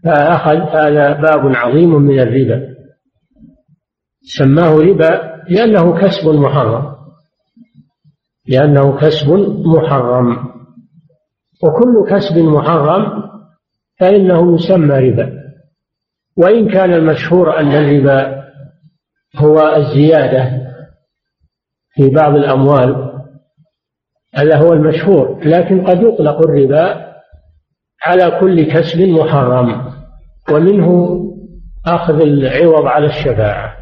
فأخذ 0.04 0.58
هذا 0.58 1.14
باب 1.14 1.56
عظيم 1.56 2.02
من 2.02 2.20
الربا. 2.20 2.74
سماه 4.22 4.78
ربا 4.78 5.44
لأنه 5.50 6.02
كسب 6.02 6.28
محرم. 6.28 6.96
لأنه 8.48 8.98
كسب 8.98 9.30
محرم. 9.66 10.54
وكل 11.64 12.10
كسب 12.10 12.38
محرم 12.38 13.24
فإنه 14.00 14.56
يسمى 14.56 15.10
ربا. 15.10 15.43
وإن 16.38 16.70
كان 16.70 16.94
المشهور 16.94 17.60
أن 17.60 17.68
الربا 17.72 18.44
هو 19.36 19.76
الزيادة 19.76 20.64
في 21.96 22.10
بعض 22.10 22.36
الأموال 22.36 23.14
هذا 24.36 24.58
هو 24.58 24.74
المشهور 24.74 25.40
لكن 25.46 25.86
قد 25.86 26.02
يطلق 26.02 26.50
الربا 26.50 27.14
على 28.06 28.40
كل 28.40 28.64
كسب 28.64 29.02
محرم 29.02 29.94
ومنه 30.52 31.20
أخذ 31.86 32.22
العوض 32.22 32.86
على 32.86 33.08
الشفاعة. 33.08 33.78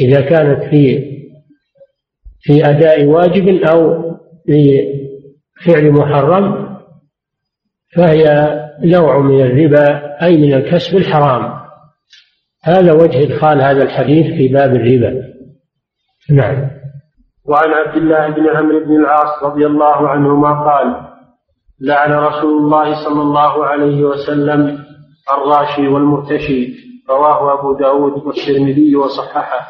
إذا 0.00 0.20
كانت 0.20 0.70
في 0.70 1.14
في 2.40 2.68
أداء 2.70 3.04
واجب 3.04 3.48
أو 3.48 4.02
في 4.46 4.84
فعل 5.66 5.90
محرم 5.90 6.76
فهي 7.96 8.24
نوع 8.82 9.18
من 9.18 9.40
الربا 9.40 10.16
أي 10.22 10.36
من 10.36 10.54
الكسب 10.54 10.96
الحرام. 10.96 11.54
هذا 12.64 12.92
وجه 12.92 13.22
إدخال 13.22 13.62
هذا 13.62 13.82
الحديث 13.82 14.26
في 14.26 14.48
باب 14.48 14.76
الربا. 14.76 15.22
نعم. 16.30 16.70
وعن 17.44 17.70
عبد 17.70 17.96
الله 17.96 18.28
بن 18.28 18.48
عمرو 18.56 18.84
بن 18.84 18.96
العاص 18.96 19.42
رضي 19.42 19.66
الله 19.66 20.08
عنهما 20.08 20.48
قال 20.48 20.96
لعن 21.80 22.12
رسول 22.12 22.58
الله 22.62 23.04
صلى 23.04 23.22
الله 23.22 23.64
عليه 23.64 24.04
وسلم 24.04 24.78
الراشي 25.32 25.88
والمرتشي 25.88 26.74
رواه 27.10 27.60
أبو 27.60 27.78
داود 27.78 28.12
والترمذي 28.12 28.96
وصححه. 28.96 29.68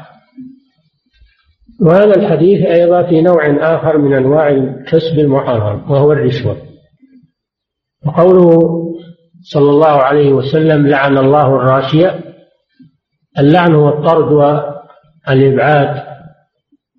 وهذا 1.80 2.16
الحديث 2.16 2.66
أيضا 2.66 3.02
في 3.02 3.20
نوع 3.20 3.74
آخر 3.74 3.98
من 3.98 4.14
أنواع 4.14 4.48
الكسب 4.48 5.18
المحرم 5.18 5.90
وهو 5.90 6.12
الرشوة. 6.12 6.57
وقوله 8.07 8.84
صلى 9.42 9.70
الله 9.70 10.02
عليه 10.02 10.32
وسلم 10.32 10.86
لعن 10.86 11.18
الله 11.18 11.46
الراشية 11.46 12.24
اللعن 13.38 13.74
هو 13.74 13.88
الطرد 13.88 14.32
والإبعاد 14.32 16.05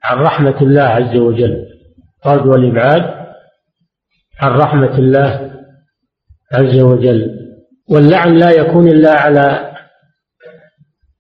عن 0.03 0.18
رحمة 0.18 0.62
الله 0.62 0.82
عز 0.82 1.16
وجل. 1.16 1.66
الطرد 2.18 2.47
والإبعاد 2.47 3.03
عن 4.41 4.51
رحمة 4.51 4.97
الله 4.97 5.51
عز 6.53 6.80
وجل. 6.80 7.36
واللعن 7.89 8.38
لا 8.38 8.51
يكون 8.51 8.88
إلا 8.88 9.12
على 9.20 9.72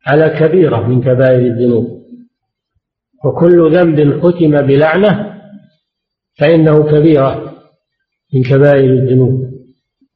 على 0.07 0.29
كبيرة 0.29 0.87
من 0.87 1.01
كبائر 1.01 1.39
الذنوب. 1.39 2.05
وكل 3.25 3.77
ذنب 3.77 4.21
ختم 4.21 4.61
بلعنة 4.61 5.41
فإنه 6.39 6.83
كبيرة 6.83 7.53
من 8.33 8.43
كبائر 8.43 8.93
الذنوب. 8.93 9.54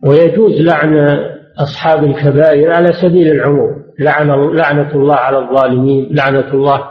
ويجوز 0.03 0.61
لعن 0.61 1.19
أصحاب 1.57 2.03
الكبائر 2.03 2.71
على 2.71 2.93
سبيل 2.93 3.27
العموم. 3.31 3.83
لعن 3.99 4.27
لعنة 4.55 4.95
الله 4.95 5.15
على 5.15 5.37
الظالمين 5.39 6.07
لعنة 6.11 6.53
الله 6.53 6.89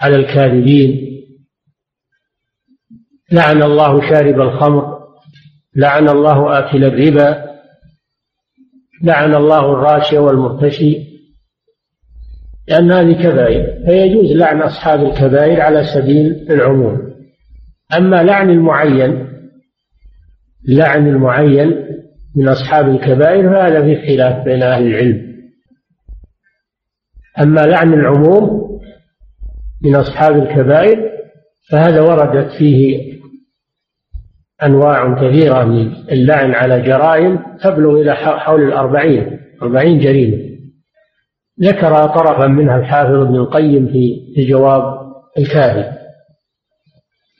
على 0.00 0.16
الكاذبين. 0.16 1.08
لعن 3.32 3.62
الله 3.62 4.10
شارب 4.10 4.40
الخمر. 4.40 4.98
لعن 5.76 6.08
الله 6.08 6.58
آكل 6.58 6.84
الربا. 6.84 7.44
لعن 9.02 9.34
الله 9.34 9.72
الراشي 9.72 10.18
والمرتشي. 10.18 11.08
لأن 12.68 12.92
هذه 12.92 13.22
كبائر. 13.22 13.86
فيجوز 13.86 14.32
لعن 14.32 14.62
أصحاب 14.62 15.04
الكبائر 15.04 15.60
على 15.60 15.84
سبيل 15.84 16.46
العموم. 16.50 17.08
أما 17.96 18.22
لعن 18.22 18.50
المعين 18.50 19.28
لعن 20.68 21.08
المعين 21.08 21.88
من 22.38 22.48
أصحاب 22.48 22.88
الكبائر 22.88 23.50
فهذا 23.50 23.82
في 23.82 24.06
خلاف 24.06 24.44
بين 24.44 24.62
أهل 24.62 24.86
العلم. 24.86 25.28
أما 27.40 27.60
لعن 27.60 27.92
العموم 27.92 28.68
من 29.84 29.96
أصحاب 29.96 30.36
الكبائر 30.36 31.10
فهذا 31.70 32.00
وردت 32.00 32.50
فيه 32.58 33.12
أنواع 34.62 35.14
كثيرة 35.14 35.64
من 35.64 35.92
اللعن 36.12 36.54
على 36.54 36.82
جرائم 36.82 37.38
تبلغ 37.62 38.00
إلى 38.00 38.14
حول 38.14 38.62
الأربعين 38.62 39.40
أربعين 39.62 39.98
جريمة. 39.98 40.58
ذكر 41.60 42.06
طرفا 42.06 42.46
منها 42.46 42.78
الحافظ 42.78 43.14
ابن 43.14 43.36
القيم 43.36 43.86
في 43.86 44.34
الجواب 44.38 44.82
الكافي 45.38 45.98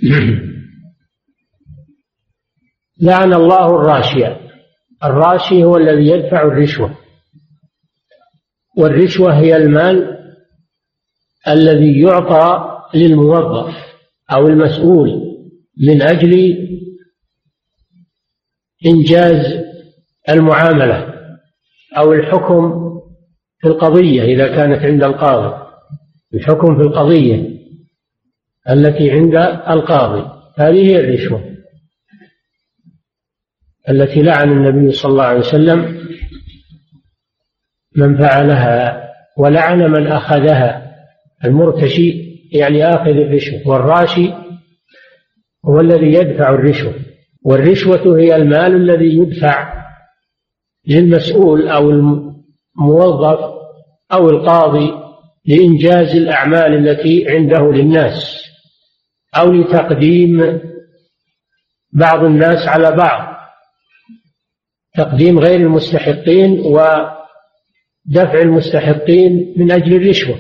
لعن 3.03 3.35
الله 3.35 3.67
الراشية. 3.67 4.48
الراشي 5.05 5.65
هو 5.65 5.77
الذي 5.77 6.07
يدفع 6.07 6.43
الرشوة. 6.43 6.99
والرشوة 8.79 9.39
هي 9.39 9.57
المال 9.57 10.19
الذي 11.49 12.01
يعطى 12.01 12.79
للموظف 12.95 13.75
أو 14.33 14.47
المسؤول 14.47 15.09
من 15.81 16.03
أجل 16.03 16.57
إنجاز 18.87 19.65
المعاملة 20.29 21.15
أو 21.97 22.13
الحكم 22.13 22.89
في 23.61 23.69
القضية 23.69 24.23
إذا 24.23 24.49
كانت 24.49 24.85
عند 24.85 25.03
القاضي. 25.05 25.69
الحكم 26.35 26.77
في 26.77 26.83
القضية 26.83 27.59
التي 28.71 29.11
عند 29.11 29.35
القاضي. 29.71 30.31
هذه 30.57 30.87
هي 30.87 31.01
الرشوة. 31.01 31.58
التي 33.91 34.23
لعن 34.23 34.51
النبي 34.51 34.93
صلى 34.93 35.13
الله 35.13 35.25
عليه 35.25 35.39
وسلم 35.39 36.09
من 37.97 38.19
فعلها 38.19 39.05
ولعن 39.39 39.79
من 39.91 40.07
أخذها. 40.07 40.89
المرتشي 41.45 42.29
يعني 42.53 42.89
آخذ 42.89 43.11
الرشوة 43.11 43.69
والراشي 43.69 44.33
هو 45.65 45.81
الذي 45.81 46.13
يدفع 46.13 46.51
الرشوة 46.51 46.95
والرشوة 47.45 48.19
هي 48.19 48.37
المال 48.37 48.75
الذي 48.75 49.19
يدفع 49.19 49.85
للمسؤول 50.87 51.69
أو 51.69 51.91
الموظف 51.91 53.39
أو 54.13 54.31
القاضي 54.31 54.93
لإنجاز 55.47 56.17
الأعمال 56.17 56.89
التي 56.89 57.29
عنده 57.29 57.73
للناس 57.73 58.45
أو 59.37 59.53
لتقديم 59.53 60.61
بعض 61.93 62.25
الناس 62.25 62.69
على 62.69 62.97
بعض. 62.97 63.38
تقديم 64.99 65.39
غير 65.39 65.61
المستحقين 65.61 66.61
ودفع 66.61 68.41
المستحقين 68.43 69.55
من 69.57 69.73
أجل 69.73 69.97
الرشوة. 69.97 70.39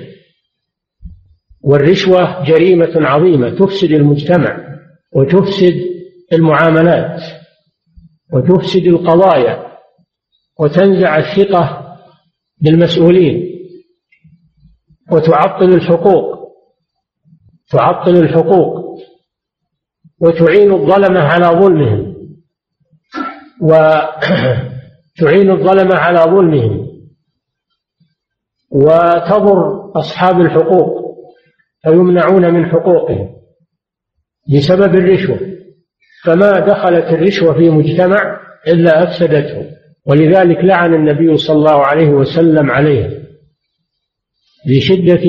والرشوة 1.60 2.44
جريمة 2.44 2.92
عظيمة 2.94 3.50
تفسد 3.50 3.92
المجتمع 3.92 4.78
وتفسد 5.12 5.74
المعاملات 6.32 7.20
وتفسد 8.32 8.86
القضايا 8.86 9.68
وتنزع 10.60 11.18
الثقة 11.18 11.96
بالمسؤولين 12.60 13.48
وتعطل 15.12 15.72
الحقوق 15.74 16.38
تعطل 17.70 18.16
الحقوق 18.16 18.98
وتعين 20.20 20.72
الظلمة 20.72 21.20
على 21.20 21.46
ظلمهم. 21.60 22.17
وتعين 23.62 25.50
الظلمة 25.50 25.94
على 25.94 26.18
ظلمهم 26.18 26.88
وتضر 28.70 29.92
أصحاب 29.96 30.40
الحقوق 30.40 30.98
فيمنعون 31.82 32.54
من 32.54 32.66
حقوقهم 32.66 33.28
بسبب 34.54 34.94
الرشوة 34.94 35.40
فما 36.24 36.58
دخلت 36.58 37.04
الرشوة 37.04 37.54
في 37.54 37.70
مجتمع 37.70 38.40
إلا 38.68 39.02
أفسدته 39.02 39.70
ولذلك 40.06 40.64
لعن 40.64 40.94
النبي 40.94 41.36
صلى 41.36 41.56
الله 41.56 41.86
عليه 41.86 42.08
وسلم 42.08 42.70
عليه 42.70 43.18
لشدة 44.66 45.22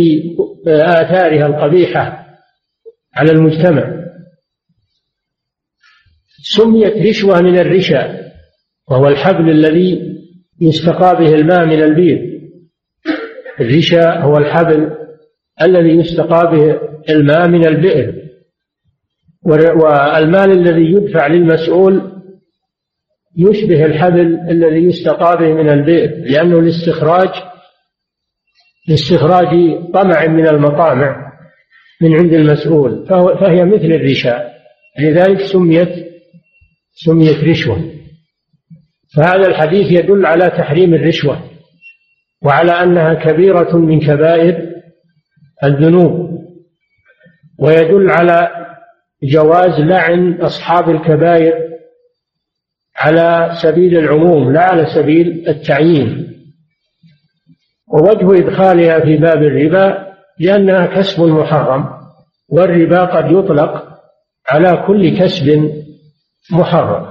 آثارها 0.68 1.46
القبيحة 1.46 2.26
على 3.16 3.32
المجتمع. 3.32 4.00
سميت 6.44 7.08
رشوة 7.08 7.42
من 7.42 7.60
الرشا 7.60 8.32
وهو 8.90 9.08
الحبل 9.08 9.50
الذي 9.50 10.16
يستقى 10.62 11.16
به 11.16 11.34
الماء 11.34 11.66
من 11.66 11.84
البير 11.84 12.40
الرشا 13.60 14.20
هو 14.20 14.38
الحبل 14.38 14.92
الذي 15.62 15.90
يستقى 15.90 16.52
به 16.52 16.80
الماء 17.10 17.48
من 17.48 17.68
البئر. 17.68 18.20
والمال 19.44 20.52
الذي 20.52 20.92
يدفع 20.92 21.28
للمسؤول 21.28 22.12
يشبه 23.38 23.86
الحبل 23.86 24.40
الذي 24.50 24.84
يستقى 24.84 25.38
به 25.38 25.54
من 25.54 25.70
البئر 25.70 26.10
لأنه 26.10 26.60
الاستخراج 26.60 27.30
لاستخراج 28.88 29.48
طمع 29.94 30.26
من 30.28 30.48
المطامع 30.48 31.32
من 32.02 32.14
عند 32.20 32.34
المسؤول 32.34 33.06
فهي 33.40 33.66
مثل 33.66 33.86
الرشاء 33.86 34.54
لذلك 35.00 35.40
سميت 35.40 36.09
سميت 37.06 37.44
رشوة. 37.44 37.92
فهذا 39.16 39.48
الحديث 39.48 39.92
يدل 39.92 40.26
على 40.26 40.50
تحريم 40.50 40.94
الرشوة 40.94 41.44
وعلى 42.42 42.72
أنها 42.72 43.14
كبيرة 43.14 43.78
من 43.78 44.00
كبائر 44.00 44.70
الذنوب 45.64 46.30
ويدل 47.60 48.10
على 48.10 48.50
جواز 49.24 49.80
لعن 49.80 50.42
أصحاب 50.42 50.90
الكبائر 50.90 51.54
على 52.96 53.52
سبيل 53.62 53.98
العموم 53.98 54.54
لا 54.54 54.62
على 54.62 54.86
سبيل 54.96 55.50
التعيين. 55.50 56.30
ووجه 57.88 58.48
إدخالها 58.48 59.00
في 59.00 59.18
باب 59.18 59.44
الربا 59.44 60.08
لأنها 60.40 60.86
كسب 60.86 61.24
محرم 61.24 61.90
والربا 62.50 63.06
قد 63.06 63.32
يطلق 63.32 64.00
على 64.48 64.84
كل 64.88 65.20
كسب 65.20 65.72
محرم. 66.52 67.06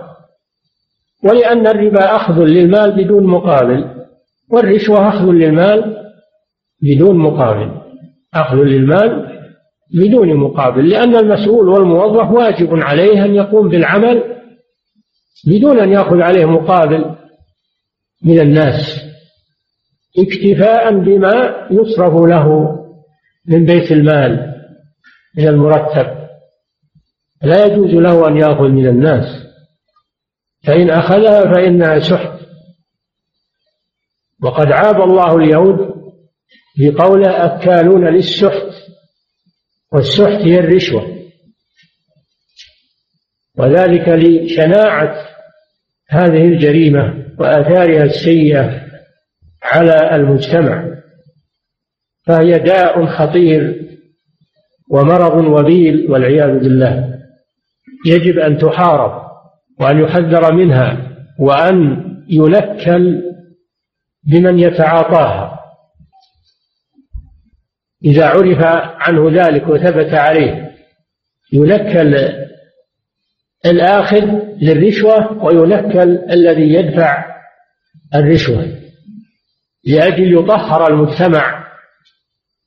ولأن 1.24 1.66
الربا 1.66 2.16
أخذ 2.16 2.34
للمال 2.34 3.04
بدون 3.04 3.26
مقابل 3.26 3.84
والرشوة 4.50 5.08
أخذ 5.08 5.24
للمال 5.24 5.96
بدون 6.82 7.18
مقابل. 7.18 7.70
أخذ 8.34 8.56
للمال 8.56 9.38
بدون 9.94 10.36
مقابل 10.36 10.88
لأن 10.88 11.16
المسؤول 11.16 11.68
والموظف 11.68 12.30
واجب 12.30 12.68
عليه 12.74 13.24
أن 13.24 13.34
يقوم 13.34 13.68
بالعمل 13.68 14.22
بدون 15.46 15.78
أن 15.80 15.92
يأخذ 15.92 16.20
عليه 16.20 16.44
مقابل 16.44 17.14
من 18.24 18.40
الناس 18.40 19.00
اكتفاء 20.18 20.98
بما 20.98 21.66
يصرف 21.70 22.14
له 22.14 22.78
من 23.46 23.64
بيت 23.64 23.92
المال 23.92 24.54
من 25.38 25.48
المرتب. 25.48 26.17
لا 27.42 27.66
يجوز 27.66 27.90
له 27.90 28.28
أن 28.28 28.36
يأخذ 28.36 28.68
من 28.68 28.86
الناس. 28.86 29.48
فإن 30.66 30.90
أخذها 30.90 31.54
فإنها 31.54 31.98
سحت. 31.98 32.38
وقد 34.42 34.72
عاب 34.72 35.02
الله 35.02 35.36
اليهود 35.36 35.94
بقوله 36.78 37.44
أكالون 37.44 38.08
للسحت 38.08 38.72
والسحت 39.92 40.40
هي 40.40 40.58
الرشوة. 40.58 41.18
وذلك 43.58 44.08
لشناعة 44.08 45.28
هذه 46.08 46.44
الجريمة 46.44 47.24
وآثارها 47.38 48.02
السيئة 48.02 48.88
على 49.62 50.16
المجتمع. 50.16 50.98
فهي 52.26 52.52
داء 52.52 53.06
خطير 53.06 53.88
ومرض 54.90 55.44
وبيل 55.44 56.10
والعياذ 56.10 56.58
بالله. 56.58 57.17
يجب 58.06 58.38
أن 58.38 58.58
تحارب 58.58 59.28
وأن 59.80 59.98
يحذر 60.00 60.54
منها 60.54 61.08
وأن 61.38 62.04
ينكل 62.28 63.22
بمن 64.24 64.58
يتعاطاها. 64.58 65.58
إذا 68.04 68.26
عرف 68.26 68.58
عنه 69.00 69.30
ذلك 69.30 69.68
وثبت 69.68 70.14
عليه 70.14 70.70
ينكل 71.52 72.16
الآخذ 73.66 74.24
للرشوة 74.62 75.44
وينكل 75.44 76.18
الذي 76.30 76.74
يدفع 76.74 77.24
الرشوة 78.14 78.78
لأجل 79.84 80.38
يطهر 80.38 80.88
المجتمع 80.92 81.68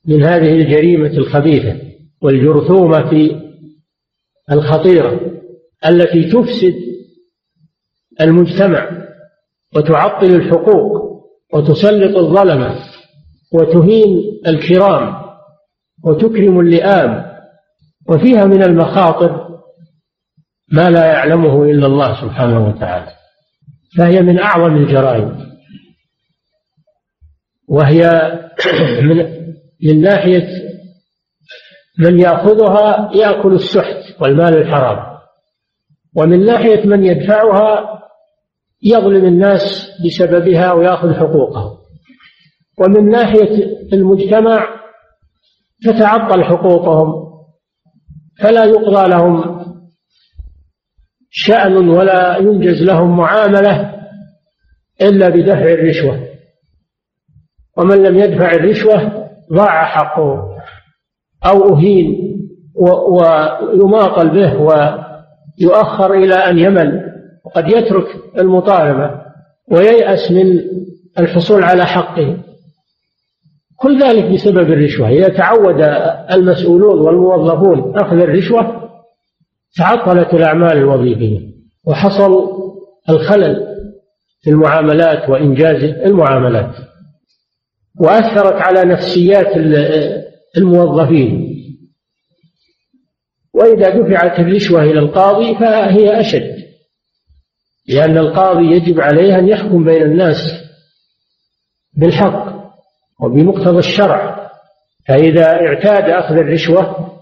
من 0.06 0.22
هذه 0.22 0.52
الجريمة 0.52 1.10
الخبيثة 1.10 1.76
والجرثومة 2.22 3.42
الخطيرة 4.50 5.20
التي 5.86 6.30
تفسد 6.30 6.74
المجتمع 8.20 8.90
وتعطل 9.76 10.26
الحقوق 10.26 11.02
وتسلط 11.54 12.16
الظلمة 12.16 12.74
وتهين 13.52 14.40
الكرام 14.46 15.22
وتكرم 16.04 16.60
اللئام 16.60 17.32
وفيها 18.08 18.44
من 18.44 18.62
المخاطر 18.62 19.48
ما 20.68 20.90
لا 20.90 21.06
يعلمه 21.06 21.64
إلا 21.64 21.86
الله 21.86 22.20
سبحانه 22.20 22.68
وتعالى 22.68 23.12
فهي 23.98 24.20
من 24.20 24.38
أعظم 24.38 24.76
الجرائم. 24.76 25.52
وهي 27.68 28.10
من 29.02 29.42
من 29.82 30.00
ناحية 30.00 30.48
من 31.98 32.20
يأخذها 32.20 33.10
يأكل 33.14 33.52
السحت. 33.52 34.11
والمال 34.22 34.56
الحرام. 34.56 35.18
ومن 36.16 36.46
ناحية 36.46 36.86
من 36.86 37.04
يدفعها 37.04 37.98
يظلم 38.82 39.24
الناس 39.24 39.90
بسببها 40.06 40.72
ويأخذ 40.72 41.14
حقوقهم. 41.14 41.78
ومن 42.78 43.10
ناحية 43.10 43.66
المجتمع 43.92 44.66
تتعطل 45.84 46.44
حقوقهم 46.44 47.32
فلا 48.38 48.64
يقضى 48.64 49.08
لهم 49.08 49.62
شأن 51.30 51.88
ولا 51.88 52.36
ينجز 52.36 52.82
لهم 52.82 53.16
معاملة 53.16 54.02
إلا 55.02 55.28
بدفع 55.28 55.72
الرشوة. 55.72 56.28
ومن 57.76 58.02
لم 58.02 58.18
يدفع 58.18 58.52
الرشوة 58.52 59.28
ضاع 59.52 59.84
حقه 59.84 60.56
أو 61.46 61.76
أهين. 61.76 62.31
ويماطل 62.90 64.28
به 64.28 64.60
ويؤخر 64.60 66.14
إلى 66.14 66.34
أن 66.34 66.58
يمل 66.58 67.12
وقد 67.44 67.68
يترك 67.68 68.06
المطالبة 68.38 69.10
وييأس 69.70 70.30
من 70.30 70.60
الحصول 71.18 71.62
على 71.62 71.86
حقه. 71.86 72.36
كل 73.76 74.02
ذلك 74.02 74.30
بسبب 74.32 74.72
الرشوة. 74.72 75.08
إذا 75.08 75.28
تعود 75.28 75.80
المسؤولون 76.32 77.00
والموظفون 77.00 77.94
أخذ 77.96 78.16
الرشوة 78.16 78.90
تعطلت 79.76 80.34
الأعمال 80.34 80.76
الوظيفية 80.76 81.40
وحصل 81.84 82.48
الخلل 83.10 83.66
في 84.42 84.50
المعاملات 84.50 85.30
وإنجاز 85.30 85.84
المعاملات 85.84 86.74
وأثرت 88.00 88.62
على 88.62 88.84
نفسيات 88.84 89.56
الموظفين. 90.56 91.52
وإذا 93.54 93.88
دفعت 93.88 94.40
الرشوة 94.40 94.82
إلى 94.82 94.98
القاضي 94.98 95.54
فهي 95.54 96.20
أشد 96.20 96.62
لأن 97.88 98.18
القاضي 98.18 98.76
يجب 98.76 99.00
عليه 99.00 99.38
أن 99.38 99.48
يحكم 99.48 99.84
بين 99.84 100.02
الناس 100.02 100.36
بالحق 101.96 102.52
وبمقتضى 103.20 103.78
الشرع 103.78 104.50
فإذا 105.08 105.46
اعتاد 105.46 106.10
أخذ 106.10 106.34
الرشوة 106.34 107.12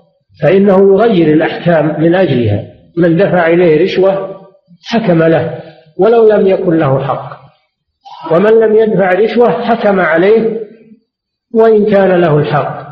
فإنه 0.42 0.78
يغير 0.78 1.34
الأحكام 1.34 2.00
من 2.00 2.14
أجلها 2.14 2.64
من 2.96 3.16
دفع 3.16 3.46
إليه 3.46 3.84
رشوة 3.84 4.40
حكم 4.84 5.22
له 5.22 5.60
ولو 5.98 6.28
لم 6.28 6.46
يكن 6.46 6.76
له 6.76 7.04
حق 7.04 7.40
ومن 8.32 8.50
لم 8.50 8.76
يدفع 8.76 9.08
رشوة 9.08 9.62
حكم 9.62 10.00
عليه 10.00 10.60
وإن 11.54 11.90
كان 11.90 12.20
له 12.20 12.38
الحق 12.38 12.90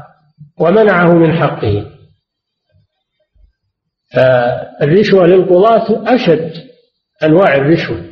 ومنعه 0.61 1.14
من 1.14 1.32
حقه. 1.32 1.86
فالرشوة 4.14 5.26
للقضاة 5.26 6.14
أشد 6.14 6.52
أنواع 7.22 7.54
الرشوة 7.54 8.04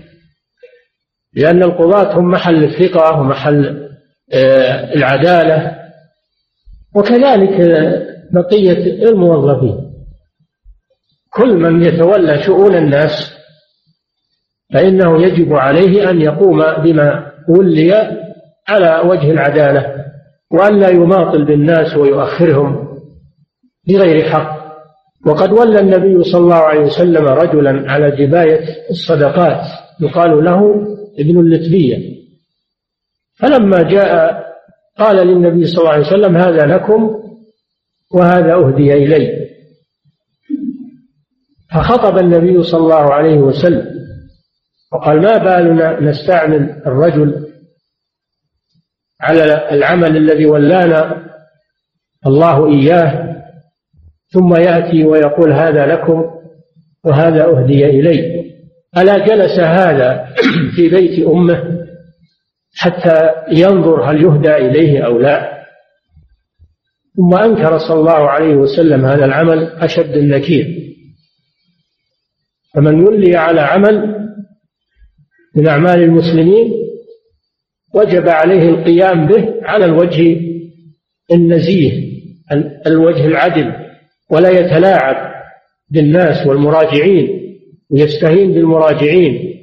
لأن 1.34 1.62
القضاة 1.62 2.18
هم 2.18 2.30
محل 2.30 2.64
الثقة 2.64 3.20
ومحل 3.20 3.88
آه، 4.32 4.94
العدالة 4.94 5.76
وكذلك 6.94 7.60
بقية 8.32 9.08
الموظفين. 9.08 9.86
كل 11.30 11.56
من 11.56 11.82
يتولى 11.82 12.42
شؤون 12.42 12.76
الناس 12.76 13.32
فإنه 14.74 15.22
يجب 15.22 15.52
عليه 15.52 16.10
أن 16.10 16.20
يقوم 16.20 16.62
بما 16.84 17.32
ولي 17.48 17.92
على 18.68 19.00
وجه 19.08 19.30
العدالة 19.30 20.04
وأن 20.50 20.80
لا 20.80 20.88
يماطل 20.88 21.44
بالناس 21.44 21.96
ويؤخرهم 21.96 22.98
بغير 23.88 24.24
حق. 24.30 24.55
وقد 25.26 25.52
ولى 25.52 25.80
النبي 25.80 26.24
صلى 26.24 26.40
الله 26.40 26.54
عليه 26.54 26.80
وسلم 26.80 27.24
رجلا 27.24 27.92
على 27.92 28.10
جباية 28.10 28.90
الصدقات 28.90 29.66
يقال 30.00 30.44
له 30.44 30.60
ابن 31.18 31.40
اللتبية. 31.40 32.16
فلما 33.34 33.82
جاء 33.82 34.44
قال 34.98 35.26
للنبي 35.26 35.66
صلى 35.66 35.80
الله 35.80 35.92
عليه 35.92 36.06
وسلم 36.06 36.36
هذا 36.36 36.66
لكم 36.66 37.22
وهذا 38.14 38.54
أهدي 38.54 38.92
إلي. 38.92 39.46
فخطب 41.74 42.18
النبي 42.18 42.62
صلى 42.62 42.80
الله 42.80 43.14
عليه 43.14 43.38
وسلم 43.38 43.96
وقال 44.92 45.22
ما 45.22 45.38
بالنا 45.38 46.00
نستعمل 46.00 46.82
الرجل 46.86 47.46
على 49.20 49.70
العمل 49.70 50.16
الذي 50.16 50.46
ولانا 50.46 51.26
الله 52.26 52.68
إياه 52.68 53.25
ثم 54.32 54.54
يأتي 54.54 55.04
ويقول 55.04 55.52
هذا 55.52 55.86
لكم 55.86 56.24
وهذا 57.04 57.44
أهدي 57.44 57.86
إلي. 57.86 58.46
ألا 58.98 59.18
جلس 59.18 59.60
هذا 59.60 60.34
في 60.76 60.88
بيت 60.88 61.26
أمه 61.26 61.86
حتى 62.74 63.30
ينظر 63.52 64.10
هل 64.10 64.22
يهدى 64.22 64.56
إليه 64.56 65.06
أو 65.06 65.18
لا. 65.18 65.56
ثم 67.16 67.34
أنكر 67.34 67.78
صلى 67.78 68.00
الله 68.00 68.30
عليه 68.30 68.54
وسلم 68.54 69.04
هذا 69.04 69.24
العمل 69.24 69.66
أشد 69.66 70.16
النكير. 70.16 70.66
فمن 72.74 73.08
ولي 73.08 73.36
على 73.36 73.60
عمل 73.60 74.26
من 75.56 75.66
أعمال 75.66 76.02
المسلمين 76.02 76.72
وجب 77.94 78.28
عليه 78.28 78.68
القيام 78.68 79.26
به 79.26 79.54
على 79.62 79.84
الوجه 79.84 80.40
النزيه 81.32 82.06
الوجه 82.86 83.26
العدل. 83.26 83.85
ولا 84.30 84.50
يتلاعب 84.50 85.34
بالناس 85.90 86.46
والمراجعين 86.46 87.56
ويستهين 87.90 88.52
بالمراجعين. 88.52 89.56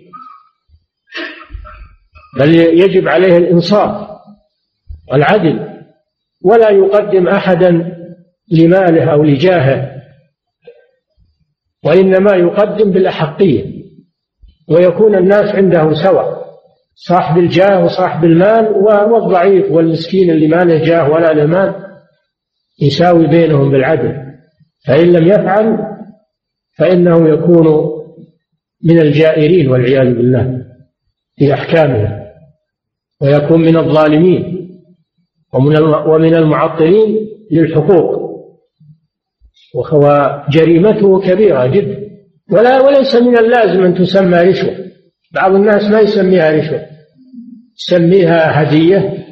بل 2.39 2.55
يجب 2.55 3.07
عليه 3.07 3.37
الإنصاف 3.37 4.07
والعدل 5.11 5.69
ولا 6.43 6.69
يقدم 6.69 7.27
أحدا 7.27 7.97
لماله 8.51 9.11
أو 9.13 9.23
لجاهه 9.23 9.93
وإنما 11.85 12.35
يقدم 12.35 12.91
بالأحقية 12.91 13.83
ويكون 14.69 15.15
الناس 15.15 15.55
عنده 15.55 15.93
سواء 15.93 16.43
صاحب 16.95 17.37
الجاه 17.37 17.83
وصاحب 17.83 18.23
المال 18.23 18.65
والضعيف 19.11 19.71
والمسكين 19.71 20.29
اللي 20.29 20.47
ما 20.47 20.63
له 20.63 20.85
جاه 20.85 21.09
ولا 21.09 21.33
له 21.33 21.45
مال 21.45 21.75
يساوي 22.81 23.27
بينهم 23.27 23.71
بالعدل. 23.71 24.32
فإن 24.87 25.11
لم 25.11 25.27
يفعل 25.27 25.77
فإنه 26.77 27.29
يكون 27.29 27.93
من 28.83 28.99
الجائرين 28.99 29.69
والعياذ 29.69 30.13
بالله 30.13 30.65
في 31.35 31.53
أحكامها 31.53 32.33
ويكون 33.21 33.61
من 33.61 33.77
الظالمين 33.77 34.69
ومن 35.53 35.77
ومن 35.83 36.35
المعطلين 36.35 37.29
للحقوق. 37.51 38.23
وجريمته 39.75 41.21
كبيرة 41.21 41.65
جدا. 41.67 41.99
ولا 42.51 42.81
وليس 42.81 43.15
من 43.15 43.37
اللازم 43.37 43.83
أن 43.83 43.95
تسمى 43.95 44.37
رشوة. 44.37 44.75
بعض 45.31 45.55
الناس 45.55 45.83
ما 45.83 45.99
يسميها 45.99 46.51
رشوة 46.51 46.85
يسميها 47.77 48.61
هدية. 48.61 49.25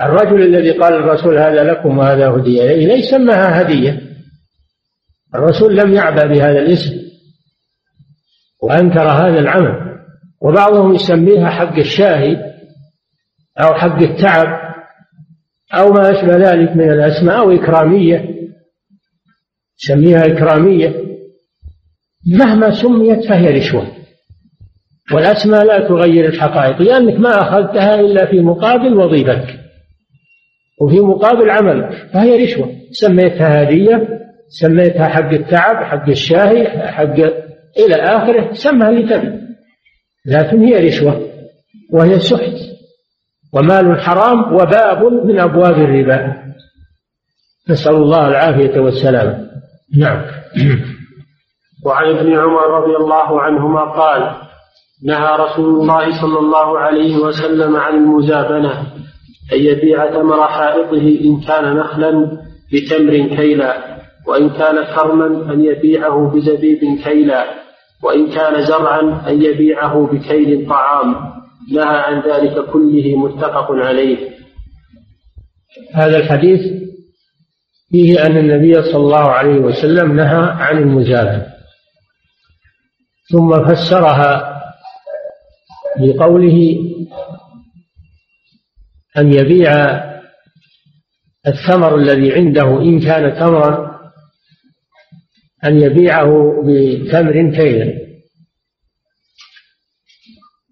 الرجل 0.00 0.42
الذي 0.42 0.70
قال 0.70 0.94
الرسول 0.94 1.38
هذا 1.38 1.64
لكم 1.64 1.98
وهذا 1.98 2.28
هدية 2.28 2.70
إليه 2.70 3.02
سماها 3.02 3.62
هدية. 3.62 4.09
الرسول 5.34 5.76
لم 5.76 5.94
يعبأ 5.94 6.26
بهذا 6.26 6.58
الاسم 6.58 6.94
وأنكر 8.62 9.08
هذا 9.08 9.38
العمل 9.38 9.90
وبعضهم 10.40 10.94
يسميها 10.94 11.50
حق 11.50 11.78
الشاهي 11.78 12.36
أو 13.58 13.74
حق 13.74 14.02
التعب 14.02 14.70
أو 15.74 15.92
ما 15.92 16.10
أشبه 16.10 16.36
ذلك 16.36 16.76
من 16.76 16.90
الأسماء 16.90 17.38
أو 17.38 17.50
إكرامية 17.50 18.40
سميها 19.76 20.26
إكرامية 20.26 20.94
مهما 22.26 22.70
سميت 22.70 23.28
فهي 23.28 23.58
رشوة. 23.58 23.86
والأسماء 25.14 25.64
لا 25.64 25.88
تغير 25.88 26.28
الحقائق 26.28 26.82
لأنك 26.82 27.20
ما 27.20 27.40
أخذتها 27.40 28.00
إلا 28.00 28.26
في 28.26 28.40
مقابل 28.40 28.94
وظيفتك 28.96 29.60
وفي 30.80 31.00
مقابل 31.00 31.50
عملك 31.50 32.08
فهي 32.12 32.44
رشوة. 32.44 32.72
سميتها 32.92 33.62
هدية 33.62 34.08
سميتها 34.50 35.08
حق 35.08 35.30
التعب 35.32 35.84
حق 35.84 36.08
الشاهي 36.08 36.68
حق 36.88 37.14
إلى 37.78 37.94
آخره 37.94 38.52
سمها 38.52 38.88
اللي 38.88 39.02
تبي. 39.02 39.40
لكن 40.26 40.64
هي 40.64 40.88
رشوة 40.88 41.22
وهي 41.92 42.18
سحت 42.18 42.54
ومال 43.52 44.00
حرام 44.00 44.54
وباب 44.54 45.04
من 45.24 45.40
أبواب 45.40 45.74
الربا. 45.74 46.40
نسأل 47.70 47.94
الله 47.94 48.28
العافية 48.28 48.80
والسلامة 48.80 49.50
نعم. 49.98 50.22
وعن 51.86 52.08
ابن 52.08 52.38
عمر 52.38 52.80
رضي 52.80 52.96
الله 52.96 53.40
عنهما 53.40 53.80
قال 53.80 54.36
نهى 55.04 55.36
رسول 55.36 55.80
الله 55.80 56.20
صلى 56.20 56.38
الله 56.38 56.78
عليه 56.78 57.16
وسلم 57.16 57.76
عن 57.76 57.94
المزابنة 57.94 58.80
أن 59.52 59.58
يبيع 59.58 60.10
ثمر 60.10 60.48
حائطه 60.48 61.20
إن 61.24 61.40
كان 61.40 61.76
نخلا 61.76 62.42
بتمر 62.72 63.36
كيلا. 63.36 63.99
وإن 64.26 64.50
كان 64.50 64.84
كرما 64.84 65.52
أن 65.52 65.64
يبيعه 65.64 66.30
بزبيب 66.30 66.98
كيلا 67.04 67.44
وإن 68.02 68.30
كان 68.30 68.66
زرعا 68.66 69.22
أن 69.28 69.42
يبيعه 69.42 70.06
بكيل 70.06 70.68
طعام. 70.68 71.40
نهى 71.72 71.96
عن 71.98 72.20
ذلك 72.20 72.70
كله 72.70 73.16
متفق 73.16 73.70
عليه. 73.70 74.30
هذا 75.94 76.16
الحديث 76.16 76.60
فيه 77.90 78.26
أن 78.26 78.36
النبي 78.36 78.82
صلى 78.82 78.96
الله 78.96 79.30
عليه 79.30 79.60
وسلم 79.60 80.16
نهى 80.16 80.50
عن 80.50 80.78
المزابنة 80.78 81.46
ثم 83.32 83.64
فسرها 83.64 84.60
بقوله 85.98 86.76
أن 89.18 89.32
يبيع 89.32 89.72
الثمر 91.46 91.96
الذي 91.96 92.32
عنده 92.32 92.80
إن 92.82 93.00
كان 93.00 93.38
تمرا 93.38 93.89
أن 95.64 95.80
يبيعه 95.80 96.62
بتمر 96.66 97.50
كيلا. 97.50 98.00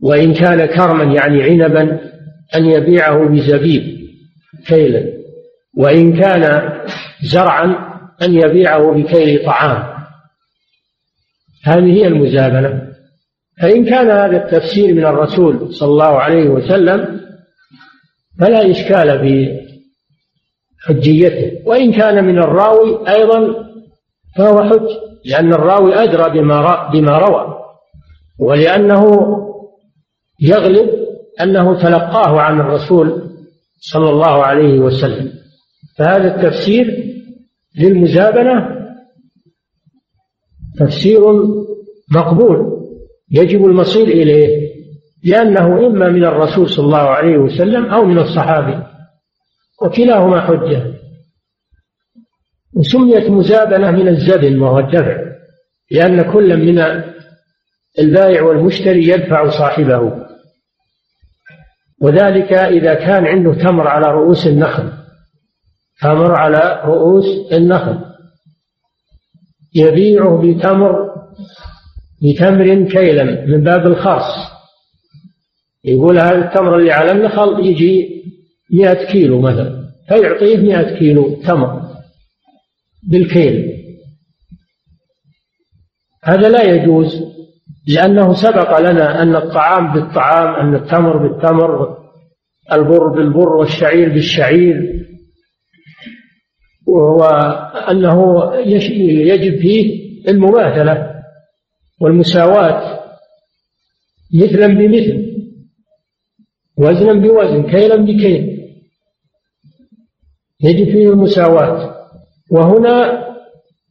وإن 0.02 0.34
كان 0.34 0.66
كرما 0.66 1.04
يعني 1.04 1.42
عنبا 1.42 2.00
أن 2.56 2.66
يبيعه 2.66 3.28
بزبيب 3.28 3.98
كيلا. 4.66 5.12
وإن 5.76 6.20
كان 6.20 6.72
زرعا 7.22 7.88
أن 8.22 8.34
يبيعه 8.34 8.92
بكيل 8.92 9.44
طعام. 9.44 9.98
هذه 11.64 11.92
هي 11.92 12.06
المزابنة 12.06 12.88
فإن 13.62 13.84
كان 13.84 14.10
هذا 14.10 14.44
التفسير 14.44 14.94
من 14.94 15.06
الرسول 15.06 15.74
صلى 15.74 15.88
الله 15.88 16.18
عليه 16.18 16.48
وسلم 16.48 17.20
فلا 18.40 18.70
إشكال 18.70 19.20
في 19.20 19.60
حجيته. 20.80 21.62
وإن 21.64 21.92
كان 21.92 22.24
من 22.24 22.38
الراوي 22.38 23.08
أيضا 23.08 23.67
فهو 24.38 24.62
حج 24.62 24.88
لأن 25.24 25.52
الراوي 25.52 25.94
أدرى 25.94 26.40
بما 26.40 26.90
بما 26.92 27.18
روى 27.18 27.58
ولأنه 28.38 29.04
يغلب 30.40 30.90
أنه 31.40 31.78
تلقاه 31.82 32.40
عن 32.40 32.60
الرسول 32.60 33.22
صلى 33.80 34.10
الله 34.10 34.44
عليه 34.44 34.78
وسلم. 34.78 35.32
فهذا 35.98 36.34
التفسير 36.36 37.14
للمزابنة 37.78 38.78
تفسير 40.78 41.20
مقبول 42.14 42.78
يجب 43.30 43.64
المصير 43.64 44.08
إليه 44.08 44.68
لأنه 45.24 45.86
إما 45.86 46.08
من 46.08 46.24
الرسول 46.24 46.68
صلى 46.70 46.84
الله 46.84 46.98
عليه 46.98 47.38
وسلم 47.38 47.86
أو 47.86 48.04
من 48.04 48.18
الصحابي 48.18 48.82
وكلاهما 49.82 50.40
حجة. 50.40 50.97
وسميت 52.76 53.30
مزابنة 53.30 53.90
من 53.90 54.08
الزبن 54.08 54.60
وهو 54.60 54.78
الدفع 54.78 55.28
لأن 55.90 56.32
كل 56.32 56.56
من 56.56 57.02
البائع 57.98 58.42
والمشتري 58.42 59.08
يدفع 59.08 59.48
صاحبه. 59.50 60.26
وذلك 62.02 62.52
إذا 62.52 62.94
كان 62.94 63.26
عنده 63.26 63.54
تمر 63.54 63.88
على 63.88 64.06
رؤوس 64.06 64.46
النخل 64.46 64.92
تمر 66.00 66.34
على 66.34 66.82
رؤوس 66.84 67.52
النخل. 67.52 67.98
يبيعه 69.74 70.42
بتمر 70.42 71.08
بتمر 72.22 72.84
كيلا 72.84 73.46
من 73.46 73.64
باب 73.64 73.86
الخاص. 73.86 74.48
يقول 75.84 76.18
هذا 76.18 76.44
التمر 76.44 76.76
اللي 76.76 76.92
على 76.92 77.12
النخل 77.12 77.66
يجي 77.66 78.22
مئة 78.72 79.06
كيلو 79.12 79.40
مثلا 79.40 79.88
فيعطيه 80.08 80.56
مئة 80.56 80.98
كيلو 80.98 81.42
تمر. 81.42 81.87
بالكيل 83.02 83.78
هذا 86.24 86.48
لا 86.48 86.62
يجوز 86.62 87.22
لأنه 87.86 88.34
سبق 88.34 88.80
لنا 88.80 89.22
أن 89.22 89.36
الطعام 89.36 89.92
بالطعام 89.92 90.54
أن 90.54 90.74
التمر 90.74 91.16
بالتمر 91.16 91.98
البر 92.72 93.08
بالبر 93.08 93.56
والشعير 93.56 94.08
بالشعير 94.08 95.04
وأنه 96.86 98.50
يجب 99.04 99.60
فيه 99.60 100.08
المماثلة 100.28 101.22
والمساواة. 102.00 102.98
مثلا 104.34 104.66
بمثل 104.66 105.28
وزنا 106.76 107.12
بوزن 107.12 107.62
كيلا 107.70 107.96
بكيل 107.96 108.58
يجب 110.60 110.84
فيه 110.84 111.08
المساواة. 111.08 111.97
وهنا 112.50 113.28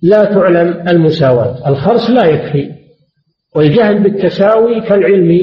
لا 0.01 0.23
تعلم 0.23 0.87
المساواة. 0.87 1.69
الخرص 1.69 2.09
لا 2.09 2.25
يكفي. 2.25 2.71
والجهل 3.55 4.03
بالتساوي 4.03 4.81
كالعلم 4.81 5.39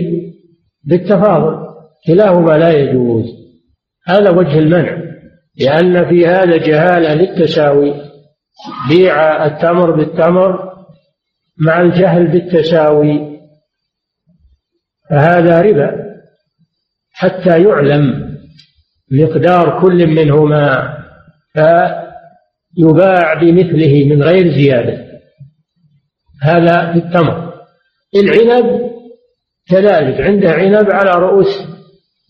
بالتفاضل. 0.84 1.64
كلاهما 2.06 2.58
لا 2.58 2.70
يجوز. 2.70 3.24
هذا 4.06 4.30
وجه 4.30 4.58
المنع. 4.58 4.98
لأن 5.60 6.08
في 6.08 6.26
هذا 6.26 6.56
جهالة 6.56 7.14
للتساوي. 7.14 7.94
بيع 8.88 9.46
التمر 9.46 9.90
بالتمر 9.90 10.74
مع 11.58 11.80
الجهل 11.80 12.26
بالتساوي. 12.26 13.38
فهذا 15.10 15.60
ربا. 15.60 16.04
حتى 17.12 17.62
يعلم 17.62 18.34
مقدار 19.12 19.80
كل 19.82 20.06
منهما. 20.06 20.96
فيباع 22.77 23.35
بمثله 23.35 24.05
من 24.05 24.22
غير 24.22 24.49
زيادة. 24.49 25.05
هذا 26.43 26.93
في 26.93 26.99
التمر 26.99 27.55
العنب 28.16 28.91
كذلك 29.70 30.20
عنده 30.20 30.51
عنب 30.51 30.91
على 30.91 31.11
رؤوس 31.11 31.66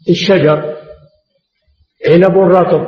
الشجر. 0.09 0.75
عنب 2.09 2.39
رطب 2.39 2.85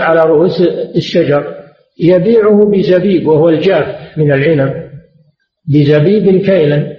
على 0.00 0.20
رؤوس 0.20 0.60
الشجر. 0.96 1.54
يبيعه 2.00 2.70
بزبيب 2.70 3.26
وهو 3.26 3.48
الجاف 3.48 4.18
من 4.18 4.32
العنب 4.32 4.90
بزبيب 5.68 6.42
كيلا. 6.46 6.96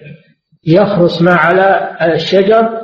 يخرص 0.68 1.22
ما 1.22 1.34
على 1.34 2.16
الشجر 2.16 2.82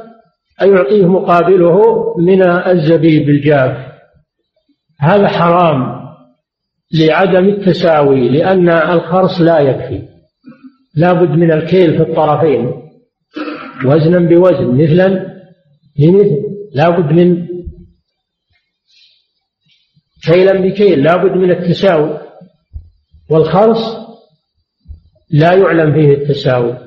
يعطيه 0.61 1.05
مقابله 1.05 1.81
من 2.17 2.49
الزبيب 2.49 3.29
الجاف. 3.29 3.77
هذا 4.99 5.27
حرام. 5.27 5.96
لعدم 6.93 7.49
التساوي 7.49 8.29
لأن 8.29 8.69
الخرص 8.69 9.41
لا 9.41 9.59
يكفي. 9.59 10.07
لا 10.95 11.13
بد 11.13 11.29
من 11.29 11.51
الكيل 11.51 11.97
في 11.97 12.03
الطرفين. 12.03 12.89
وزنا 13.85 14.19
بوزن 14.19 14.83
مثلا 14.83 15.07
بمثل. 15.99 16.43
لا 16.73 16.89
بد 16.89 17.11
من 17.11 17.47
كيلا 20.23 20.53
بكيل 20.53 21.03
لا 21.03 21.15
بد 21.15 21.31
من 21.31 21.51
التساوي. 21.51 22.19
والخرص 23.29 23.97
لا 25.29 25.53
يعلم 25.53 25.93
فيه 25.93 26.13
التساوي. 26.13 26.77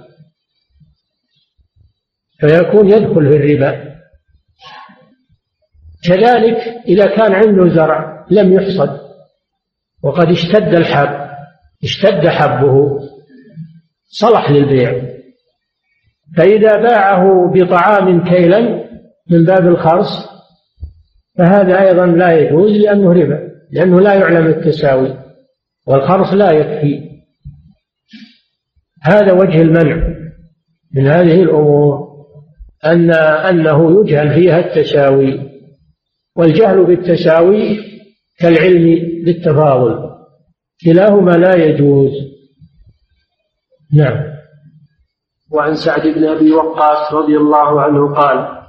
فيكون 2.40 2.90
يدخل 2.90 3.28
في 3.30 3.36
الربا. 3.36 3.90
كذلك 6.04 6.56
إذا 6.86 7.06
كان 7.06 7.32
عنده 7.32 7.74
زرع 7.74 8.26
لم 8.30 8.52
يحصد. 8.52 9.09
وقد 10.02 10.28
اشتد 10.30 10.74
الحب 10.74 11.30
اشتد 11.84 12.28
حبه 12.28 12.98
صلح 14.08 14.50
للبيع. 14.50 15.02
فإذا 16.36 16.76
باعه 16.76 17.52
بطعام 17.54 18.24
كيلا 18.24 18.60
من 19.30 19.44
باب 19.44 19.66
الخرص 19.66 20.30
فهذا 21.38 21.80
أيضا 21.80 22.06
لا 22.06 22.38
يجوز 22.38 22.70
لأنه 22.70 23.12
ربا 23.12 23.50
لأنه 23.72 24.00
لا 24.00 24.14
يعلم 24.14 24.46
التساوي 24.46 25.18
والخرص 25.86 26.32
لا 26.32 26.50
يكفي. 26.52 27.10
هذا 29.02 29.32
وجه 29.32 29.62
المنع 29.62 29.96
من 30.94 31.06
هذه 31.06 31.42
الأمور 31.42 32.10
أن 32.84 33.10
أنه 33.50 34.00
يجهل 34.00 34.34
فيها 34.34 34.58
التساوي. 34.58 35.50
والجهل 36.36 36.84
بالتساوي 36.84 37.78
كالعلم 38.38 39.09
بالتفاضل 39.24 40.10
كلاهما 40.84 41.30
لا 41.30 41.56
يجوز. 41.56 42.12
نعم. 43.94 44.30
وعن 45.52 45.74
سعد 45.74 46.06
بن 46.06 46.24
أبي 46.24 46.52
وقاص 46.52 47.14
رضي 47.14 47.36
الله 47.36 47.80
عنه 47.80 48.14
قال 48.14 48.60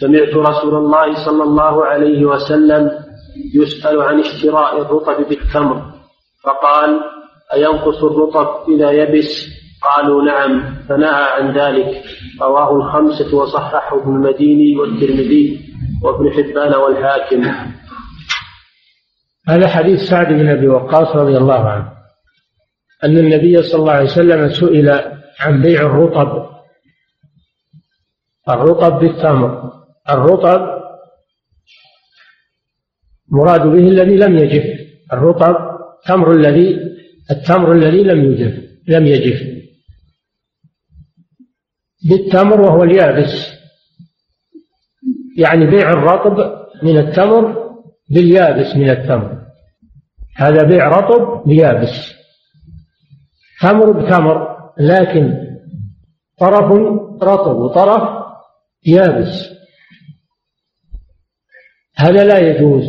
سمعت 0.00 0.34
رسول 0.34 0.74
الله 0.74 1.24
صلى 1.24 1.42
الله 1.42 1.84
عليه 1.84 2.24
وسلم 2.24 2.90
يسأل 3.54 4.02
عن 4.02 4.20
اشتراء 4.20 4.80
الرطب 4.82 5.28
بالتمر 5.28 5.82
فقال 6.44 7.00
أينقص 7.54 8.04
الرطب 8.04 8.70
إذا 8.70 8.90
يبس؟ 8.90 9.48
قالوا 9.82 10.22
نعم 10.22 10.74
فنهى 10.88 11.24
عن 11.36 11.58
ذلك. 11.58 12.02
رواه 12.42 12.76
الخمسة 12.76 13.36
وصححه 13.36 14.02
ابن 14.02 14.14
المديني 14.14 14.76
والترمذي 14.76 15.60
وابن 16.02 16.30
حبان 16.30 16.74
والحاكم. 16.74 17.42
هذا 19.48 19.68
حديث 19.68 20.00
سعد 20.00 20.26
بن 20.26 20.48
أبي 20.48 20.68
وقاص 20.68 21.16
رضي 21.16 21.36
الله 21.36 21.68
عنه. 21.68 21.92
أن 23.04 23.18
النبي 23.18 23.62
صلى 23.62 23.80
الله 23.80 23.92
عليه 23.92 24.10
وسلم 24.10 24.50
سئل 24.50 24.90
عن 25.40 25.62
بيع 25.62 25.80
الرطب. 25.80 26.52
الرطب 28.48 28.98
بالتمر. 28.98 29.72
الرطب 30.10 30.82
مراد 33.28 33.60
به 33.60 33.88
الذي 33.88 34.16
لم 34.16 34.38
يجف. 34.38 34.80
الرطب 35.12 35.56
تمر 36.06 36.32
الذي 36.32 36.78
التمر 37.30 37.72
الذي 37.72 38.02
لم 38.02 38.32
يجف. 38.32 38.62
لم 38.88 39.06
يجف. 39.06 39.42
بالتمر 42.10 42.60
وهو 42.60 42.82
اليابس. 42.82 43.52
يعني 45.38 45.66
بيع 45.66 45.90
الرطب 45.90 46.66
من 46.82 46.98
التمر 46.98 47.61
باليابس 48.10 48.76
من 48.76 48.90
التمر. 48.90 49.42
هذا 50.36 50.62
بيع 50.62 50.88
رطب 50.88 51.48
بيابس 51.48 52.12
تمر 53.60 53.92
بتمر 53.92 54.56
لكن 54.78 55.34
طرف 56.38 56.72
رطب 57.22 57.56
وطرف 57.56 58.24
يابس. 58.86 59.52
هذا 61.96 62.24
لا 62.24 62.38
يجوز 62.38 62.84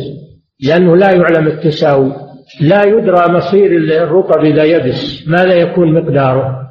لأنه 0.60 0.96
لا 0.96 1.10
يعلم 1.12 1.46
التساوي. 1.46 2.12
لا 2.60 2.84
يدرى 2.84 3.32
مصير 3.32 3.76
الرطب 4.02 4.44
إذا 4.44 4.64
يبس 4.64 5.28
ماذا 5.28 5.54
يكون 5.54 5.94
مقداره. 5.94 6.64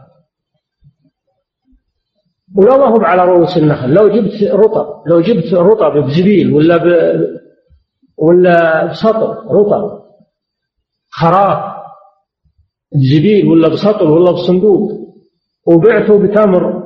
ولو 2.56 2.78
ما 2.78 2.86
هو 2.86 3.02
على 3.02 3.26
رؤوس 3.26 3.58
النخل. 3.58 3.94
لو 3.94 4.08
جبت 4.08 4.44
رطب 4.44 5.08
لو 5.08 5.22
جبت 5.22 5.54
رطب 5.54 6.04
بزبيل 6.06 6.54
ولا 6.54 6.78
ولا 8.18 8.86
بسطر 8.86 9.46
رطب 9.52 10.04
خراف 11.12 11.74
بزبيل 12.96 13.48
ولا 13.48 13.68
بسطر 13.68 14.08
ولا 14.12 14.32
بصندوق. 14.32 14.92
وبعته 15.68 16.20
بتمر. 16.20 16.84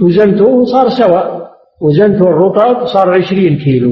وزنته 0.00 0.64
صار 0.64 0.88
سواء 0.88 1.50
وزنته 1.82 2.22
الرطب 2.22 2.86
صار 2.86 3.14
عشرين 3.14 3.58
كيلو. 3.58 3.90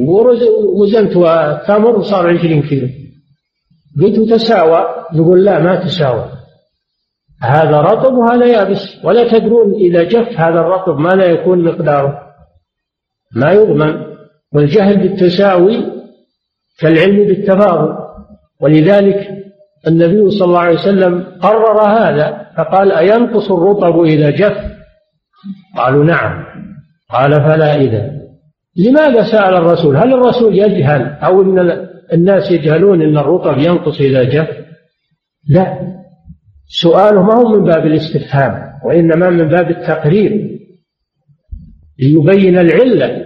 وزنته 0.80 1.20
التمر 1.50 2.02
صار 2.02 2.28
عشرين 2.28 2.62
كيلو. 2.62 2.88
قلت 4.02 4.30
تساوى. 4.30 4.86
نقول 5.14 5.44
لا 5.44 5.58
ما 5.58 5.84
تساوى. 5.84 6.24
هذا 7.42 7.80
رطب 7.80 8.14
وهذا 8.14 8.46
يابس. 8.46 9.04
ولا 9.04 9.28
تدرون 9.28 9.74
إذا 9.74 10.02
جف 10.02 10.40
هذا 10.40 10.60
الرطب 10.60 10.98
ما 10.98 11.08
لا 11.08 11.26
يكون 11.26 11.64
مقداره. 11.64 12.20
ما 13.36 13.52
يضمن. 13.52 14.14
والجهل 14.54 14.96
بالتساوي 14.96 15.94
كالعلم 16.80 17.26
بالتفاضل. 17.26 18.04
ولذلك 18.60 19.44
النبي 19.88 20.30
صلى 20.30 20.44
الله 20.44 20.60
عليه 20.60 20.78
وسلم 20.78 21.24
قرر 21.42 21.80
هذا 21.80 22.46
فقال 22.56 22.92
أينقص 22.92 23.50
الرطب 23.50 24.02
إذا 24.02 24.30
جف؟ 24.30 24.56
قالوا 25.76 26.04
نعم. 26.04 26.44
قال 27.10 27.32
فلا 27.32 27.74
إذا. 27.74 28.10
لماذا 28.76 29.22
سأل 29.22 29.54
الرسول؟ 29.54 29.96
هل 29.96 30.12
الرسول 30.14 30.58
يجهل 30.58 31.02
أو 31.02 31.42
أن 31.42 31.86
الناس 32.12 32.50
يجهلون 32.50 33.02
أن 33.02 33.18
الرطب 33.18 33.58
ينقص 33.58 34.00
إذا 34.00 34.22
جف؟ 34.22 34.48
لا. 35.48 35.78
سؤاله 36.66 37.22
ما 37.22 37.34
هو 37.34 37.48
من 37.48 37.64
باب 37.64 37.86
الاستفهام 37.86 38.72
وإنما 38.84 39.30
من 39.30 39.48
باب 39.48 39.70
التقرير. 39.70 40.60
ليبين 41.98 42.58
العلة 42.58 43.24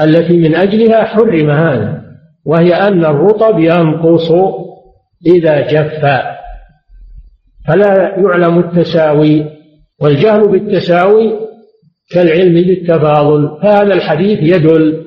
التي 0.00 0.36
من 0.36 0.54
أجلها 0.54 1.04
حرم 1.04 1.50
هذا. 1.50 2.03
وهي 2.46 2.74
أن 2.74 3.04
الرطب 3.04 3.58
ينقص 3.58 4.30
إذا 5.26 5.60
جف. 5.60 6.04
فلا 7.68 8.18
يعلم 8.18 8.58
التساوي 8.58 9.44
والجهل 10.00 10.48
بالتساوي 10.48 11.38
كالعلم 12.10 12.54
بالتفاضل. 12.54 13.58
فهذا 13.62 13.94
الحديث 13.94 14.38
يدل 14.42 15.04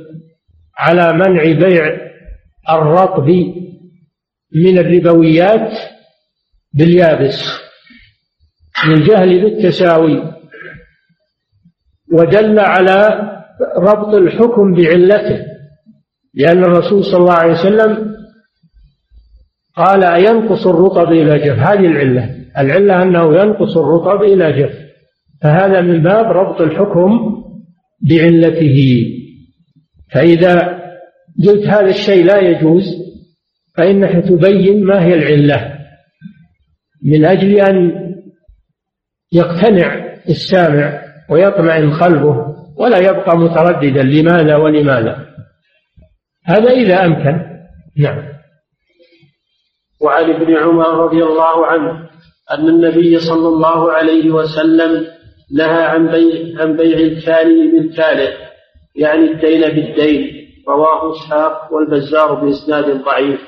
على 0.77 1.13
منع 1.13 1.43
بيع 1.43 1.97
الرطب 2.69 3.27
من 4.55 4.77
الربويات 4.77 5.71
باليابس. 6.73 7.43
من 8.87 9.03
جهل 9.03 9.41
بالتساوي. 9.43 10.33
ودل 12.13 12.59
على 12.59 13.21
ربط 13.77 14.15
الحكم 14.15 14.73
بعلته. 14.73 15.56
لأن 16.37 16.63
الرسول 16.63 17.05
صلى 17.05 17.17
الله 17.19 17.33
عليه 17.33 17.53
وسلم 17.53 18.17
قال 19.75 20.03
أينقص 20.03 20.67
الرطب 20.67 21.11
إلى 21.11 21.39
جف. 21.39 21.59
هذه 21.59 21.85
العلة. 21.85 22.35
العلة 22.57 23.03
أنه 23.03 23.41
ينقص 23.41 23.77
الرطب 23.77 24.23
إلى 24.23 24.51
جف. 24.61 24.73
فهذا 25.41 25.81
من 25.81 26.03
باب 26.03 26.25
ربط 26.25 26.61
الحكم 26.61 27.19
بعلته. 28.09 29.03
فإذا 30.11 30.79
قلت 31.47 31.67
هذا 31.67 31.89
الشيء 31.89 32.25
لا 32.25 32.39
يجوز 32.39 32.83
فإنك 33.77 34.25
تبين 34.25 34.83
ما 34.83 35.05
هي 35.05 35.13
العلة. 35.13 35.73
من 37.03 37.25
أجل 37.25 37.59
أن 37.59 37.91
يقتنع 39.33 40.17
السامع 40.29 41.01
ويطمئن 41.29 41.91
قلبه 41.91 42.55
ولا 42.77 42.97
يبقى 42.97 43.37
مترددا 43.37 44.03
لماذا 44.03 44.55
ولماذا. 44.55 45.27
هذا 46.47 46.71
إذا 46.71 47.05
أمكن. 47.05 47.47
نعم. 47.97 48.23
وعن 50.01 50.29
ابن 50.29 50.55
عمر 50.55 51.05
رضي 51.05 51.23
الله 51.23 51.65
عنه 51.65 52.09
أن 52.51 52.69
النبي 52.69 53.19
صلى 53.19 53.47
الله 53.47 53.91
عليه 53.91 54.31
وسلم 54.31 55.07
نهى 55.51 55.83
عن 55.83 56.07
بيع 56.07 56.61
عن 56.61 56.77
بيع 56.77 56.97
الكالي 56.97 57.71
بالكاله 57.71 58.33
يعني 58.95 59.31
الدين 59.31 59.61
بالدين 59.61 60.47
رواه 60.67 61.11
إسحاق 61.11 61.73
والبزار 61.73 62.33
بإسناد 62.33 63.03
ضعيف. 63.03 63.39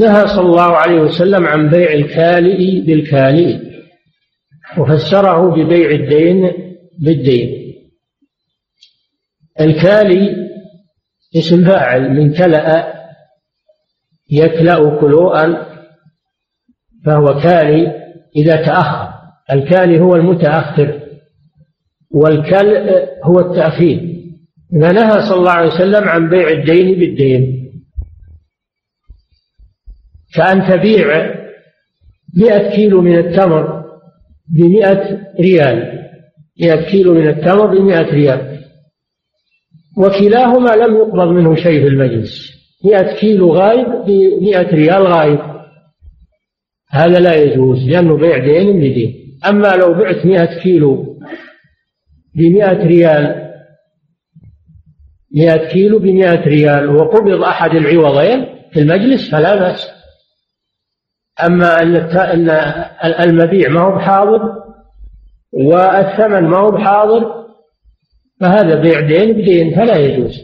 نهى 0.00 0.26
صلى 0.26 0.46
الله 0.46 0.76
عليه 0.76 1.00
وسلم 1.00 1.46
عن 1.46 1.70
بيع 1.70 1.92
الكالئ 1.92 2.80
بالكالئ 2.80 3.58
وفسره 4.78 5.50
ببيع 5.50 5.90
الدين 5.90 6.52
بالدين. 6.98 7.74
الكالي 9.60 10.41
اسم 11.36 11.64
فاعل 11.64 12.10
من 12.10 12.32
كلأ 12.32 12.94
يكلأ 14.30 15.00
كلوءا 15.00 15.66
فهو 17.04 17.40
كالي 17.40 17.92
إذا 18.36 18.56
تأخر. 18.56 19.12
الكالي 19.52 20.00
هو 20.00 20.16
المتأخر 20.16 21.00
والكلء 22.10 23.08
هو 23.24 23.40
التأخير. 23.40 24.12
نهى 24.72 25.22
صلى 25.28 25.36
الله 25.36 25.50
عليه 25.50 25.74
وسلم 25.74 26.08
عن 26.08 26.28
بيع 26.28 26.48
الدين 26.48 26.98
بالدين. 26.98 27.72
كأن 30.34 30.68
تبيع 30.68 31.34
مئة 32.36 32.70
كيلو 32.76 33.00
من 33.00 33.18
التمر 33.18 33.84
بمئة 34.48 35.18
ريال. 35.40 36.08
مئة 36.60 36.90
كيلو 36.90 37.14
من 37.14 37.28
التمر 37.28 37.66
بمئة 37.66 38.10
ريال. 38.10 38.51
وكلاهما 39.96 40.70
لم 40.70 40.96
يقبض 40.96 41.28
منه 41.28 41.54
شيء 41.54 41.80
في 41.82 41.88
المجلس. 41.88 42.52
مئة 42.84 43.14
كيلو 43.14 43.52
غايب 43.52 43.86
بمئة 44.06 44.74
ريال 44.74 45.06
غايب 45.06 45.38
هذا 46.90 47.20
لا 47.20 47.34
يجوز 47.34 47.88
لأنه 47.88 48.16
بيع 48.16 48.38
دين 48.38 48.76
بدين. 48.76 49.38
أما 49.48 49.68
لو 49.76 49.94
بعت 49.94 50.26
مئة 50.26 50.58
كيلو 50.58 51.18
بمئة 52.34 52.86
ريال 52.86 53.52
مئة 55.36 55.68
كيلو 55.68 55.98
بمئة 55.98 56.44
ريال 56.44 56.96
وقبض 56.96 57.42
أحد 57.42 57.70
العوضين 57.70 58.46
في 58.72 58.80
المجلس 58.80 59.30
فلا 59.30 59.56
بأس. 59.56 59.88
أما 61.46 61.82
أن 61.82 62.50
المبيع 63.20 63.68
ما 63.68 63.80
هو 63.80 63.96
بحاضر 63.96 64.62
والثمن 65.52 66.48
ما 66.48 66.58
هو 66.58 66.70
بحاضر 66.70 67.41
فهذا 68.42 68.80
بيع 68.80 69.00
دين 69.00 69.32
بدين 69.32 69.74
فلا 69.74 69.96
يجوز. 69.96 70.40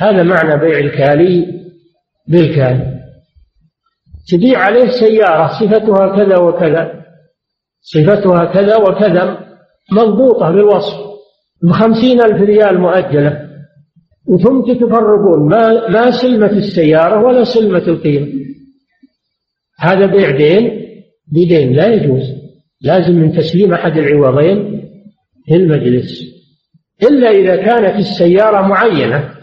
هذا 0.00 0.22
معنى 0.22 0.60
بيع 0.60 0.78
الكالي 0.78 1.46
بالكالي. 2.28 3.00
تبيع 4.28 4.58
عليه 4.58 4.88
سيارة 4.88 5.46
صفتها 5.48 6.16
كذا 6.16 6.38
وكذا 6.38 7.04
صفتها 7.80 8.44
كذا 8.44 8.76
وكذا 8.76 9.46
مضبوطة 9.92 10.50
بالوصف 10.50 10.96
بخمسين 11.62 12.20
ألف 12.20 12.42
ريال 12.42 12.80
مؤجلة. 12.80 13.50
وثم 14.26 14.72
تفرقون 14.72 15.48
ما 15.48 15.88
ما 15.88 16.10
سلمة 16.10 16.50
السيارة 16.50 17.24
ولا 17.24 17.44
سلمة 17.44 17.78
القيمة. 17.88 18.28
هذا 19.78 20.06
بيع 20.06 20.30
دين 20.36 20.80
بدين 21.32 21.72
لا 21.72 21.86
يجوز. 21.94 22.40
لازم 22.82 23.14
من 23.14 23.32
تسليم 23.32 23.72
أحد 23.72 23.98
العوضين 23.98 24.80
في 25.46 25.56
المجلس 25.56 26.39
إلا 27.02 27.30
إذا 27.30 27.56
كانت 27.56 27.98
السيارة 27.98 28.66
معينة. 28.66 29.34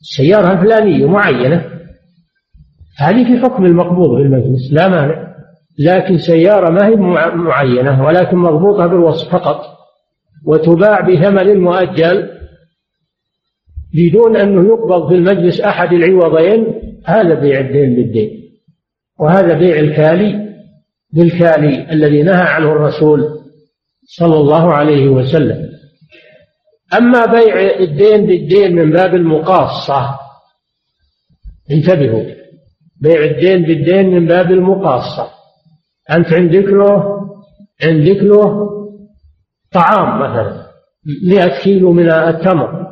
السيارة 0.00 0.52
الفلانية 0.52 1.06
معينة. 1.06 1.64
هذه 2.98 3.24
في 3.24 3.42
حكم 3.42 3.64
المقبوض 3.64 4.16
في 4.16 4.22
المجلس 4.22 4.72
لا 4.72 4.88
مانع. 4.88 5.26
لكن 5.78 6.18
سيارة 6.18 6.70
ما 6.70 6.86
هي 6.86 6.96
معينة 7.36 8.04
ولكن 8.04 8.36
مربوطة 8.36 8.86
بالوصف 8.86 9.32
فقط 9.32 9.76
وتباع 10.44 11.00
بثمن 11.00 11.60
مؤجل 11.60 12.30
بدون 13.94 14.36
أنه 14.36 14.68
يقبض 14.68 15.08
في 15.08 15.14
المجلس 15.14 15.60
أحد 15.60 15.92
العوضين 15.92 16.66
هذا 17.04 17.34
بيع 17.34 17.60
الدين 17.60 17.96
بالدين. 17.96 18.50
وهذا 19.18 19.54
بيع 19.54 19.78
الكالي 19.78 20.46
بالكالي 21.12 21.92
الذي 21.92 22.22
نهى 22.22 22.42
عنه 22.42 22.72
الرسول 22.72 23.40
صلى 24.04 24.36
الله 24.36 24.72
عليه 24.72 25.08
وسلم. 25.08 25.75
أما 26.94 27.26
بيع 27.26 27.80
الدين 27.80 28.26
بالدين 28.26 28.76
من 28.76 28.90
باب 28.90 29.14
المقاصة 29.14 30.18
انتبهوا. 31.70 32.24
بيع 33.00 33.24
الدين 33.24 33.62
بالدين 33.62 34.10
من 34.10 34.26
باب 34.26 34.50
المقاصة. 34.50 35.30
أنت 36.10 36.32
عندك 36.32 36.64
له 36.64 37.20
عندك 37.82 38.22
له 38.22 38.70
طعام 39.72 40.20
مثلا 40.20 40.66
مئة 41.30 41.62
كيلو 41.62 41.92
من 41.92 42.10
التمر. 42.10 42.86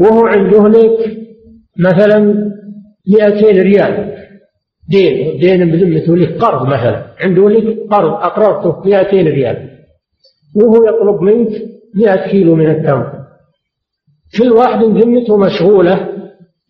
وهو 0.00 0.26
عنده 0.26 0.68
لك 0.68 1.18
مثلا 1.78 2.18
مئتين 3.08 3.62
ريال. 3.62 4.12
دين 4.88 5.38
دين 5.38 5.72
بذمته 5.72 6.16
لك 6.16 6.42
قرض 6.42 6.66
مثلا. 6.66 7.14
عنده 7.20 7.48
لك 7.50 7.78
قرض 7.90 8.12
أقرضته 8.12 8.80
200 8.88 9.28
ريال. 9.28 9.81
وهو 10.54 10.74
يطلب 10.86 11.22
منك 11.22 11.62
100 11.94 12.30
كيلو 12.30 12.54
من 12.54 12.70
التمر. 12.70 13.12
كل 14.38 14.52
واحد 14.52 14.82
ذمته 14.82 15.36
مشغولة 15.36 16.08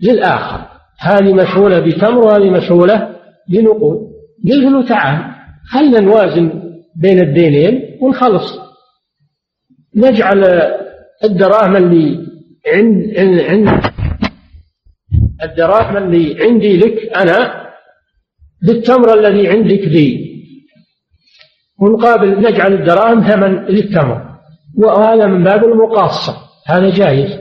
للآخر. 0.00 0.68
هذه 1.00 1.34
مشغولة 1.34 1.80
بتمر 1.80 2.18
وهذه 2.18 2.50
مشغولة 2.50 3.16
بنقود 3.48 4.12
قلت 4.50 4.64
له 4.64 4.88
تعال 4.88 5.34
خلنا 5.72 6.00
نوازن 6.00 6.62
بين 6.96 7.20
الدينين 7.20 7.98
ونخلص. 8.00 8.58
نجعل 9.96 10.44
الدراهم 11.24 11.76
اللي 11.76 12.26
عند 12.66 13.14
عند 13.48 13.82
الدراهم 15.42 15.96
اللي 15.96 16.44
عندي 16.44 16.76
لك 16.76 17.16
أنا 17.16 17.62
بالتمر 18.62 19.18
الذي 19.18 19.48
عندك 19.48 19.80
لي 19.88 20.31
ونقابل 21.82 22.38
نجعل 22.38 22.72
الدراهم 22.72 23.20
ثمن 23.20 23.64
للتمر. 23.64 24.22
وهذا 24.78 25.26
من 25.26 25.44
باب 25.44 25.64
المقاصة. 25.64 26.36
هذا 26.66 26.90
جائز. 26.90 27.40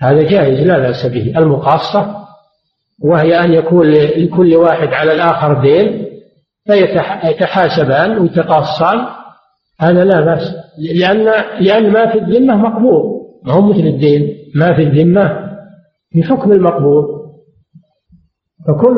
هذا 0.00 0.22
جائز 0.22 0.66
لا 0.66 0.78
بأس 0.78 1.06
به. 1.06 1.38
المقاصة 1.38 2.16
وهي 3.02 3.40
أن 3.40 3.52
يكون 3.52 3.90
لكل 3.90 4.56
واحد 4.56 4.88
على 4.88 5.12
الآخر 5.12 5.60
دين 5.62 6.06
فيتحاسبان 6.66 8.18
ويتقاصان. 8.18 9.06
هذا 9.80 10.04
لا 10.04 10.20
بأس. 10.20 10.54
لأن 10.78 11.24
لأن 11.60 11.92
ما 11.92 12.12
في 12.12 12.18
الذمة 12.18 12.56
مقبول. 12.56 13.02
ما 13.44 13.52
هو 13.52 13.62
مثل 13.62 13.86
الدين. 13.86 14.36
ما 14.54 14.74
في 14.76 14.82
الذمة 14.82 15.46
في 16.12 16.22
حكم 16.22 16.52
المقبول. 16.52 17.04
فكل 18.68 18.96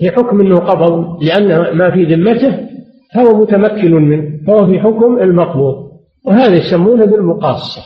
في 0.00 0.10
حكم 0.10 0.40
إنه 0.40 0.56
قبض 0.56 1.22
لأن 1.22 1.76
ما 1.76 1.90
في 1.90 2.04
ذمته 2.04 2.71
فهو 3.14 3.42
متمكن 3.42 3.92
منه 3.92 4.46
فهو 4.46 4.66
في 4.66 4.80
حكم 4.80 5.18
المقبوض 5.18 5.92
وهذا 6.24 6.54
يسمونه 6.54 7.04
بالمقاصة 7.04 7.82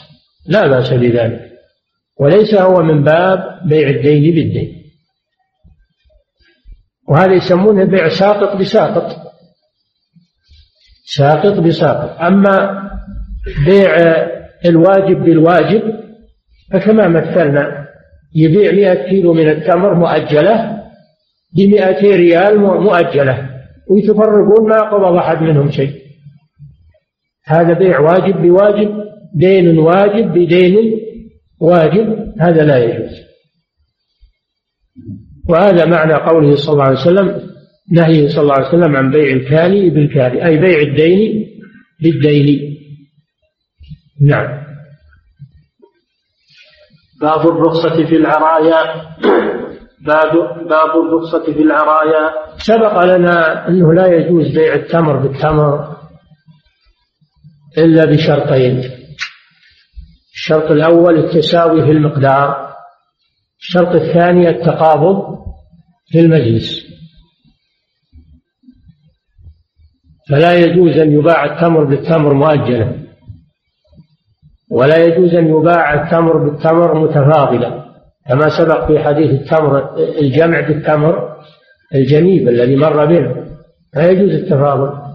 لا 0.47 0.67
بأس 0.67 0.93
بذلك 0.93 1.47
وليس 2.21 2.55
هو 2.55 2.83
من 2.83 3.05
باب 3.05 3.61
بيع 3.69 3.89
الدين 3.89 4.35
بالدين. 4.35 4.83
وهذا 7.09 7.33
يسمونه 7.33 7.85
بيع 7.85 8.09
ساقط 8.09 8.57
بساقط. 8.57 9.17
ساقط 11.17 11.61
بساقط. 11.61 12.21
أما 12.21 12.83
بيع 13.67 13.97
الواجب 14.65 15.25
بالواجب 15.25 15.83
فكما 16.73 17.09
مثلنا 17.09 17.87
يبيع 18.35 18.73
مئة 18.73 19.09
كيلو 19.09 19.33
من 19.33 19.49
التمر 19.49 19.95
مؤجلة 19.95 20.83
بمئتي 21.57 22.17
ريال 22.17 22.59
مؤجلة. 22.61 23.56
ويتفرقون 23.91 24.69
ما 24.69 24.81
قبض 24.81 25.17
أحد 25.17 25.43
منهم 25.43 25.71
شيء. 25.71 25.93
هذا 27.47 27.73
بيع 27.73 28.01
واجب 28.01 28.43
بواجب 28.43 29.05
دين 29.35 29.79
واجب 29.79 30.33
بدين 30.33 31.01
واجب 31.61 32.35
هذا 32.41 32.65
لا 32.65 32.79
يجوز. 32.85 33.27
وهذا 35.49 35.85
معنى 35.85 36.15
قوله 36.15 36.57
صلى 36.57 36.73
الله 36.73 36.85
عليه 36.85 37.01
وسلم 37.01 37.51
نهيه 37.93 38.29
صلى 38.29 38.43
الله 38.43 38.55
عليه 38.55 38.69
وسلم 38.69 38.97
عن 38.97 39.11
بيع 39.11 39.33
الكالي 39.33 39.91
بالكالي 39.91 40.47
أي 40.47 40.57
بيع 40.57 40.79
الدين 40.79 41.47
بالدين. 42.03 42.77
نعم. 44.29 44.67
باب 47.21 47.49
الرخصة 47.49 48.07
في 48.07 48.17
العرايا. 48.17 49.07
باب 50.01 50.33
باب 50.69 50.91
الرخصة 51.05 51.53
في 51.53 51.63
العرايا. 51.63 52.31
سبق 52.59 53.05
لنا 53.05 53.69
أنه 53.69 53.95
لا 53.95 54.07
يجوز 54.07 54.49
بيع 54.49 54.75
التمر 54.75 55.17
بالتمر 55.17 55.97
إلا 57.79 58.05
بشرطين. 58.05 58.83
الشرط 60.35 60.71
الأول 60.71 61.19
التساوي 61.19 61.83
في 61.83 61.91
المقدار. 61.91 62.75
الشرط 63.59 63.89
الثاني 63.89 64.49
التقابض 64.49 65.39
في 66.07 66.21
المجلس. 66.21 66.87
فلا 70.31 70.55
يجوز 70.55 70.97
أن 70.97 71.13
يباع 71.13 71.45
التمر 71.45 71.85
بالتمر 71.85 72.35
مؤجلا. 72.35 73.07
ولا 74.71 74.97
يجوز 74.97 75.35
أن 75.35 75.47
يباع 75.47 75.95
التمر 75.95 76.51
بالتمر 76.51 76.95
متفاضلا. 76.95 77.86
كما 78.29 78.49
سبق 78.59 78.87
في 78.87 78.99
حديث 78.99 79.31
التمر 79.31 79.99
الجمع 79.99 80.61
بالتمر 80.61 81.37
الجنيب 81.95 82.49
الذي 82.49 82.77
مر 82.77 83.05
بنا 83.05 83.47
لا 83.95 84.11
يجوز 84.11 84.31
التفاضل 84.31 85.07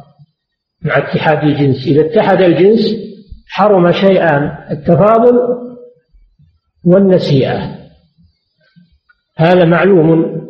مع 0.81 0.97
اتحاد 0.97 1.43
الجنس. 1.43 1.87
إذا 1.87 2.05
اتحد 2.05 2.41
الجنس 2.41 2.95
حرم 3.47 3.91
شيئان 3.91 4.57
التفاضل 4.71 5.39
والنسيئة. 6.83 7.77
هذا 9.37 9.65
معلوم 9.65 10.41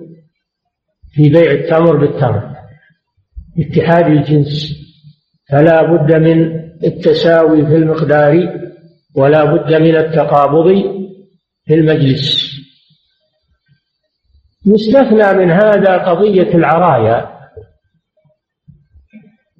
في 1.11 1.29
بيع 1.29 1.51
التمر 1.51 1.97
بالتمر. 1.97 2.51
اتحاد 3.59 4.05
الجنس 4.05 4.81
فلا 5.49 5.81
بد 5.83 6.13
من 6.13 6.61
التساوي 6.83 7.65
في 7.65 7.75
المقدار 7.75 8.61
ولا 9.15 9.43
بد 9.43 9.73
من 9.73 9.95
التقابض 9.95 10.67
في 11.65 11.73
المجلس. 11.73 12.50
يستثنى 14.65 15.33
من 15.33 15.51
هذا 15.51 15.97
قضية 15.97 16.55
العرايا 16.55 17.31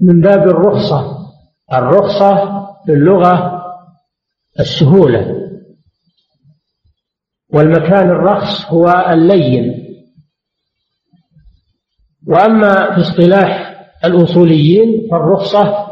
من 0.02 0.22
باب 0.22 0.48
الرخصة 0.48 1.18
الرخصة 1.74 2.62
في 2.86 2.92
اللغة 2.94 3.62
السهولة. 4.60 5.38
والمكان 7.54 8.10
الرخص 8.10 8.66
هو 8.66 9.06
اللين. 9.10 9.86
وأما 12.28 12.96
في 12.96 13.02
اصطلاح 13.02 13.76
الأصوليين 14.06 15.08
فالرخصة 15.12 15.88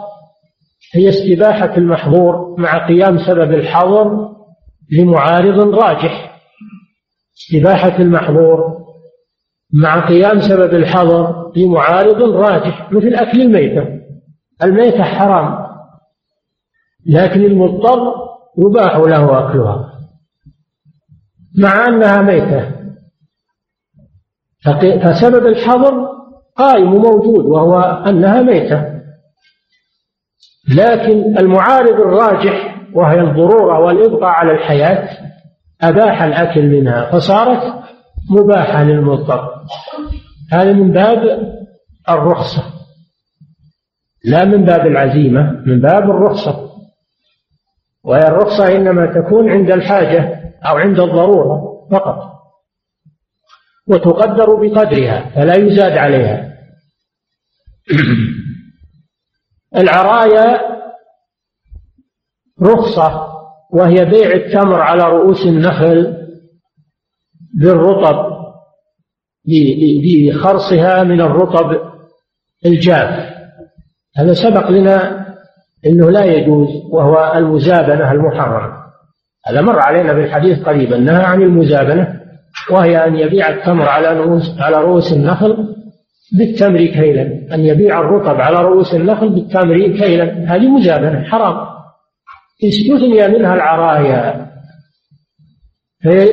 هي 0.93 1.09
استباحة 1.09 1.77
المحظور 1.77 2.55
مع 2.59 2.87
قيام 2.87 3.17
سبب 3.17 3.53
الحظر 3.53 4.35
لمعارض 4.91 5.75
راجح. 5.75 6.41
استباحة 7.37 7.97
المحظور 7.99 8.79
مع 9.73 10.07
قيام 10.07 10.41
سبب 10.41 10.73
الحظر 10.75 11.51
لمعارض 11.55 12.21
راجح 12.21 12.91
مثل 12.91 13.13
أكل 13.13 13.41
الميتة. 13.41 13.99
الميتة 14.63 15.03
حرام. 15.03 15.69
لكن 17.05 17.45
المضطر 17.45 18.13
يباح 18.57 18.97
له 18.97 19.49
أكلها. 19.49 19.93
مع 21.57 21.87
أنها 21.87 22.21
ميتة. 22.21 22.79
فسبب 25.03 25.47
الحظر 25.47 26.09
قائم 26.55 26.91
موجود 26.91 27.45
وهو 27.45 27.79
أنها 28.07 28.41
ميتة. 28.41 28.99
لكن 30.75 31.37
المعارض 31.37 32.01
الراجح 32.01 32.85
وهي 32.93 33.21
الضرورة 33.21 33.79
والإبقاء 33.79 34.29
على 34.29 34.51
الحياة 34.51 35.09
أباح 35.81 36.21
الأكل 36.21 36.67
منها. 36.67 37.11
فصارت 37.11 37.88
مباحة 38.29 38.83
للمضطر 38.83 39.65
هذا 40.51 40.73
من 40.73 40.91
باب 40.91 41.23
الرخصة. 42.09 42.63
لا 44.25 44.45
من 44.45 44.65
باب 44.65 44.87
العزيمة 44.87 45.63
من 45.65 45.81
باب 45.81 46.03
الرخصة. 46.09 46.69
وهي 48.03 48.27
الرخصة 48.27 48.75
إنما 48.75 49.05
تكون 49.05 49.51
عند 49.51 49.71
الحاجة 49.71 50.53
أو 50.69 50.77
عند 50.77 50.99
الضرورة 50.99 51.87
فقط. 51.91 52.29
وتقدر 53.87 54.55
بقدرها 54.55 55.29
فلا 55.35 55.55
يزاد 55.55 55.97
عليها. 55.97 56.49
العرايا 59.75 60.61
رخصة 62.61 63.29
وهي 63.71 64.05
بيع 64.05 64.31
التمر 64.31 64.81
على 64.81 65.03
رؤوس 65.03 65.45
النخل 65.45 66.18
بالرطب 67.53 68.39
بخرصها 70.03 71.03
من 71.03 71.21
الرطب 71.21 71.77
الجاف. 72.65 73.29
هذا 74.17 74.33
سبق 74.33 74.69
لنا 74.71 75.25
إنه 75.85 76.11
لا 76.11 76.25
يجوز 76.25 76.67
وهو 76.91 77.33
المزابنة 77.35 78.11
المحرمة. 78.11 78.73
هذا 79.47 79.61
مر 79.61 79.79
علينا 79.79 80.13
في 80.13 80.19
الحديث 80.19 80.63
قريبا 80.63 80.97
نهى 80.97 81.23
عن 81.23 81.41
المزابنة 81.41 82.19
وهي 82.71 82.97
أن 83.07 83.15
يبيع 83.15 83.49
التمر 83.49 83.89
على 83.89 84.19
رؤوس 84.19 84.55
على 84.59 84.77
رؤوس 84.77 85.13
النخل 85.13 85.75
بالتمر 86.37 86.77
كيلا. 86.77 87.21
أن 87.55 87.59
يبيع 87.59 87.99
الرطب 87.99 88.41
على 88.41 88.61
رؤوس 88.61 88.93
النخل 88.93 89.29
بالتمر 89.29 89.77
كيلا. 89.77 90.55
هذه 90.55 90.69
مزابنة 90.69 91.23
حرام. 91.23 91.67
استثني 92.63 93.27
منها 93.27 93.53
العرايا؟ 93.53 94.48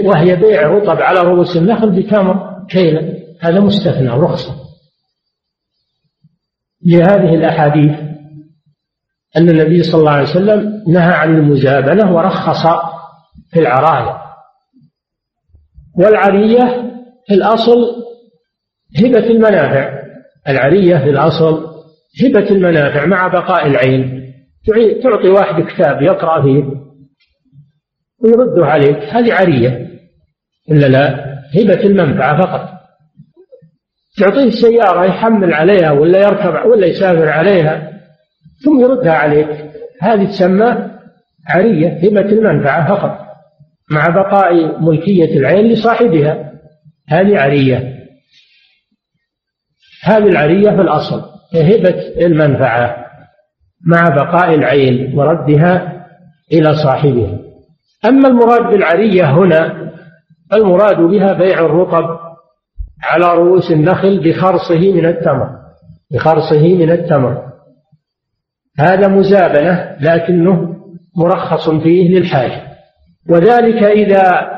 وهي 0.05 0.36
بيع 0.36 0.68
رطب 0.68 1.02
على 1.02 1.20
رؤوس 1.20 1.56
النخل 1.56 1.90
بتمر 1.90 2.66
كيلا. 2.68 3.16
هذا 3.40 3.60
مستثنى 3.60 4.09
رخصة. 4.09 4.55
لهذه 6.86 7.34
الأحاديث 7.34 7.98
أن 9.36 9.48
النبي 9.48 9.82
صلى 9.82 10.01
الله 10.01 10.10
عليه 10.10 10.30
وسلم 10.30 10.84
نهى 10.88 11.12
عن 11.12 11.38
المزابنة 11.38 12.14
ورخص 12.14 12.66
في 13.51 13.60
العراية. 13.60 14.22
والعرية 15.98 16.93
في 17.26 17.34
الأصل 17.34 18.06
هبة 18.98 19.26
المنافع. 19.26 20.02
العرية 20.48 20.97
في 20.97 21.10
الأصل 21.10 21.66
هبة 22.24 22.51
المنافع 22.51 23.06
مع 23.06 23.28
بقاء 23.28 23.66
العين. 23.66 24.32
تعطي 25.02 25.28
واحد 25.28 25.62
كتاب 25.62 26.02
يقرأ 26.02 26.43
فيه. 26.43 26.86
ويرده 28.27 28.66
عليك 28.66 28.97
هذه 28.97 29.35
عرية 29.35 29.90
إلا 30.70 30.86
لا 30.86 31.36
هبة 31.55 31.81
المنفعة 31.81 32.40
فقط. 32.43 32.69
تعطيه 34.19 34.51
سيارة 34.51 35.05
يحمل 35.05 35.55
عليها 35.55 35.90
ولا 35.90 36.19
يركب 36.19 36.70
ولا 36.70 36.86
يسافر 36.86 37.28
عليها 37.28 37.93
ثم 38.65 38.81
يردها 38.81 39.12
عليك. 39.12 39.48
هذه 40.03 40.24
تسمى 40.24 40.90
عرية 41.48 41.89
هبة 41.89 42.20
المنفعة 42.20 42.89
فقط. 42.89 43.27
مع 43.90 44.09
بقاء 44.09 44.81
ملكية 44.82 45.39
العين 45.39 45.66
لصاحبها. 45.66 46.53
هذه 47.09 47.39
عرية 47.39 47.97
هذه 50.03 50.28
العرية 50.28 50.70
في 50.70 50.81
الأصل 50.81 51.23
هبة 51.55 52.27
المنفعة 52.27 53.07
مع 53.86 54.09
بقاء 54.09 54.55
العين 54.55 55.19
وردها 55.19 56.07
إلى 56.53 56.74
صاحبها. 56.74 57.45
أما 58.05 58.28
المراد 58.28 58.62
بالعرية 58.62 59.31
هنا 59.31 59.93
المراد 60.52 60.97
بها 60.97 61.32
بيع 61.32 61.59
الرطب 61.60 62.18
على 63.02 63.35
رؤوس 63.35 63.70
النخل 63.70 64.20
بخرصه 64.24 64.93
من 64.93 65.06
التمر 65.06 65.51
بخرصه 66.10 66.74
من 66.74 66.90
التمر. 66.90 67.43
هذا 68.78 69.09
مزابنة 69.09 69.97
لكنه 70.01 70.77
مرخص 71.16 71.70
فيه 71.70 72.18
للحاجة. 72.18 72.62
وذلك 73.31 73.82
إذا 73.82 74.51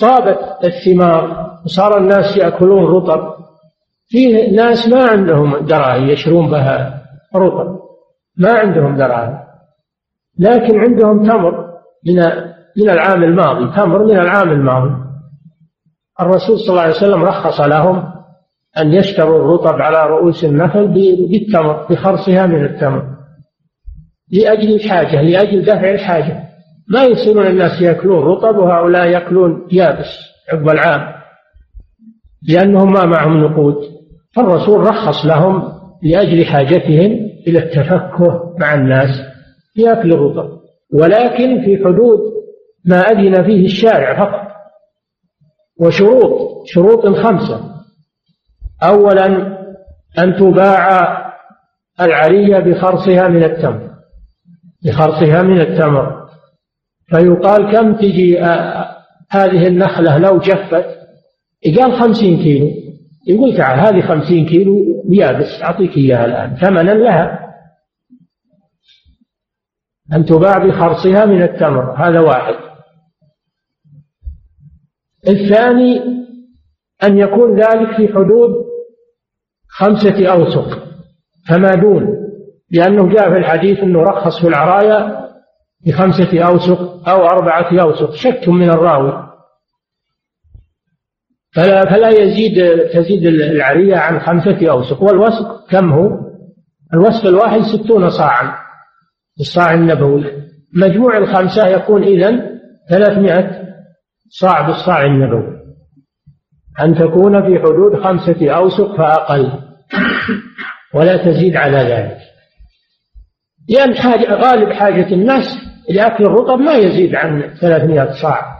طابت 0.00 0.38
الثمار 0.64 1.48
وصار 1.64 1.98
الناس 1.98 2.36
يأكلون 2.36 2.84
رطب 2.84 3.34
فيه 4.08 4.56
ناس 4.56 4.88
ما 4.88 5.06
عندهم 5.06 5.66
دراهم 5.66 6.08
يشرون 6.08 6.50
بها 6.50 7.02
رطب 7.36 7.78
ما 8.36 8.52
عندهم 8.52 8.96
دراهم. 8.96 9.47
لكن 10.38 10.78
عندهم 10.78 11.26
تمر 11.26 11.68
من 12.06 12.16
من 12.76 12.90
العام 12.90 13.24
الماضي 13.24 13.76
تمر 13.76 14.04
من 14.04 14.18
العام 14.18 14.50
الماضي. 14.50 14.90
الرسول 16.20 16.58
صلى 16.58 16.70
الله 16.70 16.82
عليه 16.82 16.96
وسلم 16.96 17.24
رخص 17.24 17.60
لهم 17.60 18.04
أن 18.78 18.92
يشتروا 18.92 19.38
الرطب 19.38 19.82
على 19.82 20.10
رؤوس 20.10 20.44
النخل 20.44 20.88
بالتمر 21.30 21.86
بخرصها 21.90 22.46
من 22.46 22.64
التمر 22.64 23.02
لأجل 24.32 24.74
الحاجة 24.74 25.22
لأجل 25.22 25.62
دفع 25.62 25.90
الحاجة. 25.90 26.42
ما 26.88 27.04
يصيرون 27.04 27.46
الناس 27.46 27.82
يأكلون 27.82 28.24
رطب 28.24 28.56
وهؤلاء 28.56 29.06
يأكلون 29.06 29.68
يابس 29.72 30.06
عقب 30.52 30.68
العام 30.68 31.14
لأنهم 32.48 32.92
ما 32.92 33.04
معهم 33.04 33.44
نقود. 33.44 33.76
فالرسول 34.36 34.80
رخص 34.80 35.26
لهم 35.26 35.72
لأجل 36.02 36.44
حاجتهم 36.46 37.12
إلى 37.46 37.58
التفكه 37.58 38.54
مع 38.60 38.74
الناس. 38.74 39.27
في 39.78 39.92
أكل 39.92 40.12
الرطب 40.12 40.58
ولكن 40.92 41.64
في 41.64 41.84
حدود 41.84 42.20
ما 42.84 43.00
أذن 43.00 43.44
فيه 43.44 43.64
الشارع 43.64 44.18
فقط. 44.18 44.48
وشروط 45.80 46.66
شروط 46.66 47.06
خمسة. 47.06 47.60
أولا 48.82 49.26
أن 50.18 50.36
تباع 50.36 50.88
العرية 52.00 52.58
بخرصها 52.58 53.28
من 53.28 53.44
التمر. 53.44 53.90
بخرصها 54.84 55.42
من 55.42 55.60
التمر. 55.60 56.28
فيقال 57.06 57.72
كم 57.72 57.94
تجي 57.94 58.38
هذه 59.30 59.66
النخلة 59.66 60.18
لو 60.18 60.38
جفت؟ 60.38 60.86
قال 61.78 61.92
خمسين 61.92 62.38
كيلو. 62.42 62.70
يقول 63.26 63.56
تعال 63.56 63.78
هذه 63.78 64.06
خمسين 64.06 64.46
كيلو 64.46 65.04
يابس 65.08 65.62
أعطيك 65.62 65.96
إياها 65.96 66.24
الآن. 66.24 66.56
ثمنا 66.56 66.90
لها. 66.90 67.47
أن 70.12 70.24
تباع 70.24 70.58
بخرصها 70.58 71.26
من 71.26 71.42
التمر 71.42 71.94
هذا 71.96 72.20
واحد. 72.20 72.54
الثاني 75.28 76.02
أن 77.04 77.18
يكون 77.18 77.60
ذلك 77.60 77.96
في 77.96 78.08
حدود 78.14 78.50
خمسة 79.68 80.26
أوسق 80.26 80.82
فما 81.48 81.74
دون 81.74 82.18
لأنه 82.70 83.08
جاء 83.08 83.30
في 83.30 83.38
الحديث 83.38 83.78
أنه 83.78 84.02
رخص 84.02 84.40
في 84.40 84.48
العرايا 84.48 85.28
بخمسة 85.86 86.42
أوسق 86.42 87.08
أو 87.08 87.26
أربعة 87.26 87.80
أوسق 87.82 88.14
شك 88.14 88.48
من 88.48 88.70
الراوي. 88.70 89.28
فلا, 91.54 91.84
فلا 91.84 92.08
يزيد 92.08 92.78
تزيد 92.92 93.26
العرية 93.26 93.96
عن 93.96 94.20
خمسة 94.20 94.70
أوسق 94.70 95.02
والوسق 95.02 95.70
كم 95.70 95.92
هو؟ 95.92 96.08
الوسق 96.94 97.26
الواحد 97.26 97.60
ستون 97.60 98.10
صاعا. 98.10 98.67
الصاع 99.40 99.74
النبوي. 99.74 100.24
مجموع 100.74 101.18
الخمسة 101.18 101.66
يكون 101.66 102.04
إذن 102.04 102.60
ثلاثمائة 102.90 103.68
صاع 104.30 104.66
بالصاع 104.66 105.04
النبوي. 105.04 105.58
أن 106.80 106.94
تكون 106.94 107.42
في 107.42 107.58
حدود 107.58 108.02
خمسة 108.02 108.50
أوسق 108.50 108.96
فأقل 108.96 109.52
ولا 110.94 111.16
تزيد 111.16 111.56
على 111.56 111.76
ذلك. 111.76 112.18
لأن 113.68 113.94
حاجة 113.94 114.34
غالب 114.34 114.72
حاجة 114.72 115.14
الناس 115.14 115.44
لأكل 115.90 116.24
الرطب 116.24 116.58
ما 116.58 116.74
يزيد 116.74 117.14
عن 117.14 117.54
ثلاثمائة 117.60 118.12
صاع. 118.22 118.58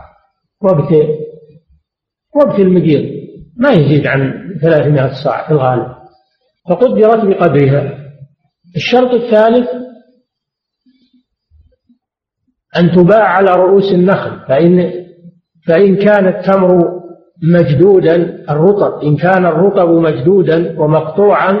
وقت 0.61 0.93
وقت 2.35 2.59
المدير 2.59 3.19
ما 3.57 3.69
يزيد 3.69 4.07
عن 4.07 4.33
ثلاثمائة 4.61 5.13
صاع 5.23 5.47
في 5.47 5.53
الغالب. 5.53 5.95
فقدرت 6.69 7.25
بقدرها. 7.25 7.99
الشرط 8.75 9.13
الثالث 9.13 9.69
أن 12.77 12.91
تباع 12.91 13.23
على 13.23 13.55
رؤوس 13.55 13.93
النخل 13.93 14.31
فإن 14.47 14.91
فإن 15.67 15.95
كان 15.95 16.27
التمر 16.27 16.99
مجدودا 17.43 18.45
الرطب 18.49 19.03
إن 19.03 19.17
كان 19.17 19.45
الرطب 19.45 19.89
مجدودا 19.89 20.79
ومقطوعا 20.79 21.59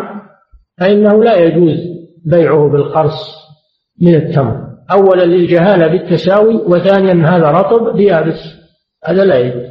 فإنه 0.79 1.23
لا 1.23 1.35
يجوز 1.35 1.77
بيعه 2.25 2.69
بالقرص 2.69 3.39
من 4.01 4.15
التمر. 4.15 4.69
أولا 4.91 5.25
للجهالة 5.25 5.87
بالتساوي 5.87 6.55
وثانيا 6.55 7.29
هذا 7.29 7.51
رطب 7.51 7.95
بيابس 7.97 8.39
هذا 9.05 9.25
لا 9.25 9.39
يجوز. 9.39 9.69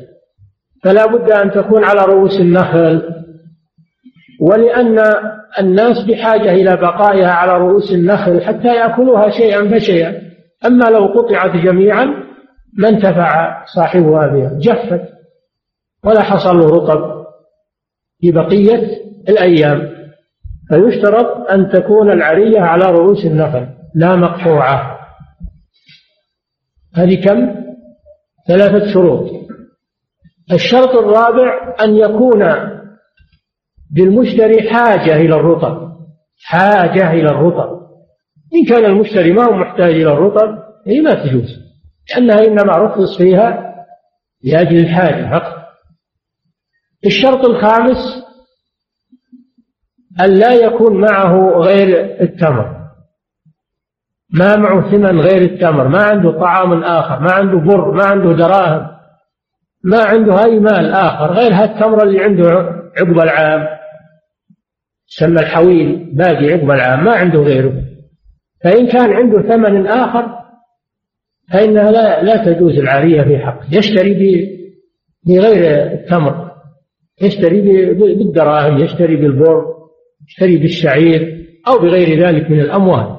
فلا 0.85 1.06
بد 1.06 1.31
أن 1.31 1.51
تكون 1.51 1.85
على 1.85 2.01
رؤوس 2.01 2.40
النخل. 2.40 3.02
ولأن 4.40 4.98
الناس 5.60 6.05
بحاجة 6.05 6.52
إلى 6.52 6.77
بقائها 6.77 7.31
على 7.31 7.59
رؤوس 7.59 7.93
النخل 7.93 8.43
حتى 8.43 8.69
يأكلوها 8.69 9.31
شيئا 9.31 9.69
فشيئا. 9.69 10.28
أما 10.67 10.85
لو 10.85 11.07
قطعت 11.07 11.57
جميعا 11.57 12.05
ما 12.79 12.89
انتفع 12.89 13.65
صاحبها 13.75 14.27
بها 14.27 14.59
جفت. 14.59 15.09
ولا 16.05 16.23
حصل 16.23 16.57
له 16.57 16.67
رطب 16.67 17.27
في 18.21 18.33
بقية 18.33 19.03
الأيام. 19.29 19.99
فيشترط 20.69 21.51
أن 21.51 21.71
تكون 21.71 22.11
العرية 22.11 22.61
على 22.61 22.85
رؤوس 22.91 23.25
النخل 23.25 23.69
لا 23.95 24.17
مقطوعة. 24.17 24.99
هذه 26.95 27.25
كم؟ 27.25 27.55
ثلاثة 28.49 28.93
شروط. 28.93 29.31
الشرط 30.53 30.91
الرابع 30.91 31.75
أن 31.85 31.97
يكون 31.97 32.43
للمشتري 33.97 34.71
حاجة 34.71 35.17
إلى 35.17 35.35
الرطب. 35.35 35.93
حاجة 36.45 37.13
إلى 37.13 37.31
الرطب. 37.31 37.88
إن 38.55 38.65
كان 38.69 38.85
المشتري 38.85 39.33
ما 39.33 39.45
هو 39.45 39.53
محتاج 39.53 39.91
إلى 39.95 40.12
الرطب 40.12 40.59
هي 40.87 41.01
ما 41.01 41.15
تجوز 41.15 41.59
لأنها 42.11 42.45
إنما 42.45 42.73
رخص 42.73 43.19
فيها 43.19 43.75
لأجل 44.45 44.79
الحاجة 44.79 45.31
فقط. 45.31 45.59
الشرط 47.07 47.45
الخامس 47.45 48.25
أن 50.20 50.31
لا 50.31 50.55
يكون 50.55 51.01
معه 51.01 51.59
غير 51.59 52.16
التمر. 52.20 52.79
ما 54.31 54.57
معه 54.57 54.91
ثمن 54.91 55.20
غير 55.20 55.43
التمر 55.43 55.89
ما 55.89 56.03
عنده 56.03 56.33
طعام 56.33 56.83
آخر 56.83 57.20
ما 57.20 57.33
عنده 57.33 57.59
بر 57.59 57.93
ما 57.93 58.05
عنده 58.05 58.33
دراهم 58.33 58.89
ما 59.85 60.03
عنده 60.03 60.45
أي 60.45 60.59
مال 60.59 60.93
آخر 60.93 61.33
غير 61.33 61.53
هالتمر 61.53 62.03
اللي 62.03 62.25
عنده 62.25 62.51
عقب 62.97 63.19
العام 63.20 63.66
سمى 65.07 65.41
الحويل 65.41 66.11
باقي 66.12 66.53
عقب 66.53 66.70
العام 66.70 67.05
ما 67.05 67.12
عنده 67.12 67.39
غيره. 67.39 67.88
فإن 68.65 68.87
كان 68.87 69.13
عنده 69.13 69.43
ثمن 69.43 69.87
آخر 69.87 70.39
فإنها 71.53 71.91
لا, 71.91 72.23
لا 72.23 72.45
تجوز 72.45 72.79
العارية 72.79 73.23
في 73.23 73.39
حقه. 73.39 73.67
يشتري 73.77 74.15
بغير 75.27 75.93
التمر. 75.93 76.51
يشتري 77.23 77.61
بالدراهم 77.95 78.79
يشتري 78.79 79.17
بالبر 79.17 79.75
يشتري 80.29 80.57
بالشعير 80.57 81.47
أو 81.69 81.79
بغير 81.79 82.27
ذلك 82.27 82.51
من 82.51 82.61
الأموال. 82.61 83.19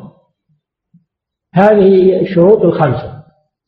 هذه 1.53 2.21
الشروط 2.21 2.61
الخمسة. 2.61 3.23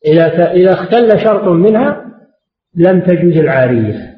إذا 0.06 0.52
إذا 0.52 0.72
اختل 0.72 1.20
شرط 1.20 1.48
منها 1.48 2.04
لم 2.74 3.00
تجوز 3.00 3.36
العارية. 3.36 4.11